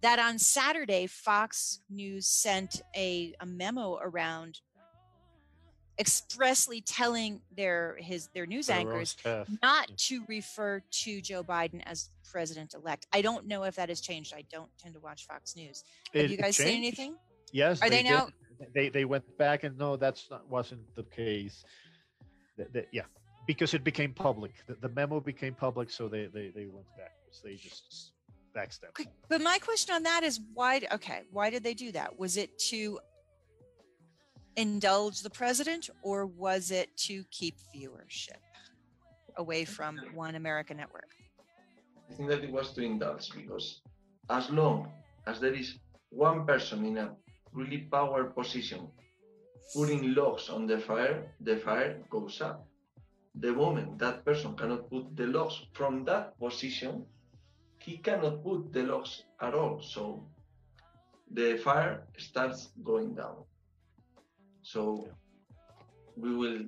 that 0.01 0.17
on 0.17 0.39
Saturday, 0.39 1.05
Fox 1.07 1.81
News 1.89 2.25
sent 2.27 2.81
a, 2.95 3.33
a 3.39 3.45
memo 3.45 3.99
around 4.01 4.62
expressly 5.99 6.81
telling 6.81 7.41
their 7.55 7.97
his 7.99 8.27
their 8.33 8.45
news 8.45 8.69
own 8.69 8.77
anchors 8.77 9.17
not 9.62 9.89
to 9.97 10.23
refer 10.27 10.81
to 10.91 11.21
Joe 11.21 11.43
Biden 11.43 11.81
as 11.85 12.09
president 12.31 12.73
elect. 12.73 13.05
I 13.12 13.21
don't 13.21 13.45
know 13.47 13.63
if 13.63 13.75
that 13.75 13.89
has 13.89 13.99
changed. 14.01 14.33
I 14.33 14.43
don't 14.51 14.69
tend 14.81 14.93
to 14.95 14.99
watch 15.01 15.25
Fox 15.25 15.55
News. 15.55 15.83
Have 16.13 16.25
It- 16.25 16.31
you 16.31 16.38
guys 16.38 16.55
seen 16.57 16.77
anything? 16.77 17.15
Yes. 17.51 17.81
Are 17.81 17.89
they 17.89 18.03
did. 18.03 18.12
now- 18.12 18.29
They 18.75 18.89
they 18.89 19.05
went 19.05 19.25
back 19.38 19.63
and 19.63 19.77
no, 19.77 19.95
that's 19.97 20.29
not 20.29 20.47
wasn't 20.49 20.83
the 20.95 21.03
case. 21.03 21.63
Yeah, 22.91 23.03
because 23.47 23.73
it 23.73 23.83
became 23.85 24.13
public. 24.13 24.51
The, 24.67 24.75
the 24.75 24.89
memo 24.89 25.19
became 25.21 25.53
public, 25.55 25.89
so 25.89 26.09
they 26.09 26.25
they 26.27 26.49
they 26.49 26.65
went 26.65 26.88
backwards. 26.97 27.41
They 27.43 27.55
just 27.55 28.12
backstepped. 28.55 28.89
Okay, 28.89 29.07
But 29.29 29.41
my 29.41 29.59
question 29.59 29.95
on 29.95 30.03
that 30.03 30.23
is 30.23 30.41
why 30.53 30.81
okay, 30.91 31.21
why 31.31 31.49
did 31.49 31.63
they 31.63 31.73
do 31.73 31.91
that? 31.93 32.19
Was 32.19 32.35
it 32.35 32.57
to 32.69 32.99
indulge 34.55 35.21
the 35.21 35.29
president 35.29 35.89
or 36.01 36.25
was 36.25 36.71
it 36.71 36.95
to 36.97 37.23
keep 37.31 37.55
viewership 37.75 38.41
away 39.38 39.65
from 39.65 39.97
One 40.13 40.35
America 40.35 40.73
Network? 40.73 41.09
I 42.09 42.13
think 42.13 42.29
that 42.29 42.43
it 42.43 42.51
was 42.51 42.73
to 42.73 42.81
indulge 42.81 43.29
because 43.35 43.81
as 44.29 44.49
long 44.49 44.91
as 45.27 45.39
there 45.39 45.53
is 45.53 45.77
one 46.09 46.45
person 46.45 46.85
in 46.85 46.97
a 46.97 47.12
really 47.53 47.79
power 47.91 48.25
position 48.25 48.88
putting 49.73 50.15
logs 50.15 50.49
on 50.49 50.65
the 50.65 50.79
fire, 50.79 51.31
the 51.41 51.57
fire 51.57 52.01
goes 52.09 52.41
up. 52.41 52.65
The 53.35 53.51
moment 53.51 53.99
that 53.99 54.25
person 54.25 54.55
cannot 54.55 54.89
put 54.89 55.15
the 55.15 55.27
logs 55.27 55.62
from 55.73 56.03
that 56.05 56.38
position, 56.39 57.05
he 57.79 57.97
cannot 57.97 58.43
put 58.43 58.73
the 58.73 58.83
logs 58.83 59.23
at 59.39 59.53
all. 59.53 59.81
So 59.81 60.25
the 61.31 61.57
fire 61.57 62.07
starts 62.17 62.69
going 62.83 63.13
down. 63.13 63.38
So 64.71 65.08
we 66.15 66.36
will 66.36 66.60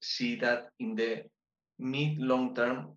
see 0.00 0.36
that 0.36 0.68
in 0.78 0.94
the 0.94 1.24
mid 1.78 2.16
long 2.18 2.54
term, 2.54 2.96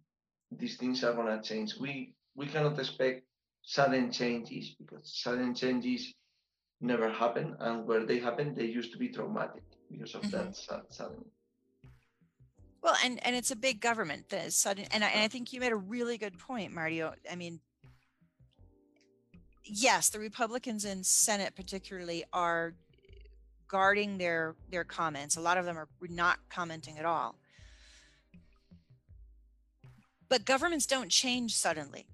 these 0.52 0.78
things 0.78 1.04
are 1.04 1.14
gonna 1.14 1.42
change. 1.44 1.76
We 1.78 2.14
we 2.34 2.48
cannot 2.48 2.80
expect 2.80 3.26
sudden 3.62 4.10
changes 4.12 4.76
because 4.80 5.04
sudden 5.22 5.54
changes 5.54 6.14
never 6.80 7.12
happen, 7.12 7.58
and 7.60 7.86
where 7.86 8.06
they 8.06 8.20
happen, 8.20 8.56
they 8.56 8.66
used 8.66 8.94
to 8.94 8.98
be 8.98 9.10
traumatic 9.10 9.64
because 9.92 10.16
of 10.16 10.32
that 10.32 10.52
mm-hmm. 10.52 10.80
sudden. 10.90 11.26
Well, 12.82 12.96
and 13.04 13.20
and 13.26 13.36
it's 13.36 13.52
a 13.52 13.58
big 13.58 13.82
government. 13.82 14.30
The 14.30 14.50
sudden, 14.50 14.86
and 14.92 15.04
I, 15.04 15.10
and 15.10 15.22
I 15.24 15.28
think 15.28 15.52
you 15.52 15.60
made 15.60 15.74
a 15.74 15.84
really 15.96 16.18
good 16.18 16.40
point, 16.40 16.72
Mario. 16.72 17.14
I 17.30 17.36
mean, 17.36 17.60
yes, 19.66 20.10
the 20.10 20.20
Republicans 20.20 20.86
in 20.86 21.04
Senate 21.04 21.54
particularly 21.54 22.24
are 22.32 22.76
guarding 23.68 24.18
their 24.18 24.56
their 24.72 24.84
comments. 24.84 25.38
A 25.38 25.42
lot 25.42 25.58
of 25.58 25.66
them 25.66 25.78
are 25.78 25.88
not 26.10 26.40
commenting 26.50 26.98
at 26.98 27.06
all. 27.06 27.36
But 30.30 30.46
governments 30.46 30.86
don't 30.86 31.10
change 31.10 31.56
suddenly. 31.56 32.08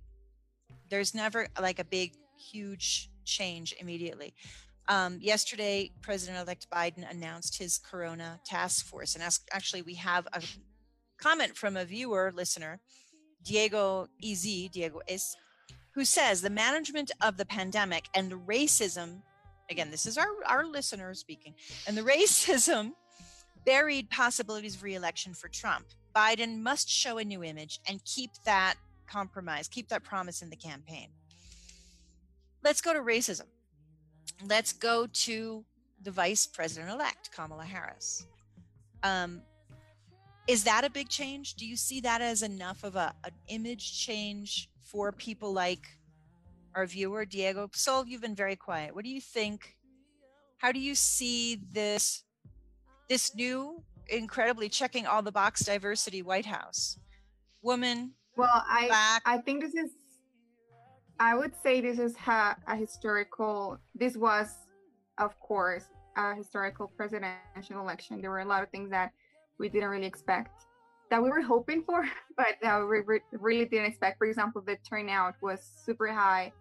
There's 0.90 1.14
never 1.14 1.48
like 1.62 1.80
a 1.80 1.84
big, 1.84 2.16
huge 2.38 3.10
change 3.24 3.74
immediately. 3.80 4.34
Um, 4.88 5.20
yesterday, 5.22 5.92
President-elect 6.02 6.68
Biden 6.72 7.10
announced 7.10 7.60
his 7.60 7.78
Corona 7.78 8.40
task 8.44 8.88
force, 8.88 9.14
and 9.14 9.24
ask, 9.24 9.48
actually, 9.52 9.84
we 9.84 9.94
have 9.94 10.28
a 10.34 10.42
comment 11.22 11.56
from 11.56 11.78
a 11.78 11.86
viewer 11.86 12.34
listener, 12.36 12.80
Diego 13.44 14.08
Ez, 14.24 14.42
Diego 14.42 15.00
Es, 15.08 15.36
who 15.94 16.04
says 16.04 16.42
the 16.42 16.50
management 16.50 17.12
of 17.22 17.38
the 17.38 17.46
pandemic 17.46 18.06
and 18.16 18.32
the 18.32 18.40
racism. 18.40 19.22
Again, 19.70 19.92
this 19.92 20.06
is 20.06 20.18
our 20.18 20.28
our 20.46 20.66
listener 20.66 21.14
speaking, 21.14 21.54
and 21.88 21.98
the 21.98 22.02
racism 22.16 22.94
buried 23.66 24.10
possibilities 24.10 24.76
of 24.76 24.84
reelection 24.84 25.34
for 25.34 25.48
Trump. 25.48 25.86
Biden 26.16 26.60
must 26.60 26.90
show 26.90 27.18
a 27.18 27.24
new 27.24 27.44
image 27.44 27.80
and 27.88 28.04
keep 28.04 28.32
that 28.46 28.76
compromise, 29.08 29.68
keep 29.68 29.90
that 29.90 30.04
promise 30.04 30.42
in 30.42 30.50
the 30.50 30.56
campaign. 30.56 31.10
Let's 32.64 32.82
go 32.82 32.94
to 32.94 33.00
racism. 33.00 33.46
Let's 34.46 34.74
go 34.74 35.08
to 35.08 35.64
the 36.02 36.12
vice 36.12 36.48
president 36.48 36.92
elect, 36.92 37.32
Kamala 37.36 37.66
Harris. 37.66 38.26
Um, 39.04 39.42
is 40.48 40.64
that 40.64 40.84
a 40.84 40.90
big 40.90 41.10
change? 41.10 41.56
Do 41.56 41.66
you 41.66 41.76
see 41.76 42.02
that 42.02 42.22
as 42.22 42.42
enough 42.42 42.84
of 42.84 42.96
a, 42.96 43.14
an 43.24 43.32
image 43.50 44.00
change 44.04 44.70
for 44.82 45.12
people 45.12 45.54
like 45.54 45.88
our 46.76 46.86
viewer, 46.86 47.26
Diego? 47.26 47.70
Sol, 47.74 48.06
you've 48.06 48.22
been 48.22 48.36
very 48.36 48.56
quiet. 48.56 48.94
What 48.94 49.04
do 49.04 49.10
you 49.10 49.22
think? 49.22 49.76
How 50.58 50.72
do 50.72 50.80
you 50.80 50.96
see 50.96 51.62
this 51.72 52.24
this 53.10 53.34
new, 53.36 53.82
incredibly 54.08 54.70
checking 54.70 55.08
all 55.08 55.22
the 55.22 55.32
box 55.32 55.62
diversity 55.66 56.22
White 56.22 56.46
House? 56.46 57.00
Woman, 57.62 58.12
Well, 58.38 58.64
I 58.70 58.88
black, 58.88 59.22
I 59.26 59.38
think 59.40 59.62
this 59.62 59.74
is 59.74 59.92
I 61.20 61.36
would 61.36 61.54
say 61.62 61.82
this 61.82 62.00
is 62.00 62.16
ha- 62.16 62.56
a 62.68 62.76
historical 62.76 63.78
this 63.96 64.16
was 64.16 64.56
of 65.18 65.38
course 65.40 65.86
a 66.18 66.36
historical 66.36 66.88
presidential 66.96 67.80
election. 67.82 68.22
There 68.22 68.30
were 68.30 68.40
a 68.40 68.46
lot 68.46 68.64
of 68.64 68.70
things 68.70 68.90
that 68.92 69.12
we 69.58 69.70
didn't 69.70 69.90
really 69.90 70.06
expect 70.08 70.66
that 71.10 71.22
we 71.22 71.30
were 71.30 71.42
hoping 71.42 71.84
for, 71.84 72.04
but 72.38 72.56
that 72.62 72.80
we 72.80 73.00
re- 73.06 73.22
really 73.32 73.66
didn't 73.66 73.88
expect. 73.88 74.18
For 74.18 74.28
example, 74.28 74.62
the 74.66 74.78
turnout 74.88 75.36
was 75.42 75.60
super 75.86 76.08
high. 76.08 76.52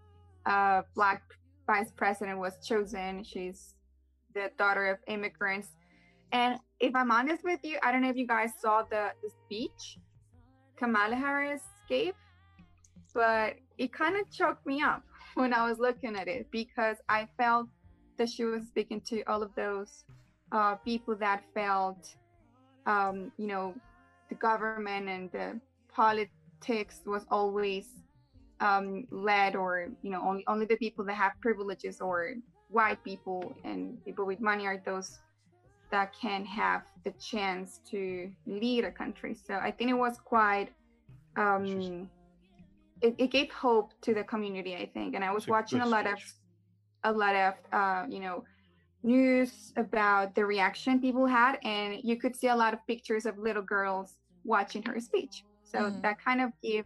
Uh, 0.47 0.83
black 0.95 1.23
vice 1.67 1.93
president 1.95 2.39
was 2.39 2.55
chosen. 2.65 3.23
She's 3.23 3.75
the 4.35 4.51
daughter 4.57 4.87
of 4.87 4.99
immigrants. 5.07 5.69
And 6.33 6.59
if 6.81 6.95
I'm 6.95 7.11
honest 7.11 7.45
with 7.45 7.61
you, 7.63 7.79
I 7.83 7.93
don't 7.93 8.03
know 8.03 8.11
if 8.11 8.17
you 8.17 8.27
guys 8.27 8.51
saw 8.61 8.83
the, 8.83 9.11
the 9.23 9.31
speech 9.45 9.99
Kamala 10.77 11.17
Harris 11.17 11.63
gave, 11.89 12.15
but 13.15 13.55
it 13.79 13.93
kind 13.93 14.17
of 14.17 14.31
choked 14.31 14.67
me 14.67 14.83
up 14.83 15.03
when 15.35 15.53
I 15.53 15.69
was 15.69 15.79
looking 15.79 16.17
at 16.17 16.29
it 16.29 16.47
because 16.51 16.97
I 17.09 17.29
felt 17.37 17.69
that 18.17 18.29
she 18.29 18.45
was 18.45 18.65
speaking 18.67 19.01
to 19.03 19.23
all 19.25 19.43
of 19.43 19.55
those 19.55 20.05
uh, 20.53 20.75
people 20.77 21.15
that 21.17 21.45
felt, 21.55 22.17
um, 22.87 23.33
you 23.39 23.47
know, 23.47 23.75
the 24.29 24.35
government 24.35 25.09
and 25.09 25.31
the 25.33 25.61
politics 25.93 27.03
was 27.07 27.25
always 27.31 27.87
um, 28.61 29.07
led 29.11 29.57
or, 29.57 29.89
you 30.03 30.11
know, 30.11 30.23
only, 30.23 30.45
only 30.47 30.67
the 30.67 30.77
people 30.77 31.05
that 31.05 31.15
have 31.15 31.33
privileges 31.41 32.01
or 32.01 32.35
white 32.71 33.03
people 33.05 33.55
and 33.65 34.03
people 34.05 34.27
with 34.27 34.41
money 34.41 34.67
are 34.67 34.83
those 34.85 35.19
that 35.91 36.13
can 36.13 36.45
have 36.45 36.83
the 37.05 37.11
chance 37.13 37.81
to 37.91 38.31
lead 38.47 38.85
a 38.85 38.91
country. 38.91 39.35
So 39.35 39.55
I 39.55 39.71
think 39.71 39.91
it 39.91 39.95
was 39.95 40.19
quite 40.19 40.69
um 41.37 42.09
it, 43.01 43.15
it 43.19 43.31
gave 43.31 43.51
hope 43.51 43.93
to 44.03 44.13
the 44.13 44.25
community, 44.25 44.75
I 44.75 44.87
think. 44.93 45.15
And 45.15 45.25
I 45.25 45.33
was 45.33 45.47
watching 45.47 45.81
a 45.81 45.87
lot 45.87 46.07
of 46.07 46.19
a 47.05 47.13
lot 47.13 47.35
of 47.35 47.55
uh, 47.73 48.07
you 48.09 48.21
know, 48.21 48.45
news 49.03 49.73
about 49.77 50.35
the 50.35 50.45
reaction 50.45 51.01
people 51.01 51.27
had 51.27 51.59
and 51.65 52.01
you 52.03 52.17
could 52.17 52.35
see 52.35 52.49
a 52.49 52.55
lot 52.57 52.75
of 52.75 52.85
pictures 52.87 53.27
of 53.27 53.39
little 53.39 53.63
girls 53.63 54.15
watching 54.45 54.83
her 54.83 54.99
speech. 55.01 55.45
So 55.65 55.79
Mhm. 55.79 56.03
that 56.03 56.19
kind 56.23 56.41
of 56.41 56.53
gave 56.63 56.85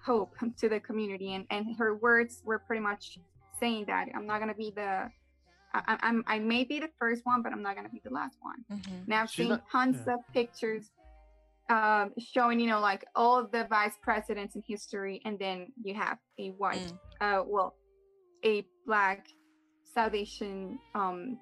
hope 0.00 0.34
to 0.56 0.68
the 0.68 0.80
community 0.80 1.34
and, 1.34 1.46
and 1.50 1.76
her 1.76 1.96
words 1.96 2.42
were 2.44 2.58
pretty 2.58 2.80
much 2.80 3.18
saying 3.58 3.86
that 3.86 4.08
I'm 4.14 4.26
not 4.26 4.38
gonna 4.40 4.54
be 4.54 4.70
the 4.70 5.10
I, 5.74 5.82
I- 5.86 5.98
I'm 6.02 6.24
I 6.26 6.38
may 6.38 6.64
be 6.64 6.78
the 6.80 6.88
first 6.98 7.26
one, 7.26 7.42
but 7.42 7.52
I'm 7.52 7.60
not 7.62 7.76
gonna 7.76 7.90
be 7.90 8.00
the 8.02 8.10
last 8.10 8.38
one. 8.40 8.64
Mhm. 8.70 9.06
Now 9.08 9.22
I've 9.22 9.30
She's 9.30 9.44
seen 9.44 9.48
not- 9.50 9.68
tons 9.70 10.02
yeah. 10.06 10.14
of 10.14 10.20
pictures 10.32 10.90
um, 11.70 12.14
showing, 12.18 12.58
you 12.58 12.66
know, 12.66 12.80
like 12.80 13.04
all 13.14 13.36
of 13.36 13.50
the 13.50 13.64
vice 13.64 13.98
presidents 14.00 14.56
in 14.56 14.62
history, 14.66 15.20
and 15.26 15.38
then 15.38 15.70
you 15.82 15.92
have 15.92 16.18
a 16.38 16.48
white, 16.52 16.94
uh, 17.20 17.42
well, 17.46 17.74
a 18.42 18.66
black 18.86 19.28
South 19.98 20.14
Asian 20.14 20.78
um, 20.94 21.38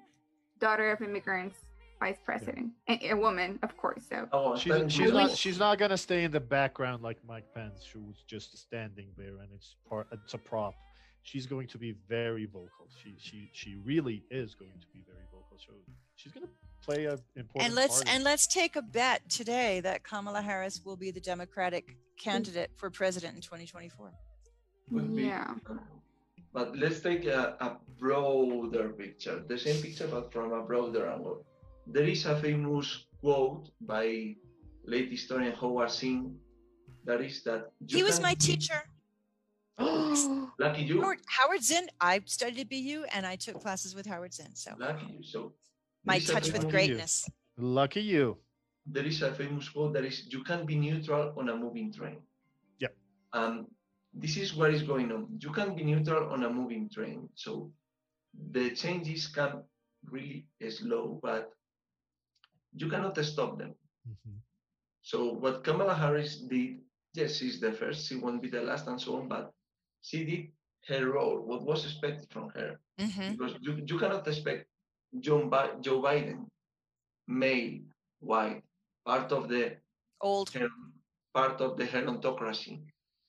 daughter 0.59 0.91
of 0.91 0.99
immigrants 1.03 1.59
vice 1.99 2.17
president, 2.25 2.71
a, 2.89 3.09
a 3.11 3.15
woman, 3.15 3.59
of 3.61 3.75
course. 3.77 4.03
So 4.09 4.27
Oh, 4.31 4.55
She's, 4.55 4.91
she's 4.91 5.11
not 5.11 5.31
she's 5.31 5.59
not 5.59 5.77
gonna 5.77 5.97
stay 5.97 6.23
in 6.23 6.31
the 6.31 6.39
background 6.39 7.03
like 7.03 7.17
Mike 7.27 7.45
Pence, 7.53 7.85
who's 7.91 8.23
just 8.27 8.57
standing 8.57 9.09
there 9.15 9.37
and 9.41 9.49
it's 9.53 9.75
part 9.87 10.07
it's 10.11 10.33
a 10.33 10.39
prop. 10.39 10.73
She's 11.21 11.45
going 11.45 11.67
to 11.67 11.77
be 11.77 11.91
very 12.09 12.45
vocal. 12.45 12.87
She 13.03 13.15
she 13.19 13.49
she 13.53 13.75
really 13.83 14.23
is 14.31 14.55
going 14.55 14.79
to 14.79 14.87
be 14.91 15.03
very 15.05 15.25
vocal. 15.31 15.57
So 15.57 15.73
she's 16.15 16.31
gonna 16.31 16.47
play 16.81 17.05
a 17.05 17.17
important 17.35 17.65
and 17.65 17.75
let's 17.75 17.97
part 17.97 18.09
and 18.09 18.23
let's 18.23 18.47
take 18.47 18.75
a 18.75 18.81
bet 18.81 19.29
today 19.29 19.81
that 19.81 20.03
Kamala 20.03 20.41
Harris 20.41 20.81
will 20.83 20.97
be 20.97 21.11
the 21.11 21.21
Democratic 21.21 21.95
candidate 22.19 22.71
for 22.77 22.89
president 22.89 23.35
in 23.35 23.41
2024. 23.41 24.11
Would 24.91 25.15
be- 25.15 25.23
yeah, 25.23 25.53
But 26.57 26.75
let's 26.75 27.01
take 27.01 27.25
a, 27.25 27.55
a 27.67 27.77
broader 27.99 28.89
picture, 28.89 29.43
the 29.47 29.59
same 29.59 29.79
picture, 29.79 30.07
but 30.07 30.33
from 30.33 30.53
a 30.53 30.61
broader 30.63 31.07
angle. 31.07 31.45
There 31.85 32.07
is 32.15 32.25
a 32.25 32.35
famous 32.45 33.05
quote 33.21 33.69
by 33.79 34.35
late 34.83 35.11
historian 35.11 35.53
Howard 35.61 35.91
Zinn 35.91 36.35
that 37.05 37.21
is 37.21 37.43
that 37.43 37.61
He 37.85 38.01
was 38.01 38.19
my 38.19 38.33
be- 38.33 38.39
teacher. 38.49 38.81
Lucky 39.77 40.81
you. 40.89 40.99
Howard, 41.01 41.19
Howard 41.27 41.61
Zinn. 41.63 41.85
I 42.01 42.21
studied 42.25 42.59
at 42.61 42.69
BU 42.71 43.05
and 43.13 43.23
I 43.27 43.35
took 43.35 43.61
classes 43.61 43.93
with 43.93 44.07
Howard 44.07 44.33
Zinn. 44.33 44.53
So 44.55 44.71
Lucky 44.79 45.05
you. 45.13 45.23
So 45.23 45.53
my 46.05 46.13
there 46.15 46.23
is 46.23 46.29
a 46.29 46.33
touch 46.33 46.47
with 46.51 46.63
famous- 46.63 46.63
Lucky 46.63 46.65
you. 46.65 46.71
greatness. 46.71 47.13
Lucky 47.57 48.01
you. 48.01 48.37
there 48.95 49.05
is 49.05 49.21
a 49.21 49.31
famous 49.41 49.69
quote 49.69 49.93
that 49.93 50.05
is 50.05 50.25
you 50.33 50.41
can't 50.43 50.65
be 50.65 50.75
neutral 50.75 51.33
on 51.37 51.49
a 51.49 51.55
moving 51.55 51.93
train. 51.93 52.17
Yep. 52.79 52.93
Um, 53.33 53.67
this 54.13 54.37
is 54.37 54.53
what 54.55 54.73
is 54.73 54.83
going 54.83 55.11
on. 55.11 55.27
You 55.39 55.51
can 55.51 55.75
be 55.75 55.83
neutral 55.83 56.31
on 56.31 56.43
a 56.43 56.49
moving 56.49 56.89
train. 56.89 57.29
So 57.35 57.71
the 58.53 58.71
changes 58.75 59.27
come 59.27 59.63
really 60.09 60.47
slow, 60.69 61.19
but 61.21 61.51
you 62.75 62.89
cannot 62.89 63.17
stop 63.25 63.57
them. 63.57 63.75
Mhm. 64.07 64.41
So 65.01 65.33
what 65.33 65.63
Kamala 65.63 65.93
Harris 65.95 66.37
did, 66.41 66.81
yes, 67.13 67.37
she's 67.37 67.59
the 67.59 67.71
first, 67.73 68.07
she 68.07 68.15
won't 68.15 68.41
be 68.41 68.49
the 68.49 68.61
last 68.61 68.87
and 68.87 68.99
so 69.01 69.17
on, 69.17 69.27
but 69.27 69.53
she 70.01 70.25
did 70.25 70.51
her 70.87 71.11
role, 71.11 71.41
what 71.41 71.63
was 71.63 71.85
expected 71.85 72.29
from 72.31 72.49
her. 72.49 72.79
hmm 72.99 73.31
Because 73.31 73.55
you, 73.61 73.73
you 73.85 73.97
cannot 73.99 74.27
expect 74.27 74.67
John 75.19 75.49
Bi- 75.49 75.75
Joe 75.81 76.01
Biden, 76.01 76.47
male, 77.27 77.79
white, 78.19 78.63
part 79.05 79.31
of 79.31 79.47
the 79.49 79.77
Old. 80.21 80.49
her- 80.51 80.69
part 81.33 81.61
of 81.61 81.77
the 81.77 81.85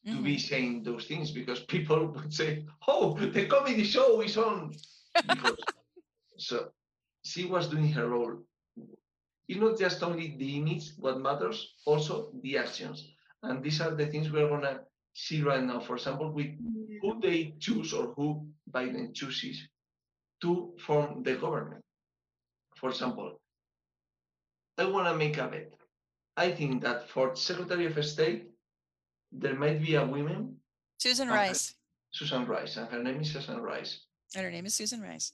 gerontocracy, 0.09 0.15
to 0.15 0.15
mm-hmm. 0.15 0.25
be 0.25 0.39
saying 0.39 0.83
those 0.83 1.07
things 1.07 1.31
because 1.31 1.61
people 1.61 2.07
would 2.15 2.33
say, 2.33 2.65
"Oh, 2.87 3.17
the 3.19 3.47
comedy 3.47 3.85
show 3.85 4.21
is 4.21 4.37
on." 4.37 4.75
Because, 5.15 5.57
so 6.39 6.69
she 7.23 7.45
was 7.45 7.69
doing 7.69 7.93
her 7.93 8.09
role. 8.09 8.39
It's 9.49 9.61
not 9.61 9.79
just 9.79 10.03
only 10.03 10.37
the 10.39 10.57
image 10.59 10.93
what 10.99 11.21
matters, 11.21 11.75
also 11.87 12.31
the 12.43 12.59
actions, 12.59 13.09
and 13.43 13.63
these 13.63 13.81
are 13.81 13.95
the 13.95 14.07
things 14.07 14.31
we're 14.31 14.49
gonna 14.49 14.81
see 15.15 15.43
right 15.43 15.63
now. 15.63 15.81
For 15.81 15.97
example, 15.97 16.31
with 16.33 16.53
who 17.01 17.21
they 17.21 17.55
choose 17.59 17.93
or 17.93 18.13
who 18.15 18.47
Biden 18.71 19.15
chooses 19.15 19.69
to 20.43 20.75
form 20.79 21.23
the 21.23 21.37
government. 21.37 21.83
For 22.77 22.91
example, 22.91 23.41
I 24.79 24.85
want 24.85 25.09
to 25.09 25.17
make 25.17 25.39
a 25.39 25.49
bet. 25.49 25.73
I 26.37 26.53
think 26.53 26.83
that 26.83 27.09
for 27.09 27.35
Secretary 27.35 27.87
of 27.87 28.05
State, 28.05 28.47
there 29.33 29.55
might 29.55 29.81
be 29.83 29.95
a 29.95 30.05
woman, 30.05 30.57
Susan 30.99 31.29
Okay. 31.29 31.37
Rice. 31.39 31.75
Susan 32.11 32.47
Rice, 32.47 32.77
and 32.77 32.89
her 32.91 33.03
name 33.03 33.21
is 33.21 33.33
Susan 33.33 33.61
Rice. 33.61 34.01
And 34.35 34.45
her 34.45 34.51
name 34.51 34.67
is 34.67 34.75
Susan 34.75 35.03
Rice. 35.03 35.33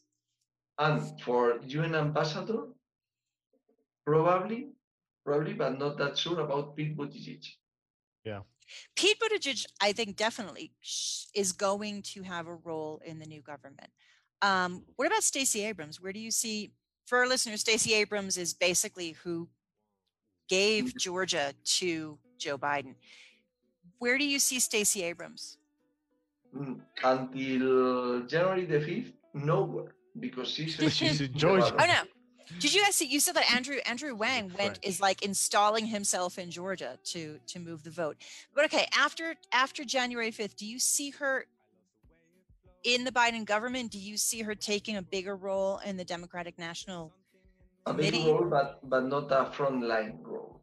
And 0.79 1.21
for 1.23 1.61
UN 1.65 1.95
ambassador, 1.95 2.65
probably, 4.05 4.69
probably, 5.25 5.55
but 5.55 5.79
not 5.79 5.97
that 5.99 6.19
sure 6.19 6.41
about 6.41 6.77
Pete 6.77 6.97
Buttigieg. 6.97 7.45
Yeah. 8.25 8.41
Pete 8.97 9.19
Buttigieg, 9.21 9.65
I 9.81 9.93
think, 9.93 10.17
definitely 10.17 10.73
is 11.35 11.53
going 11.53 12.03
to 12.03 12.23
have 12.23 12.49
a 12.49 12.55
role 12.55 13.01
in 13.05 13.19
the 13.19 13.27
new 13.27 13.41
government. 13.43 13.91
Um, 14.43 14.85
what 14.97 15.07
about 15.07 15.23
Stacey 15.23 15.65
Abrams? 15.65 16.01
Where 16.01 16.13
do 16.13 16.19
you 16.19 16.31
see, 16.31 16.73
for 17.07 17.19
our 17.19 17.29
listeners, 17.29 17.61
Stacey 17.61 17.95
Abrams 17.95 18.37
is 18.37 18.53
basically 18.53 19.13
who 19.23 19.49
gave 20.49 20.97
Georgia 20.97 21.55
to 21.65 22.19
Joe 22.39 22.59
Biden. 22.59 22.95
Where 24.05 24.19
do 24.19 24.27
you 24.27 24.39
see 24.39 24.61
Stacey 24.61 25.03
Abrams? 25.03 25.57
Mm, 26.55 26.79
Until 27.03 28.27
January 28.27 28.67
the 28.67 28.81
5th, 28.89 29.13
nowhere, 29.33 29.95
because 30.21 30.49
she's, 30.51 30.75
She's 30.95 31.21
in 31.27 31.33
Georgia. 31.33 31.75
Oh 31.79 31.87
no. 31.87 32.03
Did 32.61 32.75
you 32.75 32.83
guys 32.83 32.97
see? 32.97 33.07
You 33.07 33.19
said 33.19 33.35
that 33.37 33.51
Andrew 33.51 33.79
Andrew 33.87 34.15
Yang 34.21 34.53
went 34.59 34.79
is 34.83 35.01
like 35.01 35.23
installing 35.23 35.87
himself 35.87 36.39
in 36.39 36.51
Georgia 36.51 36.99
to 37.13 37.39
to 37.53 37.59
move 37.59 37.83
the 37.83 37.95
vote. 38.03 38.17
But 38.55 38.67
okay, 38.67 38.87
after 38.95 39.37
after 39.53 39.83
January 39.85 40.31
fifth, 40.31 40.57
do 40.59 40.67
you 40.67 40.79
see 40.79 41.09
her 41.21 41.47
in 42.93 43.05
the 43.05 43.11
Biden 43.21 43.47
government? 43.47 43.91
Do 43.91 43.99
you 43.99 44.19
see 44.19 44.43
her 44.43 44.55
taking 44.55 44.97
a 44.99 45.03
bigger 45.17 45.35
role 45.35 45.81
in 45.89 45.97
the 45.97 46.05
Democratic 46.05 46.59
National 46.59 47.11
a 47.87 47.95
big 47.95 48.15
role, 48.27 48.45
but 48.51 48.87
but 48.93 49.07
not 49.07 49.33
a 49.33 49.51
frontline 49.57 50.19
role. 50.23 50.54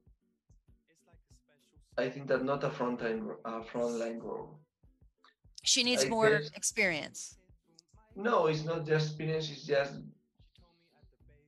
I 1.97 2.10
think 2.10 2.27
that 2.27 2.43
not 2.43 2.63
a 2.63 2.69
frontline 2.69 3.36
a 3.45 3.62
frontline 3.62 4.21
role. 4.23 4.60
She 5.63 5.84
needs 5.84 6.06
I 6.06 6.10
more 6.10 6.30
guess- 6.30 6.49
experience. 6.56 7.38
No, 8.15 8.47
it's 8.47 8.63
not 8.63 8.86
just 8.86 9.06
experience. 9.08 9.49
It's 9.51 9.63
just 9.65 9.93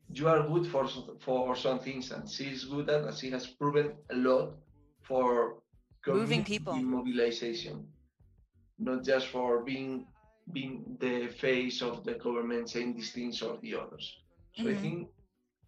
you 0.09 0.27
are 0.27 0.47
good 0.47 0.67
for 0.67 0.87
for 1.19 1.55
some 1.55 1.79
things, 1.79 2.11
and 2.11 2.29
she 2.29 2.45
is 2.55 2.65
good 2.65 2.89
at. 2.89 3.01
And 3.03 3.15
she 3.17 3.29
has 3.31 3.47
proven 3.47 3.93
a 4.11 4.15
lot 4.15 4.55
for 5.01 5.59
Moving 6.05 6.43
people. 6.43 6.75
mobilization, 6.75 7.87
not 8.77 9.03
just 9.03 9.27
for 9.27 9.63
being 9.63 10.05
being 10.51 10.97
the 10.99 11.27
face 11.27 11.81
of 11.81 12.03
the 12.03 12.15
government 12.15 12.69
saying 12.69 12.93
these 12.95 13.11
things 13.13 13.41
or 13.41 13.57
the 13.61 13.75
others. 13.75 14.05
So 14.57 14.63
I 14.63 14.73
Mhm. 14.73 14.81
think 14.81 14.97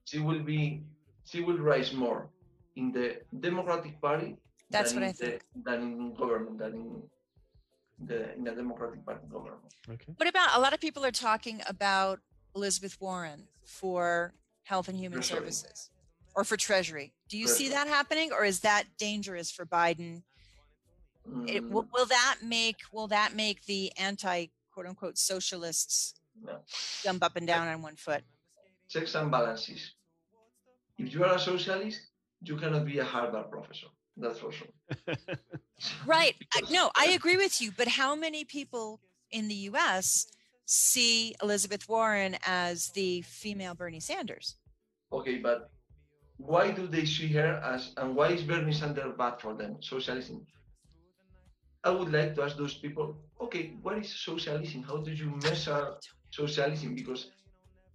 she 0.04 0.20
will 0.20 0.44
be 0.44 0.84
she 1.24 1.40
will 1.42 1.58
rise 1.72 1.92
more 1.94 2.30
in 2.76 2.92
the 2.92 3.08
Democratic 3.48 4.00
Party 4.02 4.38
That's 4.76 4.92
than 4.94 5.02
what 5.02 5.08
I 5.08 5.12
in 5.12 5.16
the- 5.32 5.42
than 5.68 6.14
government 6.22 6.58
than 6.62 6.74
in 6.74 8.06
the 8.10 8.20
in 8.38 8.44
the 8.44 8.52
Democratic 8.52 9.06
Party 9.06 9.26
government. 9.36 9.74
Okay. 9.96 10.12
What 10.18 10.28
about 10.34 10.50
a 10.58 10.60
lot 10.60 10.74
of 10.76 10.80
people 10.86 11.04
are 11.10 11.12
talking 11.30 11.58
about 11.76 12.20
Elizabeth 12.56 12.96
Warren 13.00 13.48
for 13.64 14.34
Health 14.64 14.88
and 14.90 14.98
Human 15.00 15.20
Treasury. 15.22 15.38
Services 15.52 15.90
or 16.36 16.44
for 16.44 16.58
Treasury? 16.58 17.08
Do 17.30 17.38
you 17.38 17.48
see 17.48 17.68
that 17.70 17.88
happening, 17.88 18.32
or 18.38 18.44
is 18.52 18.60
that 18.62 18.84
dangerous 18.98 19.50
for 19.52 19.66
Biden? 19.66 20.24
It, 21.48 21.64
Mm, 21.64 21.70
will, 21.74 21.88
will 21.94 22.06
that 22.20 22.36
make 22.44 22.80
will 22.92 23.08
that 23.18 23.34
make 23.34 23.66
the 23.66 23.82
anti 23.98 24.38
quote 24.72 24.86
unquote 24.92 25.18
socialists 25.18 26.14
No. 26.48 26.56
jump 27.06 27.24
up 27.24 27.36
and 27.38 27.48
down 27.48 27.66
on 27.74 27.82
one 27.82 27.96
foot? 27.96 28.24
checks 28.94 29.16
and 29.16 29.32
balances. 29.32 29.82
If 31.00 31.08
you 31.14 31.24
are 31.26 31.34
a 31.36 31.40
socialist, 31.40 32.00
you 32.48 32.56
cannot 32.62 32.86
be 32.86 33.00
a 33.00 33.04
Harvard 33.14 33.50
professor. 33.50 33.88
That's 34.18 34.40
for 34.40 34.52
sure. 34.52 34.68
Right. 36.06 36.36
No, 36.72 36.90
I 36.96 37.08
agree 37.08 37.38
with 37.38 37.62
you. 37.62 37.72
But 37.76 37.88
how 37.88 38.16
many 38.16 38.44
people 38.46 39.00
in 39.32 39.48
the 39.48 39.56
U.S. 39.72 40.28
see 40.66 41.36
Elizabeth 41.44 41.88
Warren 41.88 42.38
as 42.46 42.90
the 42.90 43.22
female 43.24 43.76
Bernie 43.76 44.00
Sanders? 44.00 44.56
Okay, 45.12 45.38
but 45.38 45.70
why 46.38 46.72
do 46.72 46.88
they 46.88 47.06
see 47.06 47.28
her 47.34 47.62
as 47.64 47.94
and 47.98 48.16
why 48.16 48.30
is 48.30 48.42
Bernie 48.44 48.74
Sanders 48.74 49.14
bad 49.18 49.40
for 49.40 49.54
them? 49.54 49.78
Socialism. 49.82 50.46
I 51.84 51.92
would 51.92 52.12
like 52.12 52.36
to 52.36 52.44
ask 52.44 52.58
those 52.58 52.74
people, 52.74 53.16
okay, 53.40 53.74
what 53.82 53.98
is 54.00 54.10
socialism? 54.10 54.82
How 54.82 54.98
do 54.98 55.12
you 55.12 55.30
measure 55.44 55.96
socialism? 56.32 56.96
Because 56.96 57.30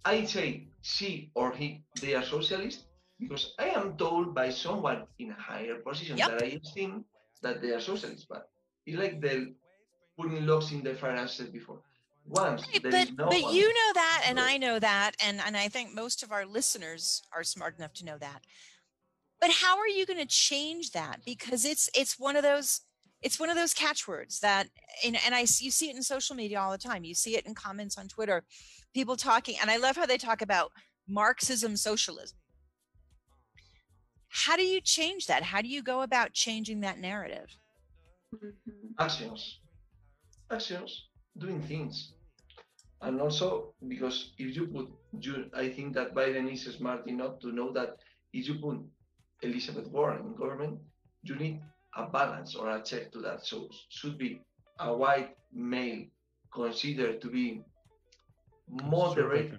I 0.05 0.23
say 0.23 0.67
she 0.81 1.31
or 1.35 1.51
he, 1.51 1.83
they 1.99 2.15
are 2.15 2.23
socialist 2.23 2.85
because 3.21 3.53
I 3.59 3.67
am 3.79 3.95
told 3.97 4.33
by 4.35 4.49
someone 4.49 4.99
in 5.19 5.31
a 5.31 5.39
higher 5.49 5.75
position 5.87 6.17
Yep. 6.17 6.29
that 6.29 6.43
I 6.43 6.47
esteem 6.63 7.05
that 7.43 7.61
they 7.61 7.69
are 7.75 7.79
socialists. 7.91 8.25
But 8.33 8.49
it's 8.85 8.97
like 8.97 9.21
they're 9.21 9.47
putting 10.17 10.45
locks 10.45 10.71
in 10.71 10.83
the 10.83 10.95
fire, 10.95 11.15
as 11.25 11.33
said 11.37 11.51
before. 11.53 11.81
Once 12.25 12.61
Right, 12.67 12.83
but 12.83 13.11
no 13.17 13.29
but 13.33 13.41
one- 13.41 13.55
you 13.55 13.67
know 13.79 13.91
that, 13.95 14.19
and. 14.27 14.39
I 14.39 14.57
know 14.57 14.77
that, 14.79 15.11
and 15.25 15.41
and 15.45 15.55
I 15.57 15.67
think 15.69 15.93
most 16.03 16.21
of 16.23 16.31
our 16.31 16.45
listeners 16.45 17.21
are 17.35 17.43
smart 17.43 17.77
enough 17.79 17.93
to 17.99 18.05
know 18.05 18.17
that. 18.19 18.41
But 19.39 19.49
how 19.63 19.79
are 19.79 19.87
you 19.97 20.05
going 20.05 20.19
to 20.19 20.27
change 20.27 20.91
that? 20.91 21.15
Because 21.25 21.65
it's 21.65 21.89
it's 21.95 22.19
one 22.19 22.35
of 22.35 22.43
those 22.43 22.81
it's 23.23 23.39
one 23.39 23.49
of 23.49 23.55
those 23.55 23.73
catchwords 23.73 24.39
that 24.41 24.67
and, 25.05 25.17
and 25.25 25.33
I 25.33 25.41
you 25.65 25.71
see 25.71 25.89
it 25.89 25.95
in 25.95 26.03
social 26.03 26.35
media 26.35 26.59
all 26.61 26.71
the 26.71 26.77
time. 26.89 27.03
You 27.03 27.15
see 27.15 27.35
it 27.37 27.45
in 27.47 27.55
comments 27.55 27.97
on 27.97 28.07
Twitter, 28.07 28.43
people 28.93 29.15
talking, 29.15 29.55
and 29.59 29.71
I 29.71 29.77
love 29.77 29.95
how 29.95 30.05
they 30.05 30.17
talk 30.19 30.41
about 30.43 30.71
Marxism, 31.07 31.75
socialism. 31.75 32.37
How 34.31 34.55
do 34.55 34.63
you 34.63 34.81
change 34.81 35.27
that? 35.27 35.43
How 35.43 35.61
do 35.61 35.67
you 35.67 35.83
go 35.83 36.01
about 36.01 36.33
changing 36.33 36.81
that 36.81 36.99
narrative? 36.99 37.57
Mhm. 38.33 38.95
actions 38.97 39.59
actions 40.49 41.09
doing 41.37 41.61
things 41.61 42.13
and 43.01 43.19
also 43.19 43.73
because 43.87 44.31
if 44.37 44.55
you 44.55 44.67
put 44.67 44.87
you 45.19 45.49
i 45.53 45.67
think 45.67 45.93
that 45.93 46.13
biden 46.15 46.51
is 46.51 46.63
smart 46.63 47.05
enough 47.07 47.39
to 47.39 47.51
know 47.51 47.71
that 47.73 47.97
if 48.31 48.47
you 48.47 48.55
put 48.55 48.77
elizabeth 49.41 49.87
warren 49.87 50.25
in 50.25 50.35
government 50.35 50.79
you 51.23 51.35
need 51.35 51.61
a 51.97 52.05
balance 52.07 52.55
or 52.55 52.69
a 52.69 52.81
check 52.81 53.11
to 53.11 53.19
that 53.19 53.45
so 53.45 53.67
should 53.89 54.17
be 54.17 54.41
a 54.79 54.95
white 54.95 55.35
male 55.51 56.05
considered 56.53 57.19
to 57.21 57.29
be 57.29 57.61
moderate 58.69 59.53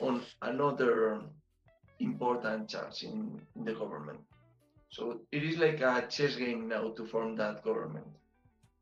on 0.00 0.22
another 0.42 1.22
important 2.00 2.68
charge 2.68 3.02
in, 3.02 3.40
in 3.56 3.64
the 3.64 3.74
government. 3.74 4.20
So 4.88 5.20
it 5.32 5.42
is 5.42 5.58
like 5.58 5.80
a 5.80 6.06
chess 6.08 6.36
game 6.36 6.68
now 6.68 6.90
to 6.90 7.04
form 7.06 7.36
that 7.36 7.64
government 7.64 8.06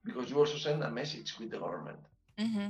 because 0.04 0.30
you 0.30 0.38
also 0.38 0.58
send 0.58 0.82
a 0.82 0.90
message 0.90 1.38
with 1.38 1.50
the 1.50 1.58
government. 1.58 1.98
hmm 2.38 2.68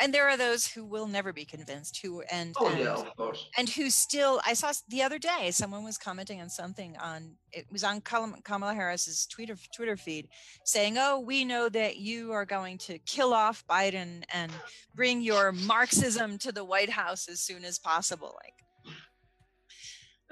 And 0.00 0.12
there 0.12 0.28
are 0.28 0.36
those 0.36 0.66
who 0.66 0.84
will 0.84 1.06
never 1.06 1.32
be 1.32 1.44
convinced. 1.44 2.00
Who 2.02 2.22
and 2.22 2.54
Oh 2.58 2.68
and, 2.68 2.80
yeah, 2.80 2.94
of 2.94 3.16
course. 3.16 3.48
and 3.56 3.68
who 3.68 3.88
still 3.90 4.40
I 4.44 4.54
saw 4.54 4.72
the 4.88 5.02
other 5.02 5.18
day 5.18 5.50
someone 5.52 5.84
was 5.84 5.98
commenting 5.98 6.40
on 6.40 6.48
something 6.48 6.96
on 6.96 7.36
it 7.52 7.66
was 7.70 7.84
on 7.84 8.00
Kamala 8.00 8.40
Kamala 8.42 8.74
Harris's 8.74 9.26
Twitter 9.26 9.56
Twitter 9.76 9.96
feed 9.96 10.28
saying, 10.64 10.96
"Oh, 10.98 11.20
we 11.20 11.44
know 11.44 11.68
that 11.68 11.96
you 11.98 12.32
are 12.32 12.44
going 12.46 12.78
to 12.78 12.98
kill 13.00 13.32
off 13.32 13.64
Biden 13.68 14.24
and 14.32 14.50
bring 14.94 15.20
your 15.22 15.52
Marxism 15.52 16.38
to 16.38 16.52
the 16.52 16.64
White 16.64 16.90
House 16.90 17.28
as 17.28 17.40
soon 17.40 17.64
as 17.64 17.78
possible." 17.78 18.34
Like, 18.42 18.61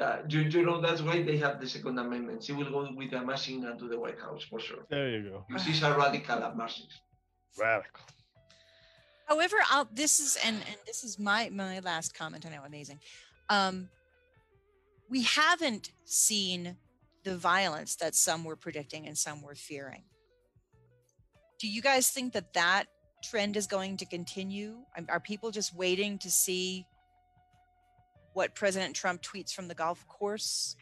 Uh, 0.01 0.19
you, 0.29 0.41
you 0.41 0.63
know 0.65 0.81
that's 0.81 1.03
why 1.03 1.23
they 1.23 1.37
have 1.37 1.61
the 1.61 1.69
Second 1.69 1.99
Amendment. 1.99 2.43
She 2.43 2.53
will 2.53 2.71
go 2.71 2.89
with 2.97 3.13
a 3.13 3.21
machine 3.21 3.63
gun 3.63 3.79
to 3.79 3.87
the 3.89 3.99
White 3.99 4.19
House 4.19 4.43
for 4.49 4.59
sure. 4.59 4.87
There 4.89 5.11
you 5.11 5.29
go. 5.31 5.45
Because 5.49 5.65
She's 5.65 5.83
a 5.83 5.97
radical 5.97 6.43
at 6.43 6.57
Marxist. 6.57 6.89
Radical. 7.59 8.03
however, 9.27 9.57
I'll, 9.71 9.89
this 9.93 10.21
is 10.21 10.39
and 10.45 10.57
and 10.57 10.77
this 10.87 11.05
is 11.05 11.19
my 11.19 11.51
my 11.51 11.81
last 11.81 12.15
comment. 12.15 12.47
I 12.47 12.51
know, 12.51 12.63
amazing. 12.65 12.99
Um, 13.49 13.89
we 15.09 15.23
haven't 15.25 15.91
seen 16.05 16.77
the 17.25 17.37
violence 17.37 17.97
that 17.97 18.15
some 18.15 18.45
were 18.45 18.57
predicting 18.57 19.07
and 19.07 19.19
some 19.19 19.43
were 19.43 19.55
fearing. 19.57 20.05
Do 21.59 21.69
you 21.69 21.83
guys 21.83 22.11
think 22.11 22.33
that 22.33 22.55
that 22.55 22.85
trend 23.25 23.57
is 23.57 23.67
going 23.67 23.99
to 23.99 24.07
continue? 24.07 24.79
Are- 24.97 25.05
Are 25.15 25.21
people 25.21 25.51
just 25.51 25.75
waiting 25.77 26.19
to 26.21 26.31
see 26.31 26.87
what 28.33 28.55
President 28.55 28.95
Trump 28.95 29.23
tweets 29.23 29.53
from 29.53 29.69
the 29.69 29.75
golf 29.75 30.07
course 30.07 30.77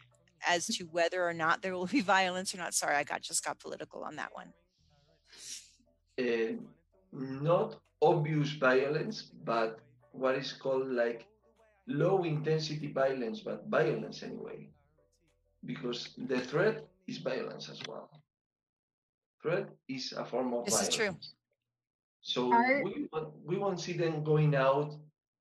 as 0.47 0.65
to 0.67 0.85
whether 0.85 1.27
or 1.27 1.33
not 1.33 1.61
there 1.61 1.73
will 1.73 1.87
be 1.87 2.01
violence 2.17 2.53
or 2.53 2.57
not. 2.57 2.73
Sorry, 2.73 2.95
I 2.95 3.03
got 3.03 3.21
just 3.21 3.43
got 3.43 3.59
political 3.59 4.03
on 4.03 4.15
that 4.17 4.31
one. 4.33 4.53
uh, 6.19 6.53
not 7.11 7.75
obvious 8.01 8.51
violence, 8.51 9.31
but 9.43 9.79
what 10.11 10.35
is 10.35 10.53
called 10.53 10.87
like 10.87 11.25
low 11.87 12.23
intensity 12.23 12.91
violence, 12.91 13.41
but 13.41 13.67
violence 13.67 14.23
anyway. 14.23 14.69
Because 15.65 16.09
the 16.17 16.39
threat 16.39 16.85
is 17.07 17.17
violence 17.17 17.69
as 17.69 17.79
well. 17.87 18.09
Threat 19.41 19.67
is 19.87 20.13
a 20.13 20.23
form 20.23 20.47
of 20.53 20.67
violence. 20.67 20.79
This 20.79 20.87
is 20.89 20.95
true. 20.95 21.17
So 22.21 22.53
Are- 22.53 22.83
we, 22.83 23.09
we 23.43 23.57
won't 23.57 23.79
see 23.79 23.93
them 23.93 24.23
going 24.23 24.55
out 24.55 24.95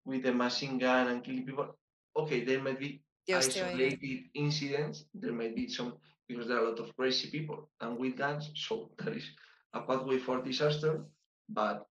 with 0.05 0.27
a 0.27 0.33
machine 0.33 0.79
gun 0.79 1.09
and 1.09 1.23
killing 1.23 1.45
people. 1.45 1.77
Okay, 2.17 2.45
there 2.45 2.61
might 2.61 2.79
be 2.79 3.03
Dios 3.27 3.49
te 3.49 3.61
isolated 3.61 4.25
incidents. 4.35 5.05
There 5.15 5.33
might 5.33 5.55
be 5.55 5.69
some 5.69 5.95
because 6.29 6.49
there 6.49 6.59
are 6.59 6.67
a 6.67 6.69
lot 6.71 6.79
of 6.79 6.95
crazy 6.97 7.31
people 7.31 7.71
and 7.81 7.99
with 7.99 8.17
guns, 8.17 8.51
so 8.55 8.91
that 8.99 9.15
is 9.17 9.25
a 9.73 9.81
pathway 9.83 10.19
for 10.19 10.43
disaster. 10.43 11.05
But 11.49 11.87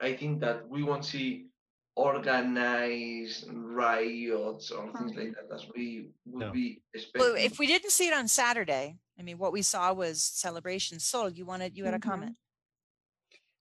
I 0.00 0.14
think 0.14 0.40
that 0.40 0.68
we 0.68 0.82
won't 0.82 1.04
see 1.04 1.46
organized 1.94 3.48
riots 3.52 4.70
or 4.70 4.92
things 4.92 5.14
like 5.14 5.34
that 5.34 5.54
as 5.54 5.66
we 5.74 6.10
would 6.26 6.46
No. 6.46 6.52
be 6.52 6.82
Well, 7.16 7.36
if 7.36 7.58
we 7.58 7.66
didn't 7.66 7.90
see 7.90 8.08
it 8.08 8.14
on 8.14 8.28
Saturday, 8.28 8.98
I 9.18 9.22
mean, 9.22 9.38
what 9.38 9.52
we 9.52 9.62
saw 9.62 9.92
was 9.92 10.22
celebration. 10.22 10.98
Sol, 10.98 11.28
you 11.28 11.44
wanted 11.44 11.76
you 11.76 11.84
had 11.84 11.94
a 11.94 11.98
Mhm. 11.98 12.02
comment. 12.02 12.36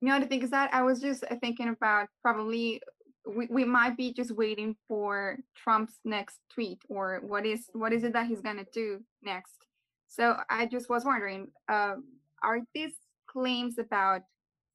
No, 0.02 0.20
the 0.20 0.26
thing 0.26 0.42
is 0.42 0.50
that 0.50 0.74
I 0.74 0.82
was 0.82 1.00
just 1.00 1.24
uh, 1.24 1.36
thinking 1.42 1.68
about 1.68 2.10
probably 2.24 2.82
we, 3.26 3.48
we 3.48 3.64
might 3.64 3.98
be 3.98 4.14
just 4.14 4.32
waiting 4.32 4.76
for 4.88 5.38
Trump's 5.56 6.00
next 6.04 6.40
tweet 6.54 6.82
or 6.90 7.20
what 7.22 7.46
is 7.46 7.70
what 7.74 7.94
is 7.94 8.04
it 8.04 8.14
that 8.14 8.28
he's 8.28 8.42
gonna 8.42 8.66
do 8.74 9.04
next. 9.22 9.68
So 10.08 10.38
I 10.50 10.66
just 10.66 10.90
was 10.90 11.06
wondering, 11.06 11.52
uh, 11.70 11.96
are 12.44 12.60
these 12.74 12.94
claims 13.28 13.78
about 13.78 14.24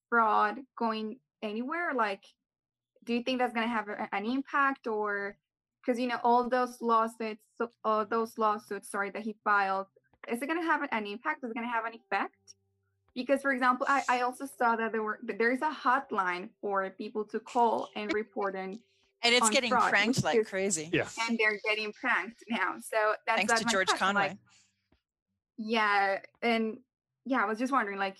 fraud 0.09 0.61
going 0.79 1.19
anywhere? 1.43 1.93
Like, 1.95 2.25
do 3.05 3.13
you 3.15 3.23
think 3.23 3.39
that's 3.39 3.53
gonna 3.53 3.67
have 3.67 3.89
a- 3.89 4.09
an 4.15 4.25
impact 4.25 4.87
or 4.87 5.37
because 5.81 6.01
you 6.01 6.07
know 6.07 6.21
all 6.23 6.49
those 6.49 6.81
lawsuits, 6.81 7.43
so- 7.57 7.71
all 7.85 8.05
those 8.07 8.39
lawsuits, 8.39 8.91
sorry, 8.91 9.11
that 9.11 9.23
he 9.23 9.35
filed, 9.45 9.87
is 10.29 10.41
it 10.43 10.47
gonna 10.47 10.63
have 10.63 10.83
an- 10.91 11.07
impact? 11.07 11.45
Is 11.45 11.51
it 11.51 11.55
gonna 11.55 11.67
have 11.67 11.85
an 11.85 11.95
effect? 11.95 12.55
Because 13.17 13.43
for 13.43 13.53
example 13.53 13.85
I, 13.89 14.03
I 14.09 14.21
also 14.21 14.45
saw 14.59 14.77
that 14.77 14.93
there 14.93 15.03
were 15.03 15.19
that 15.25 15.39
there 15.39 15.51
is 15.51 15.63
a 15.63 15.73
hotline 15.87 16.51
for 16.61 16.89
people 16.91 17.25
to 17.33 17.41
call 17.41 17.89
and 17.97 18.13
report 18.13 18.55
and 18.55 18.79
And 19.25 19.35
it's 19.35 19.51
getting 19.51 19.71
fraud, 19.71 19.91
pranked 19.91 20.23
like 20.23 20.39
is- 20.39 20.49
crazy. 20.49 20.89
Yeah. 20.93 21.09
and 21.23 21.37
they're 21.39 21.59
getting 21.69 21.93
pranked 21.93 22.45
now 22.49 22.71
so 22.93 22.99
that's 23.27 23.39
Thanks 23.39 23.53
that's 23.53 23.65
to 23.65 23.69
George 23.75 23.89
question, 23.89 24.07
Conway. 24.07 24.29
like, 24.29 24.39
yeah 25.57 26.19
and 26.43 26.65
yeah 27.25 27.43
i 27.43 27.47
was 27.47 27.59
just 27.59 27.73
wondering 27.73 27.99
like 27.99 28.19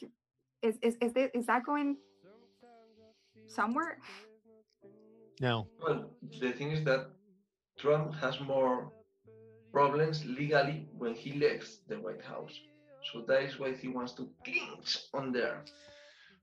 is 0.63 0.75
is 0.83 0.97
is, 1.05 1.13
this, 1.13 1.31
is 1.35 1.47
that 1.47 1.63
going 1.65 1.97
somewhere 3.47 3.99
No. 5.47 5.67
Well, 5.83 5.99
the 6.41 6.53
thing 6.59 6.71
is 6.77 6.83
that 6.89 7.03
Trump 7.83 8.07
has 8.25 8.35
more 8.41 8.75
problems 9.77 10.25
legally 10.25 10.79
when 11.01 11.13
he 11.23 11.31
leaves 11.43 11.69
the 11.91 11.97
White 12.05 12.25
House. 12.33 12.55
So 13.13 13.21
that 13.29 13.43
is 13.43 13.59
why 13.59 13.73
he 13.75 13.89
wants 13.89 14.13
to 14.15 14.29
clinch 14.45 14.99
on 15.15 15.33
there. 15.33 15.63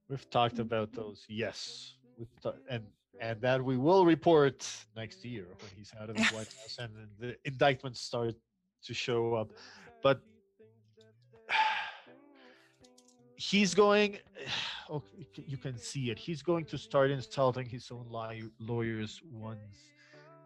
We've 0.10 0.30
talked 0.30 0.60
about 0.60 0.94
those. 0.94 1.26
Yes, 1.28 1.96
we've 2.18 2.28
ta- 2.42 2.54
and 2.70 2.84
and 3.20 3.40
that 3.42 3.64
we 3.64 3.78
will 3.78 4.06
report 4.06 4.68
next 4.96 5.24
year 5.24 5.46
when 5.62 5.72
he's 5.78 5.92
out 6.00 6.10
of 6.10 6.16
the 6.16 6.24
White 6.36 6.54
House 6.60 6.78
and 6.80 6.92
the 7.20 7.36
indictments 7.46 8.00
start 8.02 8.36
to 8.86 8.94
show 8.94 9.36
up. 9.36 9.50
But 10.02 10.22
he's 13.36 13.74
going. 13.74 14.18
Okay, 14.90 15.26
oh, 15.40 15.44
you 15.48 15.58
can- 15.58 15.78
see 15.78 16.12
it. 16.12 16.20
He's 16.20 16.42
going 16.44 16.66
to 16.66 16.78
start 16.78 17.10
insulting 17.10 17.66
his 17.66 17.90
own 17.90 18.06
li- 18.10 18.52
lawyers 18.60 19.22
once 19.32 19.78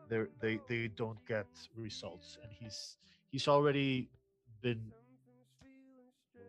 they 0.10 0.20
they 0.40 0.60
they 0.70 0.88
don't 0.90 1.18
get 1.26 1.48
results, 1.76 2.38
and 2.44 2.52
he's 2.52 2.98
he's 3.32 3.48
already 3.48 4.10
been 4.62 4.80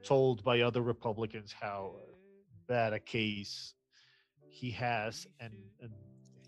told 0.03 0.43
by 0.45 0.61
other 0.61 0.83
Republicans 0.83 1.55
how 1.59 1.93
bad 2.67 2.93
a 2.93 3.01
case 3.01 3.75
he 4.49 4.71
has 4.71 5.27
and, 5.41 5.55
and 5.81 5.91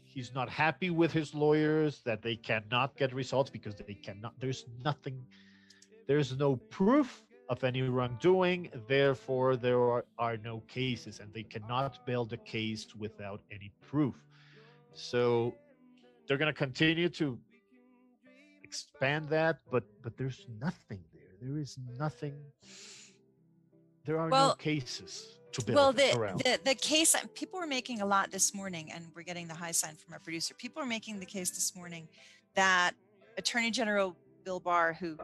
he's 0.04 0.34
not 0.34 0.48
happy 0.48 0.90
with 0.90 1.12
his 1.12 1.34
lawyers 1.34 2.00
that 2.04 2.22
they 2.22 2.36
cannot 2.36 2.96
get 2.96 3.12
results 3.14 3.50
because 3.50 3.74
they 3.76 3.94
cannot 3.94 4.32
there's 4.40 4.64
nothing 4.84 5.24
there's 6.06 6.36
no 6.36 6.56
proof 6.56 7.22
of 7.50 7.62
any 7.64 7.82
wrongdoing 7.82 8.70
therefore 8.88 9.56
there 9.56 9.80
are, 9.80 10.04
are 10.18 10.36
no 10.36 10.60
cases 10.68 11.20
and 11.20 11.32
they 11.34 11.42
cannot 11.42 12.04
build 12.06 12.32
a 12.32 12.36
case 12.36 12.86
without 12.96 13.40
any 13.50 13.72
proof. 13.82 14.14
So 14.94 15.54
they're 16.26 16.38
going 16.38 16.52
to 16.52 16.58
continue 16.66 17.08
to 17.08 17.38
expand 18.62 19.28
that 19.28 19.58
but 19.70 19.84
but 20.02 20.16
there's 20.16 20.46
nothing 20.60 21.00
there. 21.12 21.34
There 21.42 21.58
is 21.58 21.76
nothing 21.98 22.34
there 24.10 24.18
are 24.18 24.28
no 24.28 24.32
Well- 24.32 24.56
cases 24.56 25.36
to 25.52 25.62
build 25.64 25.76
Well, 25.76 25.92
the, 25.92 26.16
around. 26.18 26.40
the 26.40 26.58
the 26.64 26.74
case 26.74 27.14
people 27.34 27.60
were 27.60 27.66
making 27.66 28.00
a 28.00 28.06
lot 28.06 28.32
this 28.32 28.52
morning, 28.52 28.90
and 28.92 29.06
we're 29.14 29.22
getting 29.22 29.46
the 29.46 29.54
high 29.54 29.70
sign 29.70 29.94
from 29.94 30.12
our 30.14 30.18
producer. 30.18 30.52
People 30.54 30.82
are 30.82 30.86
making 30.86 31.20
the 31.20 31.26
case 31.26 31.50
this 31.50 31.76
morning 31.76 32.08
that 32.54 32.92
Attorney 33.38 33.70
General 33.70 34.16
Bill 34.44 34.58
Barr, 34.58 34.94
who 34.94 35.16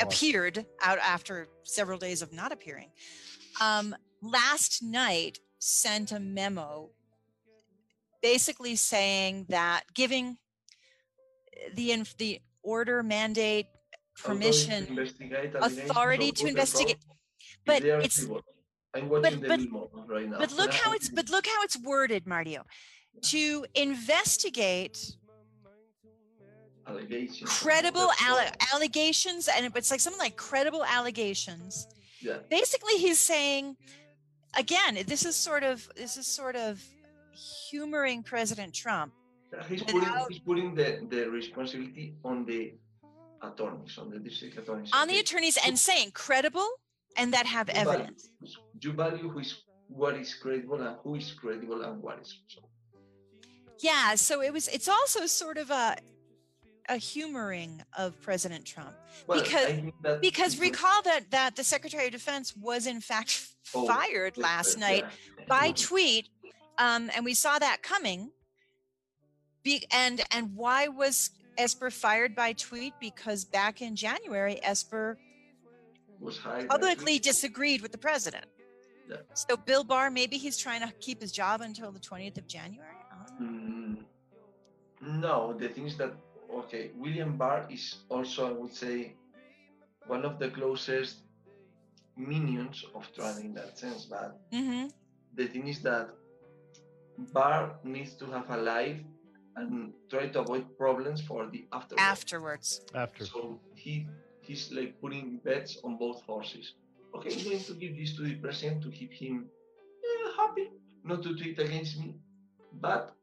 appeared 0.00 0.66
out 0.82 0.98
after 0.98 1.46
several 1.62 1.98
days 1.98 2.20
of 2.20 2.32
not 2.32 2.50
appearing, 2.50 2.90
um, 3.60 3.94
last 4.20 4.82
night 4.82 5.38
sent 5.60 6.10
a 6.10 6.18
memo 6.18 6.90
basically 8.22 8.74
saying 8.74 9.46
that 9.50 9.84
giving 9.94 10.36
the 11.74 11.92
inf- 11.92 12.16
the 12.16 12.40
order 12.64 13.02
mandate 13.04 13.66
permission 14.16 14.98
authority 15.60 16.30
to 16.32 16.46
investigate 16.46 16.98
but 17.66 17.82
it's- 17.84 18.26
I'm 18.94 19.08
watching 19.08 19.40
but- 19.40 19.58
the 19.58 19.66
but- 19.68 20.08
right 20.08 20.28
now. 20.28 20.38
but 20.38 20.52
look 20.52 20.72
how 20.74 20.92
it's 20.92 21.08
but 21.08 21.30
look 21.30 21.46
how 21.46 21.62
it's 21.62 21.78
worded 21.78 22.26
mario 22.26 22.64
to 23.22 23.64
investigate 23.74 24.98
allegations. 26.86 27.48
credible 27.60 28.10
alle- 28.20 28.50
allegations 28.74 29.48
and 29.48 29.70
it's 29.76 29.90
like 29.90 30.00
something 30.00 30.18
like 30.20 30.36
credible 30.36 30.84
allegations 30.84 31.86
Yeah. 32.20 32.38
basically 32.50 32.96
he's 32.98 33.18
saying 33.18 33.76
again 34.58 34.98
this 35.06 35.24
is 35.24 35.36
sort 35.36 35.62
of 35.62 35.88
this 35.96 36.16
is 36.16 36.26
sort 36.26 36.56
of 36.56 36.82
humoring 37.70 38.22
president 38.22 38.74
trump 38.74 39.12
uh, 39.58 39.62
He's 39.64 39.82
putting, 39.82 40.00
without- 40.00 40.30
he's 40.30 40.40
putting 40.40 40.74
the, 40.74 41.06
the 41.10 41.28
responsibility 41.30 42.14
on 42.24 42.44
the 42.46 42.74
attorneys, 43.42 43.98
on 43.98 44.08
the 44.10 44.18
district 44.18 44.56
attorneys. 44.58 44.90
on 44.94 45.08
the 45.08 45.18
attorneys 45.18 45.58
and 45.66 45.78
saying 45.78 46.10
credible 46.12 46.68
and 47.16 47.32
that 47.34 47.46
have 47.46 47.68
You 47.68 47.74
value- 47.74 47.90
evidence. 47.90 48.30
You 48.80 48.92
value 48.92 49.28
who 49.28 49.38
is 49.40 49.62
what 49.88 50.14
is 50.16 50.34
credible 50.34 50.80
and 50.80 50.96
who 51.02 51.14
is 51.16 51.32
credible 51.32 51.82
and 51.82 52.02
what 52.02 52.20
is. 52.20 52.30
So, 52.48 52.60
yeah 53.80 54.14
so 54.14 54.40
it 54.42 54.52
was 54.52 54.68
it's 54.68 54.88
also 54.88 55.26
sort 55.26 55.58
of 55.58 55.70
a 55.70 55.96
a 56.88 56.96
humoring 56.96 57.80
of 57.96 58.20
president 58.20 58.64
trump. 58.64 58.94
Well, 59.26 59.40
Because- 59.40 60.20
because 60.20 60.58
recall 60.58 61.00
that 61.02 61.30
that 61.30 61.54
the 61.56 61.64
secretary 61.64 62.06
of 62.06 62.12
defense 62.12 62.56
was 62.56 62.86
in 62.86 63.00
fact 63.00 63.48
oh, 63.74 63.86
fired 63.94 64.36
last 64.36 64.70
yes, 64.70 64.76
night 64.78 65.04
yeah. 65.38 65.44
by 65.46 65.72
tweet 65.72 66.28
um, 66.78 67.10
and 67.14 67.24
we 67.24 67.34
saw 67.34 67.58
that 67.58 67.82
coming. 67.82 68.30
Be- 69.62 69.86
and 69.92 70.22
and 70.32 70.56
why 70.56 70.88
was 70.88 71.30
esper 71.58 71.90
fired 71.90 72.34
by 72.34 72.52
tweet? 72.54 72.94
Because 72.98 73.44
back 73.44 73.80
in 73.82 73.94
january 73.94 74.58
esper 74.64 75.18
was 76.22 76.36
hired 76.38 76.68
by 76.68 76.74
publicly 76.74 77.14
Twitter. 77.18 77.30
disagreed 77.32 77.80
with 77.84 77.92
the 77.96 78.02
president 78.08 78.46
Yeah. 79.10 79.16
so 79.34 79.56
bill 79.68 79.84
barr 79.84 80.08
maybe 80.10 80.36
he's 80.44 80.58
trying 80.66 80.82
to 80.86 80.90
keep 81.06 81.18
his 81.24 81.32
job 81.32 81.56
until 81.68 81.90
the 81.96 82.02
20th 82.08 82.38
of 82.42 82.46
january 82.56 82.98
I 83.12 83.14
don't 83.16 83.40
know. 83.40 83.46
Mm, 83.46 85.20
no, 85.26 85.36
the 85.62 85.68
thing 85.74 85.86
is 85.90 85.96
that 86.02 86.12
okay, 86.60 86.84
William 87.02 87.36
Barr 87.40 87.60
is 87.76 87.84
also, 88.14 88.38
I 88.46 88.52
would 88.60 88.74
say, 88.84 88.96
one 90.06 90.22
of 90.28 90.38
the 90.38 90.48
closest 90.50 91.14
minions 92.16 92.84
of 92.94 93.02
Trump 93.14 93.38
in 93.46 93.52
that 93.54 93.78
sense. 93.78 94.04
But 94.14 94.30
Mhm. 94.52 94.92
the 95.34 95.46
thing 95.52 95.66
is 95.68 95.80
that 95.88 96.06
Barr 97.32 97.78
needs 97.84 98.14
to 98.20 98.26
have 98.26 98.50
a 98.50 98.56
life 98.56 99.00
and 99.56 99.92
try 100.10 100.28
to 100.28 100.40
avoid 100.40 100.64
problems 100.78 101.20
for 101.20 101.46
the 101.54 101.66
afterwards. 101.72 102.02
afterwards 102.14 102.68
after 102.94 103.24
So 103.26 103.60
he 103.74 104.06
he's 104.52 104.70
like 104.72 105.00
putting 105.00 105.40
bets 105.44 105.78
on 105.84 105.96
both 105.96 106.20
horses. 106.22 106.74
Okay, 107.14 107.30
I'm 107.32 107.44
going 107.44 107.64
to 107.70 107.74
give 107.74 107.96
this 107.96 108.14
to 108.16 108.22
the 108.22 108.34
president 108.34 108.82
to 108.84 108.90
keep 108.90 109.12
him 109.12 109.46
eh, 110.08 110.30
happy, 110.36 110.66
not 111.04 111.22
to 111.22 111.34
tweet 111.34 111.58
against 111.58 111.98
me. 112.00 112.14
But 112.86 113.14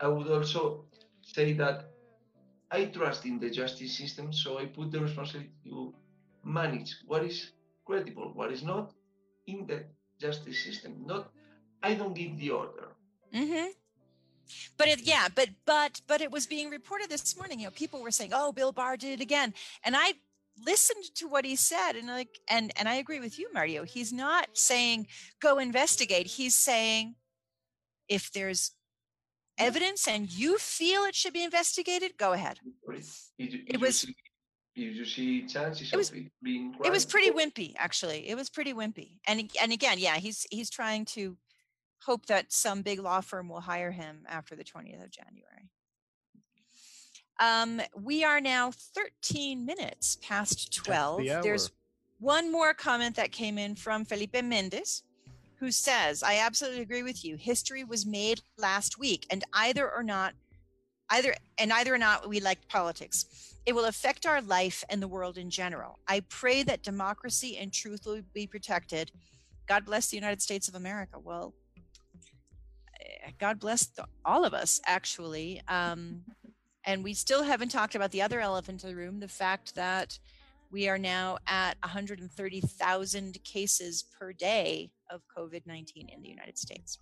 I 0.00 0.06
would 0.08 0.28
also 0.28 0.84
say 1.22 1.52
that 1.54 1.90
I 2.70 2.84
trust 2.86 3.24
in 3.26 3.38
the 3.38 3.50
justice 3.50 3.96
system, 3.96 4.32
so 4.32 4.58
I 4.58 4.66
put 4.66 4.92
the 4.92 5.00
responsibility 5.00 5.52
to 5.64 5.94
manage 6.44 6.90
what 7.06 7.24
is 7.24 7.50
credible, 7.84 8.30
what 8.34 8.52
is 8.52 8.62
not 8.62 8.92
in 9.46 9.66
the 9.66 9.84
justice 10.20 10.58
system. 10.66 10.92
Not, 11.04 11.30
I 11.82 11.94
don't 11.94 12.14
give 12.14 12.38
the 12.38 12.50
order. 12.50 12.88
Mm-hmm. 13.34 13.68
But 14.76 14.88
it, 14.88 15.00
yeah, 15.02 15.28
but 15.32 15.50
but 15.64 16.00
but 16.08 16.20
it 16.20 16.32
was 16.32 16.46
being 16.46 16.70
reported 16.70 17.08
this 17.08 17.36
morning. 17.36 17.60
You 17.60 17.66
know, 17.66 17.70
people 17.70 18.02
were 18.02 18.10
saying, 18.10 18.32
"Oh, 18.34 18.50
Bill 18.50 18.72
Barr 18.72 18.96
did 18.96 19.20
it 19.20 19.22
again," 19.22 19.54
and 19.84 19.94
I 19.96 20.14
listened 20.64 21.04
to 21.16 21.28
what 21.28 21.44
he 21.44 21.56
said, 21.56 21.92
and 21.92 22.08
like, 22.08 22.38
and 22.48 22.72
and 22.78 22.88
I 22.88 22.94
agree 22.94 23.20
with 23.20 23.38
you, 23.38 23.48
Mario. 23.52 23.84
He's 23.84 24.12
not 24.12 24.48
saying 24.54 25.06
go 25.40 25.58
investigate. 25.58 26.26
He's 26.26 26.54
saying 26.54 27.14
if 28.08 28.30
there's 28.32 28.72
evidence 29.58 30.08
and 30.08 30.30
you 30.32 30.58
feel 30.58 31.02
it 31.04 31.14
should 31.14 31.32
be 31.32 31.44
investigated, 31.44 32.16
go 32.16 32.32
ahead. 32.32 32.58
It 33.66 33.80
was- 33.80 34.04
You 34.04 34.14
see, 34.14 34.86
if 34.88 34.96
you 34.96 35.04
see 35.04 35.46
chances 35.46 35.92
It 35.92 35.96
was- 35.96 36.10
It 36.86 36.90
was 36.90 37.04
pretty 37.04 37.30
wimpy, 37.30 37.74
actually. 37.76 38.28
It 38.28 38.36
was 38.36 38.48
pretty 38.48 38.72
wimpy. 38.72 39.18
And 39.26 39.50
and 39.60 39.72
again, 39.72 39.98
yeah, 39.98 40.16
he's 40.16 40.46
he's 40.50 40.70
trying 40.70 41.04
to 41.16 41.36
hope 42.04 42.26
that 42.26 42.52
some 42.52 42.82
big 42.82 42.98
law 42.98 43.20
firm 43.20 43.48
will 43.48 43.60
hire 43.60 43.90
him 43.92 44.24
after 44.28 44.56
the 44.56 44.64
20th 44.64 45.02
of 45.04 45.10
January. 45.10 45.68
Um, 47.40 47.80
we 47.94 48.22
are 48.22 48.40
now 48.40 48.70
13 48.70 49.64
minutes 49.64 50.18
past 50.20 50.74
12. 50.74 51.24
There's 51.42 51.72
one 52.18 52.52
more 52.52 52.74
comment 52.74 53.16
that 53.16 53.32
came 53.32 53.56
in 53.56 53.74
from 53.74 54.04
Felipe 54.04 54.44
Mendez, 54.44 55.04
who 55.58 55.70
says, 55.70 56.22
I 56.22 56.36
absolutely 56.36 56.82
agree 56.82 57.02
with 57.02 57.24
you. 57.24 57.36
History 57.36 57.82
was 57.82 58.04
made 58.04 58.42
last 58.58 58.98
week, 58.98 59.26
and 59.30 59.42
either 59.54 59.90
or 59.90 60.02
not, 60.02 60.34
either 61.08 61.34
and 61.58 61.72
either 61.72 61.94
or 61.94 61.98
not 61.98 62.28
we 62.28 62.40
like 62.40 62.68
politics, 62.68 63.56
it 63.64 63.74
will 63.74 63.86
affect 63.86 64.26
our 64.26 64.42
life 64.42 64.84
and 64.90 65.02
the 65.02 65.08
world 65.08 65.38
in 65.38 65.48
general. 65.48 65.98
I 66.06 66.20
pray 66.28 66.62
that 66.64 66.82
democracy 66.82 67.56
and 67.56 67.72
truth 67.72 68.02
will 68.04 68.20
be 68.34 68.46
protected. 68.46 69.12
God 69.66 69.86
bless 69.86 70.08
the 70.08 70.16
United 70.16 70.42
States 70.42 70.68
of 70.68 70.74
America. 70.74 71.18
Well, 71.18 71.54
eh, 73.00 73.30
God 73.38 73.58
bless 73.60 73.86
the, 73.86 74.04
all 74.26 74.44
of 74.44 74.52
us, 74.52 74.80
actually. 74.86 75.62
Um, 75.68 76.22
and 76.84 77.04
we 77.04 77.14
still 77.14 77.42
haven't 77.42 77.70
talked 77.70 77.94
about 77.94 78.10
the 78.10 78.22
other 78.22 78.40
elephant 78.40 78.82
in 78.84 78.90
the 78.90 78.96
room 78.96 79.20
the 79.20 79.28
fact 79.28 79.74
that 79.74 80.18
we 80.70 80.88
are 80.88 80.98
now 80.98 81.38
at 81.46 81.76
130,000 81.82 83.44
cases 83.44 84.04
per 84.18 84.32
day 84.32 84.90
of 85.10 85.22
COVID 85.36 85.66
19 85.66 86.08
in 86.08 86.22
the 86.22 86.28
United 86.28 86.56
States. 86.56 86.98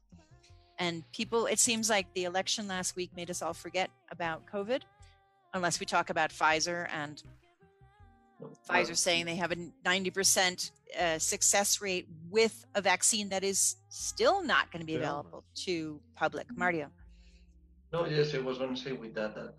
And 0.78 1.02
people, 1.12 1.46
it 1.46 1.58
seems 1.58 1.90
like 1.90 2.06
the 2.14 2.24
election 2.24 2.68
last 2.68 2.96
week 2.96 3.10
made 3.16 3.30
us 3.30 3.42
all 3.42 3.52
forget 3.52 3.90
about 4.10 4.46
COVID, 4.46 4.82
unless 5.52 5.80
we 5.80 5.86
talk 5.86 6.08
about 6.08 6.30
Pfizer 6.30 6.88
and 6.92 7.22
Pfizer 8.68 8.96
saying 8.96 9.26
they 9.26 9.34
have 9.34 9.50
a 9.50 9.56
90% 9.84 10.70
uh, 10.98 11.18
success 11.18 11.82
rate 11.82 12.06
with 12.30 12.64
a 12.76 12.80
vaccine 12.80 13.28
that 13.30 13.42
is 13.42 13.76
still 13.88 14.42
not 14.42 14.70
going 14.70 14.80
to 14.80 14.86
be 14.86 14.94
available 14.94 15.42
to 15.56 16.00
public. 16.14 16.46
Mario. 16.56 16.88
No, 17.92 18.06
yes, 18.06 18.34
I 18.34 18.38
was 18.38 18.58
going 18.58 18.74
to 18.74 18.80
say 18.80 18.92
with 18.92 19.14
that 19.14 19.34
that 19.34 19.54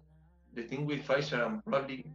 the 0.54 0.64
thing 0.64 0.86
with 0.86 1.06
Pfizer 1.06 1.46
and 1.46 1.64
probably 1.66 2.06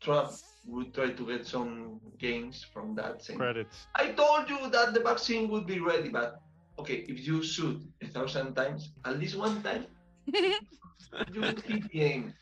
Trump 0.00 0.30
would 0.66 0.92
try 0.94 1.10
to 1.10 1.26
get 1.26 1.46
some 1.46 2.00
gains 2.18 2.64
from 2.72 2.94
that. 2.96 3.22
Saying, 3.24 3.38
Credits. 3.38 3.86
I 3.94 4.08
told 4.12 4.48
you 4.48 4.70
that 4.70 4.94
the 4.94 5.00
vaccine 5.00 5.48
would 5.50 5.66
be 5.66 5.80
ready, 5.80 6.08
but 6.08 6.40
okay, 6.78 7.04
if 7.08 7.26
you 7.26 7.42
shoot 7.42 7.80
a 8.02 8.06
thousand 8.06 8.54
times, 8.54 8.92
at 9.04 9.18
least 9.18 9.36
one 9.36 9.62
time, 9.62 9.86
you 10.26 11.40
would 11.40 11.60
hit 11.62 11.90
the 11.90 12.02
aim. 12.02 12.34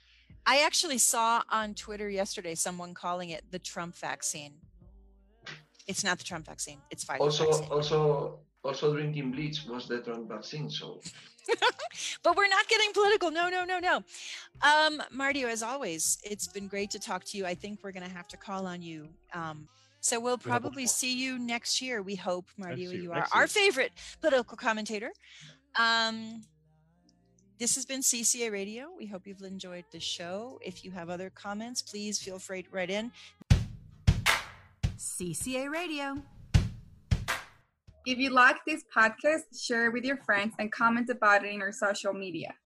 I 0.46 0.62
actually 0.64 0.98
saw 0.98 1.42
on 1.50 1.74
Twitter 1.74 2.08
yesterday 2.08 2.54
someone 2.54 2.94
calling 2.94 3.30
it 3.30 3.44
the 3.50 3.58
Trump 3.58 3.94
vaccine. 3.96 4.54
It's 5.86 6.04
not 6.04 6.18
the 6.18 6.24
Trump 6.24 6.46
vaccine. 6.46 6.78
It's 6.90 7.04
Pfizer 7.04 7.20
Also, 7.20 7.46
vaccine. 7.46 7.68
also, 7.70 8.38
also 8.64 8.92
drinking 8.94 9.32
bleach 9.32 9.64
was 9.68 9.88
the 9.88 10.00
Trump 10.00 10.28
vaccine. 10.28 10.70
So 10.70 11.00
but 12.22 12.36
we're 12.36 12.48
not 12.48 12.68
getting 12.68 12.92
political. 12.92 13.30
No, 13.30 13.48
no, 13.48 13.64
no, 13.64 13.78
no. 13.78 14.02
Um, 14.62 15.02
Mario, 15.10 15.48
as 15.48 15.62
always, 15.62 16.18
it's 16.22 16.48
been 16.48 16.68
great 16.68 16.90
to 16.90 16.98
talk 16.98 17.24
to 17.24 17.38
you. 17.38 17.46
I 17.46 17.54
think 17.54 17.80
we're 17.82 17.92
going 17.92 18.08
to 18.08 18.14
have 18.14 18.28
to 18.28 18.36
call 18.36 18.66
on 18.66 18.82
you. 18.82 19.08
Um, 19.32 19.68
so 20.00 20.20
we'll 20.20 20.36
We 20.36 20.50
have 20.50 20.60
a 20.60 20.60
probably 20.60 20.86
see 20.86 21.18
you 21.18 21.38
next 21.38 21.82
year. 21.82 22.02
We 22.02 22.14
hope, 22.14 22.46
Mario, 22.56 22.90
year, 22.90 23.00
you 23.00 23.12
are 23.12 23.26
our 23.32 23.46
favorite 23.46 23.92
political 24.20 24.56
commentator. 24.56 25.10
Um, 25.78 26.42
this 27.58 27.74
has 27.74 27.84
been 27.84 28.00
CCA 28.00 28.52
Radio. 28.52 28.88
We 28.96 29.06
hope 29.06 29.26
you've 29.26 29.42
enjoyed 29.42 29.84
the 29.90 29.98
show. 29.98 30.60
If 30.64 30.84
you 30.84 30.92
have 30.92 31.10
other 31.10 31.30
comments, 31.30 31.82
please 31.82 32.20
feel 32.20 32.38
free 32.38 32.62
to 32.62 32.70
write 32.70 32.90
in. 32.90 33.10
CCA 34.96 35.68
Radio. 35.68 36.22
If 38.08 38.16
you 38.16 38.30
like 38.30 38.64
this 38.66 38.84
podcast, 38.84 39.62
share 39.62 39.88
it 39.88 39.92
with 39.92 40.02
your 40.02 40.16
friends 40.16 40.54
and 40.58 40.72
comment 40.72 41.10
about 41.10 41.44
it 41.44 41.52
in 41.52 41.60
our 41.60 41.72
social 41.72 42.14
media. 42.14 42.54